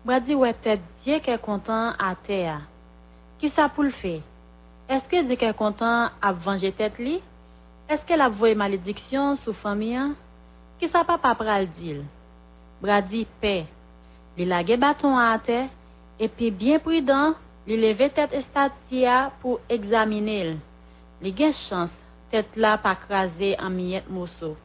Bradi 0.07 0.39
wè 0.39 0.55
te 0.63 0.79
diye 1.03 1.19
ke 1.21 1.35
kontan 1.43 1.93
ate 1.99 2.41
ya. 2.47 2.61
Ki 3.37 3.51
sa 3.53 3.67
pou 3.69 3.85
l 3.85 3.91
fey? 3.99 4.23
Eske 4.87 5.19
dike 5.27 5.49
kontan 5.59 6.13
ap 6.23 6.37
vange 6.45 6.69
tet 6.71 6.95
li? 6.99 7.17
Eske 7.91 8.15
la 8.15 8.29
voye 8.31 8.55
malediksyon 8.55 9.35
sou 9.41 9.51
fami 9.51 9.91
famiyan? 9.91 10.13
Ki 10.79 10.87
sa 10.87 11.01
pa 11.03 11.17
pa 11.19 11.33
pral 11.35 11.67
dil? 11.75 12.05
Bradi 12.79 13.25
pe, 13.41 13.65
li 14.37 14.45
lage 14.47 14.77
baton 14.79 15.17
a 15.19 15.33
te, 15.43 15.65
epi 16.23 16.51
bien 16.51 16.79
prudan, 16.79 17.35
li 17.67 17.75
leve 17.75 18.07
tet 18.15 18.31
estatia 18.31 19.31
pou 19.41 19.59
examine 19.67 20.37
l. 20.51 20.53
Li 21.19 21.33
gen 21.35 21.51
chans, 21.67 21.91
tet 22.31 22.55
la 22.55 22.77
pa 22.79 22.93
krasi 22.95 23.55
an 23.59 23.73
miyet 23.75 24.07
mousou. 24.07 24.55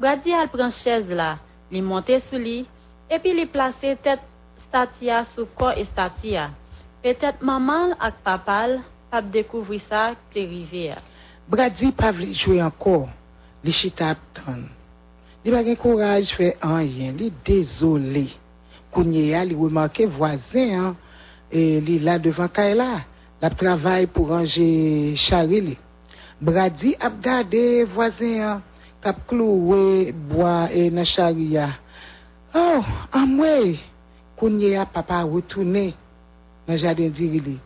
Bradi 0.00 0.34
al 0.36 0.50
pran 0.52 0.74
chez 0.82 1.08
la, 1.08 1.38
li 1.72 1.80
monte 1.80 2.18
sou 2.26 2.36
li, 2.42 2.66
epi 3.08 3.32
li 3.32 3.46
plase 3.48 3.94
tet 4.04 4.20
statia 4.66 5.22
sou 5.32 5.48
ko 5.56 5.70
estatia. 5.72 6.50
Petet 7.00 7.40
maman 7.40 7.94
ak 7.96 8.20
papal, 8.26 8.82
te 10.32 10.40
rive 10.40 10.84
ya. 10.90 10.98
Brady 11.48 11.92
pa 11.94 12.10
vli 12.10 12.32
jwe 12.34 12.58
ankor, 12.60 13.06
li 13.62 13.72
chita 13.72 14.10
ap 14.14 14.22
tan. 14.34 14.64
Li 15.44 15.52
bagen 15.54 15.76
kouraj 15.78 16.32
fe 16.34 16.52
anyen, 16.58 17.14
li 17.14 17.30
dezole. 17.46 18.26
Kounye 18.90 19.28
ya 19.28 19.44
li 19.46 19.54
remarke 19.54 20.08
voisin 20.10 20.74
an, 20.74 20.96
e 21.50 21.78
li 21.86 22.00
la 22.02 22.16
devan 22.18 22.50
kay 22.50 22.74
la, 22.74 23.04
la 23.38 23.50
travay 23.54 24.08
pou 24.10 24.26
ranger 24.26 25.14
chari 25.28 25.60
li. 25.68 25.76
Brady 26.42 26.96
ap 26.98 27.20
gade 27.22 27.86
voisin 27.94 28.42
an, 28.42 28.64
kap 29.04 29.22
klowe 29.30 30.10
bois 30.26 30.74
e 30.74 30.88
nan 30.90 31.06
chari 31.06 31.52
ya. 31.54 31.70
Oh, 32.56 32.82
amwe, 33.12 33.78
kounye 34.34 34.74
ya 34.74 34.86
papa 34.86 35.22
retourne 35.22 35.92
nan 36.66 36.78
jaden 36.82 37.14
diri 37.14 37.40
li. 37.40 37.56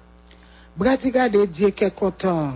Brati 0.81 1.11
gade 1.13 1.43
diye 1.53 1.69
ke 1.77 1.91
kontan, 1.93 2.55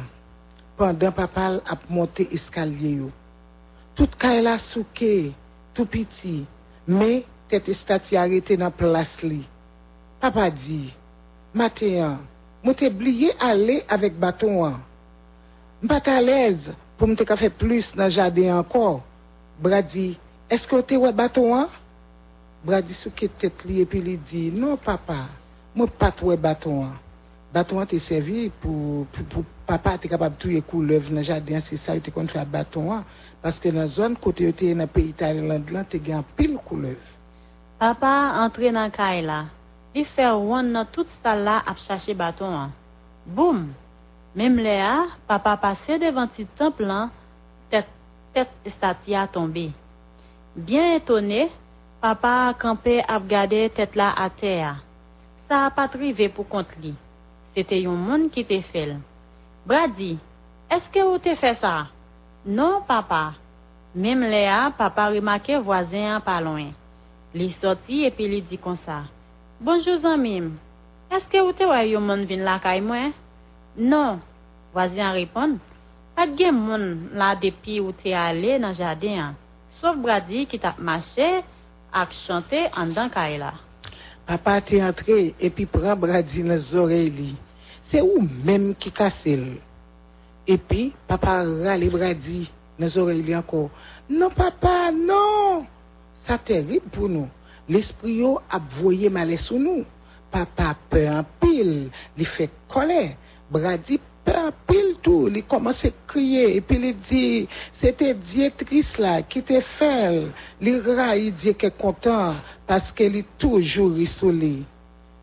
pandan 0.81 1.13
papal 1.13 1.59
ap 1.69 1.83
monte 1.93 2.25
eskalye 2.33 2.93
yo. 3.03 3.11
Tout 3.93 4.17
ka 4.17 4.31
la 4.41 4.55
souke, 4.71 5.35
tout 5.77 5.85
piti, 5.93 6.47
me 6.89 7.21
tete 7.53 7.77
stati 7.77 8.17
arete 8.17 8.57
nan 8.57 8.73
plas 8.73 9.13
li. 9.21 9.43
Papa 10.25 10.49
di, 10.49 10.89
Mateyan, 11.53 12.17
mwen 12.65 12.81
te 12.81 12.89
bliye 12.89 13.37
ale 13.37 13.83
avek 13.93 14.17
baton 14.17 14.57
an. 14.71 14.81
Mpa 15.85 16.01
ta 16.09 16.17
lez 16.25 16.73
pou 16.97 17.13
mte 17.13 17.29
ka 17.29 17.37
fe 17.37 17.53
plus 17.53 17.93
nan 17.93 18.09
jade 18.09 18.49
ankor. 18.49 19.03
Bradi, 19.61 20.15
eske 20.49 20.73
ou 20.73 20.81
te 20.81 20.97
wè 20.97 21.13
baton 21.13 21.53
an? 21.61 21.69
Bradi 22.65 22.97
souke 23.05 23.29
tet 23.37 23.69
li 23.69 23.83
epi 23.85 24.01
li 24.01 24.17
di, 24.33 24.49
non 24.49 24.81
papa, 24.81 25.27
mwen 25.77 25.93
pat 26.01 26.25
wè 26.25 26.41
baton 26.41 26.87
an. 26.89 27.01
Baton 27.55 27.79
an 27.79 27.87
te 27.87 28.01
servi 28.03 28.49
pou, 28.63 29.05
pou, 29.15 29.27
pou 29.31 29.67
papa 29.69 29.95
te 30.03 30.11
kapab 30.11 30.35
touye 30.43 30.63
koulev 30.67 31.07
nan 31.15 31.23
jade 31.27 31.55
an, 31.55 31.63
se 31.63 31.79
sa 31.85 31.95
yo 31.95 32.03
te 32.03 32.11
kon 32.15 32.27
fè 32.31 32.43
baton 32.51 32.91
an. 32.97 33.05
Paske 33.45 33.71
nan 33.71 33.87
zon 33.95 34.17
kote 34.19 34.49
yo 34.49 34.55
te 34.57 34.73
nan 34.75 34.91
peyi 34.91 35.13
Thailand 35.21 35.71
lan, 35.71 35.87
te 35.87 36.01
gen 36.03 36.25
pil 36.35 36.57
koulev. 36.67 36.99
Papa 37.79 38.11
entre 38.43 38.73
nan 38.75 38.91
kay 38.95 39.23
la, 39.23 39.45
li 39.95 40.03
fè 40.17 40.27
wan 40.35 40.73
nan 40.75 40.91
tout 40.91 41.07
sal 41.23 41.47
la 41.47 41.61
ap 41.63 41.79
chache 41.87 42.17
baton 42.19 42.59
an. 42.65 42.75
Boum! 43.25 43.69
Le 44.35 44.81
a, 44.83 45.15
papa 45.29 45.55
pase 45.63 45.95
devan 46.03 46.27
ti 46.35 46.43
temp 46.59 46.81
lan, 46.83 47.13
tet, 47.71 47.87
tet 48.35 48.51
estati 48.67 49.15
a 49.15 49.29
tombe. 49.31 49.69
Bien 50.57 50.97
etone, 50.97 51.53
papa 52.03 52.51
kampe 52.59 52.99
ap 53.07 53.29
gade 53.31 53.69
tet 53.77 53.95
la 53.95 54.11
a 54.11 54.27
te 54.29 54.59
a. 54.59 54.75
Sa 55.47 55.67
a 55.69 55.71
patrive 55.71 56.33
pou 56.35 56.43
kont 56.51 56.67
Se 57.55 57.63
te 57.63 57.77
yon 57.79 58.01
moun 58.03 58.27
ki 58.35 58.43
te 58.49 58.59
fel. 58.73 58.97
Brady, 59.65 60.17
eske 60.75 61.05
ou 61.07 61.21
te 61.23 61.37
fe 61.39 61.53
sa? 61.61 61.87
Non, 62.45 62.81
papa. 62.89 63.37
Mem 63.95 64.25
le 64.27 64.41
a, 64.51 64.73
papa 64.75 65.07
remake 65.15 65.61
voazen 65.63 66.09
an 66.17 66.25
pa 66.27 66.41
loin. 66.43 66.73
Li 67.35 67.53
soti 67.61 68.03
epi 68.09 68.27
li 68.29 68.41
di 68.43 68.59
kon 68.59 68.75
sa. 68.83 69.05
Bonjou 69.63 70.01
zan 70.03 70.19
mim. 70.19 70.51
Eske 71.15 71.39
ou 71.45 71.55
te 71.55 71.69
wè 71.71 71.85
yon 71.93 72.03
moun 72.03 72.27
vin 72.27 72.43
lakay 72.43 72.83
mwen? 72.83 73.15
Non, 73.79 74.19
voazen 74.75 75.15
repon. 75.15 75.55
Pat 76.19 76.35
gen 76.39 76.59
moun 76.59 77.15
la 77.15 77.33
depi 77.39 77.79
ou 77.83 77.95
te 77.95 78.17
ale 78.19 78.59
nan 78.59 78.75
jaden 78.75 79.23
an. 79.29 79.39
Sof 79.79 80.03
Brady 80.03 80.43
ki 80.51 80.59
tap 80.59 80.83
mache 80.83 81.31
ak 81.95 82.19
chante 82.25 82.67
an 82.75 82.99
dan 82.99 83.15
kay 83.15 83.39
la. 83.39 83.55
Papa 84.27 84.59
te 84.59 84.83
entre 84.83 85.31
epi 85.39 85.71
pran 85.71 85.95
Brady 86.03 86.43
nan 86.43 86.59
zore 86.67 86.99
li. 87.15 87.33
C'est 87.95 88.03
ou 88.03 88.29
même 88.45 88.75
qui 88.75 88.91
casse. 88.91 89.25
Et 89.25 90.59
puis, 90.59 90.93
papa 91.07 91.45
râle 91.45 91.89
Brady 91.91 92.51
dans 92.77 93.09
les. 93.09 93.37
Non, 94.11 94.31
papa, 94.31 94.91
non! 94.91 95.65
Ça 96.27 96.39
terrible 96.39 96.89
pour 96.91 97.09
nous. 97.09 97.29
L'esprit 97.69 98.21
a 98.51 98.59
voyé 98.81 99.09
malais 99.09 99.37
sur 99.37 99.61
nous. 99.61 99.85
Papa 100.29 100.75
peur 100.91 101.19
en 101.19 101.25
pile, 101.41 101.89
il 102.19 102.27
fait 102.27 102.51
colère. 102.69 103.15
Brady 103.49 104.01
peur 104.25 104.47
en 104.49 104.51
pile 104.67 104.97
tout, 105.01 105.31
il 105.33 105.45
commence 105.45 105.85
à 105.85 105.91
crier 106.05 106.57
et 106.57 106.61
puis 106.63 106.81
il 106.83 106.97
dit, 106.97 107.49
c'était 107.75 108.15
directrice 108.15 108.99
là 108.99 109.23
qui 109.23 109.41
te 109.41 109.61
fait. 109.61 110.27
Il 110.61 110.81
raille, 110.81 111.29
il 111.29 111.35
dit 111.35 111.55
qu'il 111.55 111.69
est 111.69 111.79
content 111.79 112.35
parce 112.67 112.91
qu'il 112.91 113.15
est 113.15 113.39
toujours 113.39 113.93
rissolé. 113.93 114.65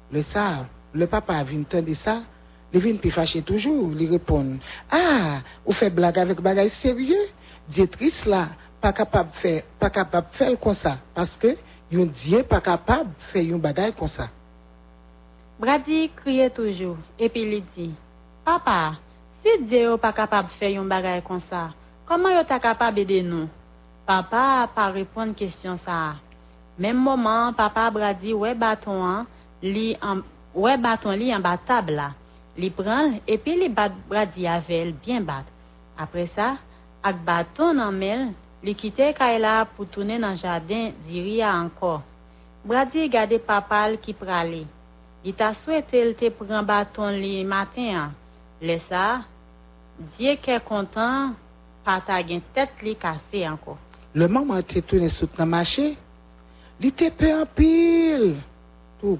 Le 0.10 0.24
ça, 0.24 0.66
le 0.94 1.08
papa 1.08 1.44
vient 1.44 1.60
entendre 1.60 1.94
ça, 1.96 2.22
vient 2.80 2.96
puis 2.96 3.12
fâché 3.12 3.42
toujours, 3.42 3.92
il 3.98 4.10
répond, 4.10 4.58
ah, 4.90 5.40
vous 5.66 5.74
faites 5.74 5.94
blague 5.94 6.20
avec 6.20 6.42
bagage 6.42 6.72
sérieux? 6.82 7.28
Directrice 7.68 8.26
là, 8.26 8.50
pas 8.80 8.94
capable 8.94 9.32
de 9.32 9.36
faire, 9.36 9.64
pas 9.80 9.90
capable 9.90 10.28
de 10.32 10.36
faire 10.36 10.60
comme 10.60 10.76
ça 10.76 10.98
parce 11.14 11.36
que 11.38 11.56
yon 11.92 12.06
Dieu 12.06 12.44
pas 12.44 12.62
capable 12.62 13.10
de 13.10 13.24
faire 13.32 13.56
un 13.56 13.58
bagage 13.58 13.94
comme 13.98 14.08
ça. 14.10 14.30
Brady 15.60 16.10
criait 16.16 16.50
toujours 16.50 16.98
et 17.20 17.30
puis 17.30 17.42
il 17.42 17.64
dit, 17.76 17.94
Papa, 18.44 18.94
si 19.44 19.64
Dieu 19.66 19.92
n'est 19.92 19.98
pas 19.98 20.14
capable 20.14 20.50
de 20.50 20.54
faire 20.54 20.82
un 20.82 20.86
bagage 20.86 21.24
comme 21.24 21.42
ça, 21.42 21.70
comment 22.06 22.30
il 22.30 22.38
est 22.38 22.60
capable 22.60 22.96
d'aider 22.96 23.22
nous? 23.22 23.48
Papa 24.06 24.70
pas 24.74 24.88
répondre 24.88 25.36
question 25.36 25.78
ça. 25.86 26.16
Même 26.80 26.98
moment, 26.98 27.54
papa 27.54 27.92
Brady 27.92 28.34
ouais 28.34 28.56
bâton 28.56 29.06
hein, 29.06 29.28
li 29.62 29.96
ouais 30.56 30.78
bâton 30.78 31.12
li 31.12 31.34
en 31.34 31.40
bas 31.40 31.58
table 31.58 31.94
là. 31.94 32.12
Li 32.60 32.70
pran 32.76 33.20
epi 33.28 33.56
li 33.56 33.70
bat 33.72 33.94
bradi 34.10 34.48
avel 34.48 34.92
bien 35.04 35.24
bat. 35.26 35.46
Apre 35.96 36.28
sa, 36.36 36.58
ak 37.04 37.24
baton 37.26 37.78
nan 37.80 37.96
mel, 37.96 38.24
li 38.64 38.74
kite 38.76 39.14
kaila 39.18 39.66
pou 39.76 39.88
toune 39.88 40.18
nan 40.20 40.36
jaden 40.38 40.92
diriya 41.08 41.54
anko. 41.56 42.02
Bradi 42.68 43.08
gade 43.10 43.40
papal 43.48 43.98
ki 44.04 44.14
prale. 44.20 44.66
Li 45.24 45.32
ta 45.38 45.54
swete 45.54 46.02
l 46.04 46.16
te 46.20 46.30
pran 46.36 46.66
baton 46.66 47.16
li 47.24 47.40
maten 47.46 47.96
an. 48.04 48.12
Le 48.62 48.78
sa, 48.90 49.24
diye 50.18 50.36
ke 50.44 50.60
kontan 50.68 51.34
pata 51.86 52.20
gen 52.28 52.44
tet 52.54 52.84
li 52.86 52.94
kase 53.00 53.46
anko. 53.48 53.78
Le 54.14 54.28
maman 54.28 54.62
te 54.68 54.82
toune 54.84 55.10
soute 55.10 55.40
nan 55.40 55.50
mache, 55.56 55.94
li 56.82 56.92
te 56.92 57.10
pe 57.16 57.32
an 57.32 57.48
pil. 57.56 58.34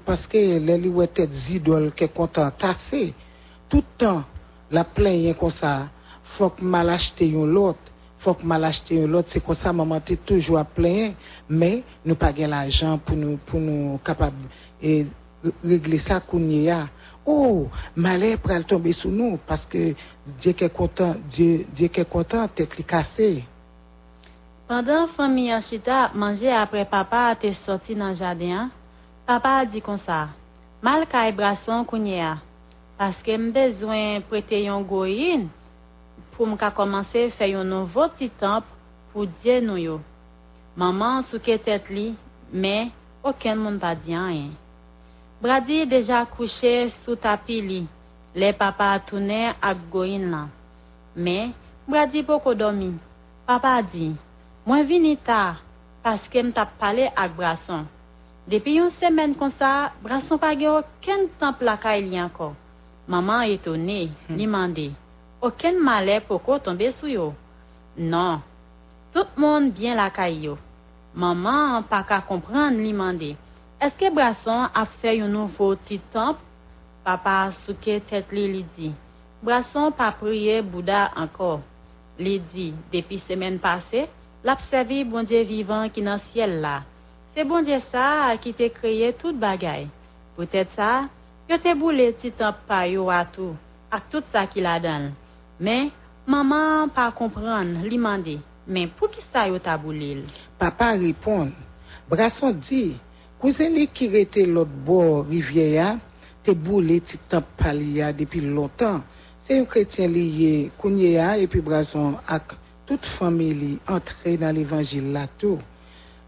Parce 0.04 0.26
que 0.26 0.36
les 0.36 1.04
était 1.04 1.28
idoles 1.50 1.92
qui 1.94 2.08
content 2.08 2.50
cassé. 2.52 3.14
Tout 3.68 3.78
le 3.78 3.98
temps, 3.98 4.22
la 4.70 4.84
plainte 4.84 5.36
comme 5.38 5.52
ça. 5.52 5.88
Faut 6.36 6.50
que 6.50 6.62
mal 6.62 6.88
acheter 6.90 7.28
l'autre. 7.28 7.78
Faut 8.20 8.34
que 8.34 8.46
mal 8.46 8.64
acheter 8.64 9.06
l'autre. 9.06 9.28
C'est 9.32 9.44
comme 9.44 9.56
ça, 9.56 9.72
maman 9.72 9.96
était 9.96 10.16
toujours 10.16 10.58
à 10.58 10.64
plaindre. 10.64 11.14
Mais 11.48 11.82
nous 12.04 12.14
pas 12.14 12.32
l'argent 12.32 12.98
pour 12.98 13.16
nous, 13.16 13.38
pour 13.38 13.58
nous 13.58 13.98
capables 14.04 14.48
et 14.80 15.06
régler 15.64 15.98
ça 15.98 16.20
qu'on 16.20 16.48
y 16.48 16.70
a. 16.70 16.88
Oh, 17.24 17.68
malheur 17.94 18.38
pour 18.38 18.50
elle 18.50 18.64
tomber 18.64 18.92
sur 18.92 19.10
nous 19.10 19.38
parce 19.46 19.64
que 19.66 19.94
Dieu 20.40 20.52
qui 20.52 20.64
est 20.64 20.70
content, 20.70 21.14
Dieu, 21.30 21.66
Dieu 21.72 21.88
qui 21.88 22.00
est 22.00 22.08
content, 22.08 22.48
tête 22.48 22.84
cassée. 22.84 23.44
Pendant 24.66 25.06
famille 25.08 25.52
Achita 25.52 26.10
manger 26.14 26.50
après 26.50 26.84
papa 26.84 27.36
te 27.40 27.52
sorti 27.52 27.94
dans 27.94 28.08
le 28.08 28.14
jardin, 28.14 28.70
Papa 29.22 29.60
a 29.60 29.64
di 29.64 29.78
kon 29.78 30.00
sa, 30.02 30.34
mal 30.82 31.06
ka 31.06 31.20
e 31.30 31.32
brason 31.38 31.84
kounye 31.86 32.18
a, 32.26 32.32
paske 32.98 33.36
m 33.38 33.52
bezwen 33.54 34.24
prete 34.26 34.58
yon 34.64 34.82
goyin 34.82 35.44
pou 36.34 36.42
m 36.50 36.56
ka 36.58 36.72
komanse 36.74 37.28
fè 37.38 37.52
yon 37.52 37.70
nouvo 37.70 38.08
titan 38.18 38.66
pou 39.12 39.28
diye 39.38 39.60
nou 39.62 39.78
yo. 39.78 40.00
Maman 40.74 41.22
souke 41.28 41.54
tet 41.62 41.86
li, 41.86 42.08
men, 42.50 42.90
oken 43.22 43.62
moun 43.62 43.78
pa 43.78 43.94
diyan 43.94 44.34
en. 44.40 44.50
Brady 45.38 45.84
deja 45.86 46.24
kouche 46.26 46.90
sou 47.04 47.14
tapi 47.14 47.62
li, 47.62 47.80
le 48.34 48.50
papa 48.58 48.90
atounen 48.98 49.54
ak 49.62 49.86
goyin 49.94 50.30
lan. 50.34 50.50
Men, 51.14 51.54
Brady 51.86 52.26
poko 52.26 52.58
domi. 52.58 52.90
Papa 53.46 53.78
di, 53.86 54.10
mwen 54.66 54.82
vini 54.88 55.14
ta, 55.14 55.60
paske 56.02 56.42
m 56.42 56.50
tap 56.50 56.74
pale 56.82 57.06
ak 57.14 57.38
brason. 57.38 57.86
Depi 58.50 58.74
yon 58.80 58.90
semen 58.98 59.36
kon 59.38 59.52
sa, 59.54 59.92
Branson 60.02 60.40
pa 60.42 60.50
ge 60.58 60.66
oken 60.66 61.28
tan 61.38 61.54
plakay 61.58 62.02
li 62.02 62.18
ankon. 62.18 62.56
Maman 63.06 63.46
etone, 63.54 64.10
hmm. 64.10 64.36
li 64.38 64.46
mande, 64.50 64.88
oken 65.42 65.78
male 65.82 66.18
poko 66.26 66.58
tombe 66.58 66.88
sou 66.98 67.10
yo. 67.10 67.28
Non, 67.96 68.42
tout 69.14 69.30
moun 69.36 69.70
bien 69.70 69.94
lakay 69.98 70.42
yo. 70.46 70.56
Maman 71.14 71.86
pa 71.90 72.02
ka 72.08 72.22
kompran 72.26 72.78
li 72.82 72.90
mande, 72.96 73.34
eske 73.82 74.10
Branson 74.10 74.66
ap 74.74 74.90
fe 75.02 75.18
yon 75.20 75.30
nouvo 75.30 75.74
titan? 75.86 76.38
Papa 77.02 77.50
souke 77.64 77.98
tet 78.06 78.30
li 78.34 78.46
li 78.50 78.62
di, 78.76 78.92
Branson 79.42 79.90
pa 79.94 80.12
priye 80.18 80.62
Bouda 80.62 81.08
ankon. 81.18 81.62
Li 82.18 82.38
di, 82.52 82.70
depi 82.90 83.18
semen 83.26 83.58
pase, 83.62 84.06
l'apsevi 84.46 85.02
bondje 85.06 85.42
vivan 85.46 85.90
ki 85.94 86.02
nan 86.06 86.22
siel 86.30 86.58
la. 86.62 86.80
Se 87.32 87.44
bonje 87.48 87.78
sa 87.88 88.36
ki 88.44 88.50
te 88.52 88.66
kreye 88.68 89.14
tout 89.16 89.36
bagay. 89.40 89.86
Potet 90.36 90.68
sa, 90.76 91.08
yo 91.48 91.56
te 91.64 91.72
boule 91.80 92.10
titan 92.20 92.58
pa 92.68 92.82
yo 92.84 93.06
atou, 93.08 93.54
ak 93.88 94.10
tout 94.12 94.26
sa 94.34 94.44
ki 94.44 94.60
la 94.64 94.74
dan. 94.84 95.10
Men, 95.56 95.88
maman 96.28 96.92
pa 96.92 97.06
kompran 97.16 97.78
li 97.88 97.96
mande, 97.96 98.36
men 98.68 98.92
pou 98.98 99.08
ki 99.08 99.24
sa 99.30 99.46
yo 99.48 99.56
ta 99.64 99.78
boule 99.80 100.10
il? 100.18 100.22
Papa 100.60 100.92
ripon, 101.00 101.54
Brason 102.12 102.60
di, 102.68 102.98
kouzen 103.40 103.72
li 103.78 103.86
ki 103.88 104.10
rete 104.12 104.44
lot 104.44 104.68
bo 104.84 105.22
rivye 105.24 105.70
ya, 105.78 105.88
te 106.44 106.52
boule 106.52 107.00
titan 107.08 107.48
pa 107.56 107.72
li 107.72 107.96
ya 108.02 108.12
depi 108.12 108.44
lontan. 108.44 109.00
Se 109.46 109.56
yon 109.56 109.64
kretien 109.72 110.12
li 110.12 110.28
ye 110.36 110.54
kounye 110.76 111.16
ya, 111.16 111.32
epi 111.40 111.64
Brason 111.64 112.18
ak 112.28 112.58
tout 112.84 113.12
fami 113.16 113.52
li 113.56 113.74
entre 113.88 114.36
nan 114.36 114.60
evanjil 114.60 115.14
la 115.16 115.30
tou. 115.40 115.62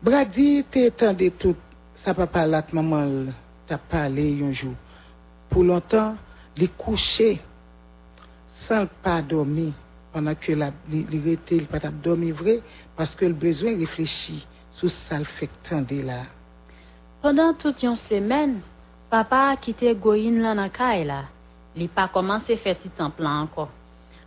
Brady 0.05 0.67
te 0.69 0.83
etande 0.85 1.31
tout 1.41 1.57
sa 2.03 2.13
papalat 2.13 2.69
maman 2.77 3.31
ta 3.65 3.79
pale 3.81 4.21
yonjou. 4.37 4.75
Pou 5.49 5.65
lontan, 5.65 6.19
li 6.61 6.67
kouche 6.77 7.39
san 8.67 8.85
pa 9.01 9.23
domi 9.25 9.71
panan 10.13 10.37
ke 10.37 10.53
la, 10.61 10.69
li, 10.93 11.07
li 11.09 11.21
rete 11.25 11.57
li 11.57 11.69
pat 11.71 11.87
ap 11.89 11.97
domi 12.05 12.35
vre 12.37 12.59
paske 12.99 13.25
l 13.25 13.33
bezwen 13.33 13.79
reflechi 13.81 14.43
sou 14.77 14.93
sal 15.07 15.25
fek 15.39 15.55
tande 15.65 16.03
la. 16.05 16.19
Pendan 17.23 17.57
tout 17.63 17.81
yon 17.81 17.97
semen, 18.03 18.59
papa 19.09 19.55
akite 19.55 19.95
goyin 20.05 20.43
lan 20.45 20.61
akay 20.67 21.07
la. 21.09 21.23
Li 21.81 21.89
pa 21.89 22.11
komanse 22.13 22.59
feti 22.61 22.91
tan 22.99 23.15
plan 23.17 23.47
anko. 23.47 23.71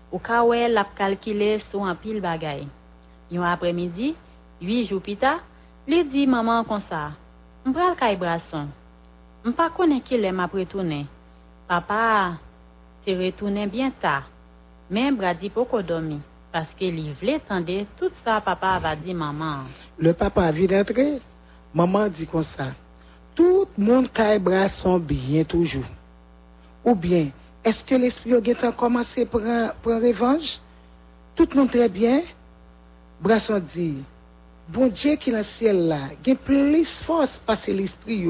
Ou 0.10 0.18
kawe 0.18 0.58
l 0.58 0.82
ap 0.82 0.98
kalkile 0.98 1.60
sou 1.68 1.86
an 1.86 2.02
pil 2.02 2.18
bagay. 2.26 2.66
Yon 3.30 3.46
apremidi, 3.46 4.16
8 4.58 4.90
jou 4.90 5.06
pita, 5.06 5.36
Li 5.88 6.04
di 6.04 6.26
maman 6.28 6.66
kon 6.68 6.82
sa, 6.84 7.16
m 7.64 7.72
pral 7.72 7.94
kay 7.96 8.18
brason. 8.20 8.68
M 9.48 9.54
pa 9.56 9.70
konen 9.72 10.02
ki 10.04 10.20
lem 10.20 10.42
ap 10.44 10.52
retounen. 10.52 11.06
Papa, 11.64 12.36
te 13.06 13.16
retounen 13.16 13.72
bien 13.72 13.94
ta. 14.02 14.26
Men 14.92 15.16
bradi 15.16 15.48
poko 15.48 15.80
domi, 15.80 16.18
paske 16.52 16.90
li 16.92 17.14
vle 17.22 17.38
tende 17.48 17.78
tout 17.96 18.12
sa 18.26 18.42
papa 18.44 18.74
va 18.84 18.92
di 19.00 19.16
maman. 19.16 19.72
Le 19.96 20.12
papa 20.12 20.50
vi 20.52 20.68
rentre, 20.68 21.08
maman 21.72 22.12
di 22.12 22.28
kon 22.28 22.44
sa. 22.52 22.74
Tout 23.32 23.72
moun 23.80 24.10
kay 24.12 24.42
brason 24.44 25.00
bien 25.00 25.48
toujou. 25.48 25.88
Ou 26.84 26.96
bien, 26.96 27.32
eske 27.64 27.96
l'esprit 27.96 28.36
yo 28.36 28.44
getan 28.44 28.76
komanse 28.76 29.24
pran 29.32 30.04
revanj? 30.04 30.52
Tout 31.40 31.56
moun 31.56 31.72
tre 31.72 31.88
bien? 31.88 32.28
Brason 33.24 33.64
di, 33.72 34.04
bon 34.70 34.88
Dieu 34.88 35.16
qui 35.16 35.30
est 35.30 35.34
dans 35.34 35.40
le 35.40 35.44
ciel 35.44 35.88
là, 35.88 36.10
il 36.26 36.34
a 36.34 36.36
plus 36.36 36.86
force 37.06 37.40
passer 37.46 37.74
l'esprit. 37.74 38.28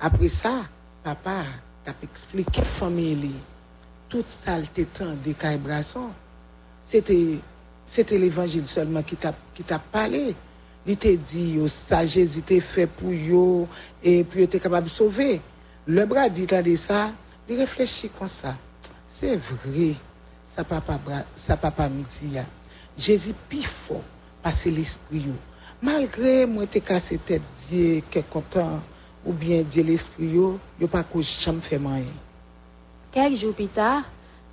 Après 0.00 0.28
ça, 0.42 0.64
papa 1.02 1.44
t'a 1.84 1.94
expliqué 2.02 2.62
famille 2.78 3.14
li. 3.14 3.34
Toute 4.08 4.26
saleté 4.44 4.84
temps 4.86 5.14
de 5.24 5.32
caille 5.32 5.58
brasson. 5.58 6.10
C'était, 6.90 7.38
c'était 7.88 8.18
l'évangile 8.18 8.66
seulement 8.66 9.02
qui 9.02 9.16
t'a, 9.16 9.34
qui 9.54 9.62
t'a 9.62 9.78
parlé. 9.78 10.34
Il 10.86 10.96
t'a 10.96 11.14
dit, 11.14 11.52
yo, 11.52 11.68
ça 11.88 12.04
Jésus 12.04 12.42
t'a 12.42 12.60
fait 12.60 12.86
pour 12.86 13.12
yo, 13.12 13.68
et 14.02 14.24
puis 14.24 14.42
était 14.42 14.60
capable 14.60 14.88
de 14.88 14.92
sauver. 14.92 15.40
Le 15.86 16.04
bras 16.06 16.28
dit, 16.28 16.46
de 16.46 16.76
ça, 16.76 17.12
il 17.48 17.56
réfléchit 17.56 18.10
comme 18.18 18.28
ça. 18.28 18.56
C'est 19.18 19.36
vrai, 19.36 19.94
sa 20.54 20.64
papa, 20.64 20.98
sa 21.46 21.56
papa 21.56 21.88
me 21.88 22.02
dit, 22.20 22.36
Jésus 22.98 23.34
plus 23.48 23.64
fort, 23.86 24.02
passer 24.42 24.70
l'esprit 24.70 25.26
Malgre 25.82 26.44
mwen 26.46 26.68
te 26.70 26.78
kase 26.78 27.16
tet 27.26 27.42
diye 27.66 28.02
ke 28.14 28.20
kontan 28.30 28.76
ou 29.26 29.34
bien 29.34 29.64
diye 29.66 29.82
l'esprit 29.88 30.30
yo, 30.36 30.52
yo 30.78 30.86
pa 30.90 31.00
kou 31.02 31.26
chanm 31.42 31.58
fè 31.66 31.80
manye. 31.82 32.12
Kèk 33.10 33.34
jou 33.40 33.50
pita, 33.58 34.04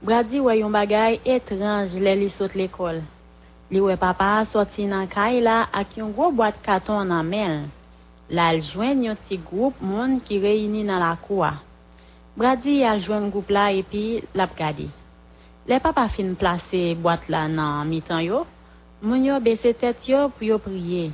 Brady 0.01 0.39
wè 0.39 0.55
yon 0.61 0.73
bagay 0.73 1.19
etranj 1.27 1.93
lè 2.01 2.15
li 2.17 2.31
sot 2.33 2.53
l'ekol. 2.57 3.01
Li 3.69 3.81
wè 3.83 3.97
papa 4.01 4.31
soti 4.49 4.87
nan 4.89 5.09
kay 5.11 5.37
la 5.45 5.67
ak 5.69 5.97
yon 5.99 6.15
gro 6.17 6.31
boat 6.33 6.57
katon 6.65 7.11
nan 7.11 7.27
men. 7.29 7.65
La 8.33 8.49
aljwen 8.53 9.03
yon 9.05 9.19
ti 9.27 9.37
group 9.37 9.77
moun 9.85 10.17
ki 10.25 10.39
reyini 10.41 10.81
nan 10.87 11.03
la 11.03 11.11
kouwa. 11.27 11.59
Brady 12.39 12.79
aljwen 12.87 13.29
group 13.29 13.51
la 13.53 13.69
epi 13.75 14.23
lap 14.33 14.55
gadi. 14.57 14.87
Le 15.69 15.77
papa 15.83 16.07
fin 16.15 16.33
plase 16.39 16.95
boat 16.97 17.29
la 17.29 17.45
nan 17.51 17.85
mitan 17.91 18.23
yo, 18.25 18.47
moun 19.01 19.23
yo 19.23 19.39
bese 19.39 19.71
tête 19.79 20.07
yo 20.11 20.27
pou 20.29 20.45
yo 20.45 20.57
priye. 20.59 21.11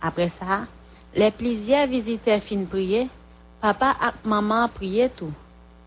Après 0.00 0.28
ça, 0.38 0.66
les 1.14 1.30
plusieurs 1.30 1.86
visiteurs 1.86 2.42
fin 2.42 2.64
priye, 2.70 3.08
papa 3.60 3.94
ak 4.00 4.22
maman 4.24 4.68
priye 4.74 5.08
tout. 5.16 5.32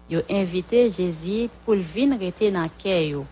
Yo 0.10 0.22
invité 0.30 0.90
Jésus 0.90 1.50
pour 1.64 1.76
le 1.76 1.86
vin 1.96 2.18
rete 2.18 2.52
dans 2.52 2.70
cœur. 2.82 3.24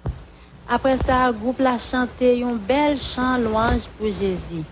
Après 0.70 0.98
ça, 1.00 1.28
le 1.28 1.34
groupe 1.34 1.60
la 1.60 1.80
chanté 1.80 2.44
un 2.44 2.56
bel 2.56 2.98
chant 3.16 3.38
louange 3.38 3.88
pour 3.98 4.08
Jésus. 4.08 4.64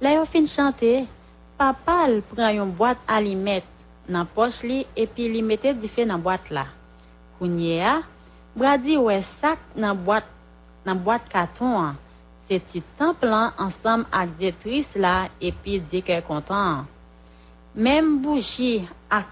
Là 0.00 0.14
yo 0.14 0.24
fin 0.26 0.46
chanter, 0.46 1.06
papa 1.56 2.08
prend 2.34 2.48
une 2.48 2.72
boîte 2.72 2.98
alimet 3.06 3.62
dans 4.08 4.26
poche 4.26 4.62
li 4.62 4.86
et 4.96 5.06
puis 5.06 5.32
li 5.32 5.42
mette 5.42 5.78
du 5.80 5.88
feu 5.88 6.04
dans 6.04 6.18
boîte 6.18 6.50
là. 6.50 6.66
Kounye 7.38 7.80
a, 7.80 8.00
Brady 8.54 8.96
ouais 8.96 9.22
sac 9.40 9.58
dans 9.76 9.94
boîte 9.94 10.26
dans 10.84 10.94
boîte 10.94 11.28
carton. 11.28 11.94
se 12.46 12.58
ti 12.70 12.82
tan 12.98 13.14
plan 13.20 13.52
ansam 13.58 14.06
ak 14.10 14.36
detris 14.40 14.88
la 14.94 15.28
epi 15.40 15.80
di 15.90 16.00
ke 16.06 16.20
kontan. 16.26 16.86
Mem 17.74 18.22
bouji 18.22 18.86
ak 19.10 19.26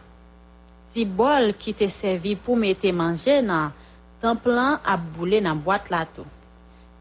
ti 0.93 1.05
bol 1.05 1.55
ki 1.61 1.73
te 1.79 1.89
servi 2.01 2.35
pou 2.37 2.57
me 2.57 2.75
manje 2.93 3.41
nan, 3.43 3.73
tan 4.21 4.37
plan 4.37 4.81
ap 4.85 5.01
boule 5.17 5.41
nan 5.41 5.63
boat 5.65 5.91
la 5.91 6.05
tou. 6.05 6.27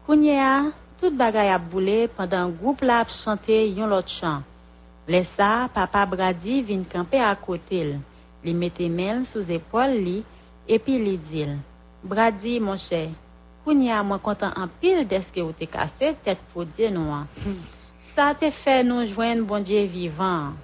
Kounye 0.06 0.38
a, 0.40 0.72
tout 0.98 1.12
bagay 1.16 1.48
ap 1.50 1.62
boule 1.70 2.08
pandan 2.16 2.52
goup 2.60 2.82
la 2.82 3.00
ap 3.00 3.08
chante 3.22 3.56
yon 3.76 3.88
lot 3.88 4.06
chan. 4.06 4.42
Lesa, 5.06 5.68
papa 5.74 6.06
Brady 6.06 6.62
vin 6.62 6.84
kampe 6.84 7.20
akotil. 7.20 7.98
Li 8.44 8.52
mette 8.52 8.88
men 8.88 9.24
sou 9.28 9.42
zepol 9.44 9.92
li, 10.04 10.22
epi 10.68 10.96
li 11.00 11.16
dil. 11.30 11.58
Brady, 12.04 12.58
mon 12.60 12.76
chè, 12.76 13.08
kounye 13.64 13.90
a 13.92 14.02
mwen 14.06 14.20
kontan 14.22 14.54
an 14.60 14.70
pil 14.80 15.02
deske 15.08 15.42
ou 15.42 15.56
te 15.56 15.66
kase, 15.70 16.12
tet 16.24 16.40
pou 16.52 16.68
diye 16.76 16.92
nou 16.94 17.14
an. 17.16 17.26
Sa 18.14 18.30
te 18.38 18.52
fè 18.62 18.82
nou 18.86 19.02
jwen 19.08 19.42
bon 19.48 19.64
diye 19.66 19.86
vivan. 19.90 20.54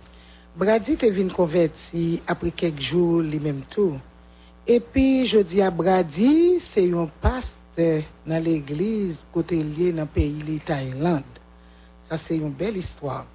Brady 0.56 0.96
te 1.00 1.10
vin 1.10 1.28
converti 1.34 2.20
après 2.26 2.50
quelques 2.50 2.80
jours 2.80 3.20
lui-même 3.20 3.62
tout. 3.70 3.98
Et 4.66 4.80
puis, 4.80 5.26
je 5.26 5.38
dis 5.38 5.62
à 5.62 5.70
Brady, 5.70 6.60
c'est 6.74 6.92
un 6.92 7.08
pasteur 7.20 8.02
dans 8.26 8.44
l'église 8.44 9.18
côté 9.32 9.56
lié 9.56 9.92
dans 9.92 10.02
le 10.02 10.08
pays 10.08 10.42
de 10.42 10.58
Thaïlande. 10.58 11.22
Ça, 12.08 12.18
c'est 12.26 12.36
une 12.36 12.52
belle 12.52 12.76
histoire. 12.76 13.26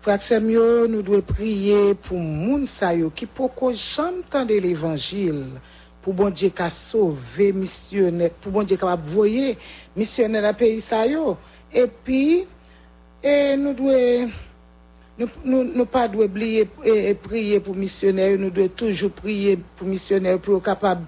Frère 0.00 0.22
Samuel, 0.22 0.86
nous 0.90 1.02
devons 1.02 1.20
prier 1.20 1.94
pour 1.94 2.18
moun 2.18 2.66
sa 2.80 2.92
yo 2.92 3.10
qui 3.10 3.26
poko 3.26 3.72
jamais 3.72 4.24
tendre 4.28 4.52
l'évangile. 4.52 5.60
Pour 6.02 6.14
bon 6.14 6.30
Dieu 6.30 6.50
qu'a 6.50 6.70
sauvé 6.90 7.52
missionnaire, 7.52 8.30
pour 8.40 8.50
bon 8.50 8.64
Dieu 8.64 8.76
qu'a 8.76 8.96
voyer 8.96 9.56
missionnaire 9.96 10.42
dans 10.42 10.54
pays 10.54 10.80
sa 10.82 11.06
yo. 11.06 11.36
Et 11.72 11.86
puis, 12.04 12.44
et 13.22 13.56
nous 13.56 13.72
devons 13.72 14.30
nous 15.44 15.64
nous 15.64 15.86
pas 15.86 16.08
doit 16.08 16.24
oublier 16.24 16.68
et, 16.84 17.14
prier 17.14 17.60
pour 17.60 17.76
missionnaires, 17.76 18.36
nous 18.36 18.50
devons 18.50 18.68
toujours 18.68 19.12
prier 19.12 19.58
pour 19.76 19.86
missionnaires 19.86 20.40
pour 20.40 20.56
être 20.56 20.64
capable 20.64 21.02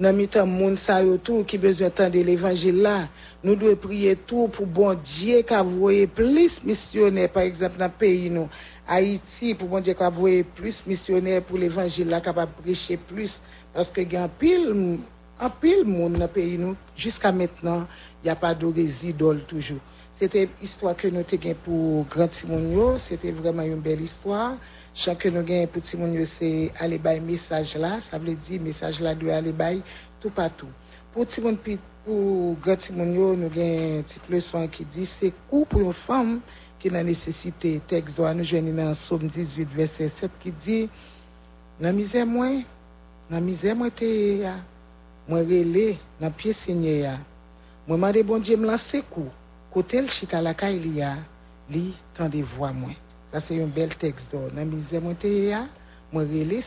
dans 0.00 0.16
mi 0.16 0.26
temps 0.26 0.46
monde 0.46 0.78
ça 0.78 1.02
yo 1.02 1.18
tout 1.18 1.44
qui 1.44 1.56
besoin 1.56 1.88
d'entendre 1.88 2.18
l'évangile 2.18 2.82
là. 2.82 3.08
Nous 3.44 3.54
devons 3.54 3.76
prier 3.76 4.16
tout 4.26 4.48
pour 4.48 4.66
bon 4.66 4.94
Dieu 4.94 5.42
qu'a 5.42 5.62
voyer 5.62 6.08
plus 6.08 6.60
missionnaires 6.64 7.30
par 7.30 7.44
exemple 7.44 7.78
dans 7.78 7.90
pays 7.90 8.30
nous 8.30 8.48
Haïti 8.92 9.54
pour 9.54 9.68
bon 9.68 9.80
Dieu 9.80 9.94
voyer 10.12 10.42
plus 10.42 10.76
missionnaires 10.84 11.44
pour 11.44 11.58
l'évangile 11.58 12.08
là 12.08 12.20
capable 12.20 12.50
prêcher 12.60 12.96
plus 12.96 13.32
parce 13.72 13.88
que 13.90 14.00
il 14.00 14.12
y 14.12 14.16
a 14.16 14.24
un 14.24 14.28
pile 14.28 14.98
un 15.38 15.84
monde 15.84 16.14
dans 16.14 16.18
le 16.18 16.26
pays 16.26 16.58
jusqu'à 16.96 17.30
maintenant 17.30 17.86
il 18.22 18.26
n'y 18.26 18.30
a 18.30 18.36
pas 18.36 18.54
de 18.54 18.66
résidole 18.66 19.44
toujours. 19.44 19.78
C'était 20.18 20.48
l'histoire 20.60 20.96
que 20.96 21.08
nous 21.08 21.20
avons 21.20 21.54
pour 21.64 22.04
Grand 22.06 22.28
Timonio. 22.28 22.98
C'était 23.08 23.30
vraiment 23.30 23.62
une 23.62 23.80
belle 23.80 24.02
histoire. 24.02 24.56
Chaque 24.94 25.18
que 25.18 25.28
nous 25.30 25.38
avons 25.38 25.66
pour 25.68 25.82
Timonio, 25.82 26.26
c'est 26.38 26.72
aller 26.78 26.98
bailler 26.98 27.20
message 27.20 27.74
là. 27.76 28.00
Ça 28.10 28.18
veut 28.18 28.34
dire 28.34 28.60
message 28.60 29.00
là 29.00 29.14
doit 29.14 29.36
aller 29.36 29.52
bailler 29.52 29.82
tout 30.20 30.30
partout. 30.30 30.68
Pour 31.12 31.26
Timon, 31.28 31.56
pour 32.04 32.54
Grand 32.60 32.76
Timonio, 32.76 33.34
nous 33.34 33.46
avons 33.46 33.96
une 33.96 34.02
petite 34.02 34.28
leçon 34.28 34.68
qui 34.68 34.84
dit 34.84 35.08
c'est 35.18 35.32
coup 35.48 35.64
pour 35.64 35.80
une 35.80 35.94
femme 35.94 36.40
qui 36.80 36.88
a 36.88 37.04
nécessité. 37.04 37.80
Texte 37.86 38.18
nous 38.18 38.44
joindre 38.44 38.72
dans 38.72 38.94
Somme 38.94 39.28
18, 39.28 39.68
verset 39.74 40.10
7 40.18 40.30
qui 40.40 40.50
dit 40.50 40.88
misère 41.78 42.26
moi, 42.26 42.48
misère 43.30 43.76
moi 43.76 43.90
te 43.90 44.04
ya, 44.04 44.56
moi. 45.28 45.42
Moi 47.86 48.22
bon 48.22 48.38
Dieu 48.38 48.56
me. 48.56 48.76
Côté 49.70 50.00
le 50.00 50.08
chita 50.08 50.42
la 50.42 50.54
caille 50.54 50.80
li 51.70 51.94
de 52.18 52.42
voix 52.42 52.72
moins. 52.72 52.94
Ça 53.30 53.40
c'est 53.40 53.62
un 53.62 53.66
bel 53.66 53.94
texte 53.96 54.32
d'or. 54.32 54.50
Misère 54.52 55.00
moi 55.00 55.14
ya, 55.22 55.66
moi 56.12 56.24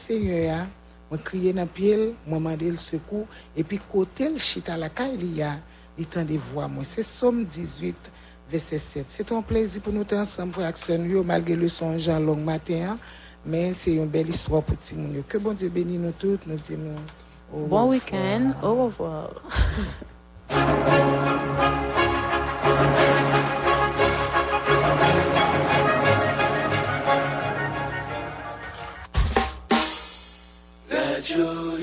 Seigneur 0.07 0.67
moi 2.25 2.39
moi 2.39 2.53
et 3.55 3.63
puis 3.63 3.79
côté 3.91 4.29
le 4.29 4.37
chita 4.37 4.77
la 4.77 4.89
caille 4.89 5.17
li 5.17 5.41
de 5.97 6.37
voix 6.53 6.67
moins. 6.67 6.85
C'est 6.95 7.05
Somme 7.19 7.45
18 7.45 7.95
verset 7.95 8.22
7. 8.51 9.05
C'est 9.17 9.31
un 9.31 9.41
plaisir 9.41 9.81
pour 9.81 9.93
nous 9.93 10.03
tous 10.03 10.15
ensemble 10.15 10.53
pour 10.53 10.63
action 10.63 11.23
malgré 11.23 11.55
le 11.55 11.67
son 11.69 11.97
Jean 11.97 12.19
long 12.19 12.35
matin, 12.35 12.91
hein. 12.91 12.97
mais 13.45 13.73
c'est 13.83 13.93
une 13.93 14.07
belle 14.07 14.29
histoire 14.29 14.63
pour 14.63 14.75
tout 14.77 14.95
le 14.95 15.01
monde. 15.01 15.23
Que 15.27 15.37
bon 15.37 15.53
Dieu 15.53 15.69
bénisse 15.69 15.99
nous 15.99 16.11
tous, 16.11 16.39
nous 16.45 16.57
disons 16.57 16.95
au 17.53 17.65
Bon 17.67 17.89
week-end, 17.89 18.53
au 18.61 18.85
revoir. 18.85 19.29
Radio 31.23 31.82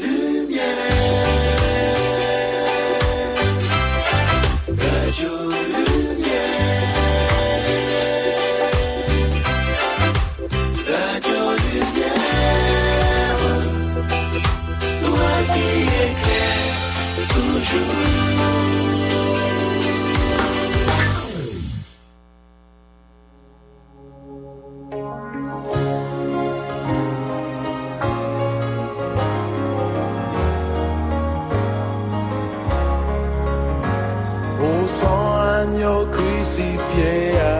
san 34.90 35.68
anyo 35.70 35.94
krisifiye 36.14 37.54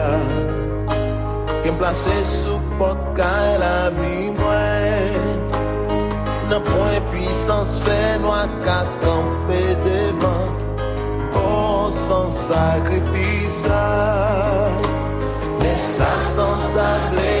Kem 1.63 1.75
plase 1.79 2.17
sou 2.25 2.59
pokay 2.77 3.49
la 3.63 3.89
vi 3.97 4.15
mwen 4.37 5.21
Nan 6.49 6.61
pwen 6.67 6.99
pwisans 7.11 7.79
fe 7.85 7.99
noa 8.23 8.43
kakampe 8.65 9.61
devan 9.85 10.49
Bon 11.33 11.87
oh, 11.87 11.89
san 12.03 12.27
sakrifisa 12.43 13.83
Ne 15.61 15.73
satan 15.77 16.67
ta 16.75 16.91
ble 17.13 17.40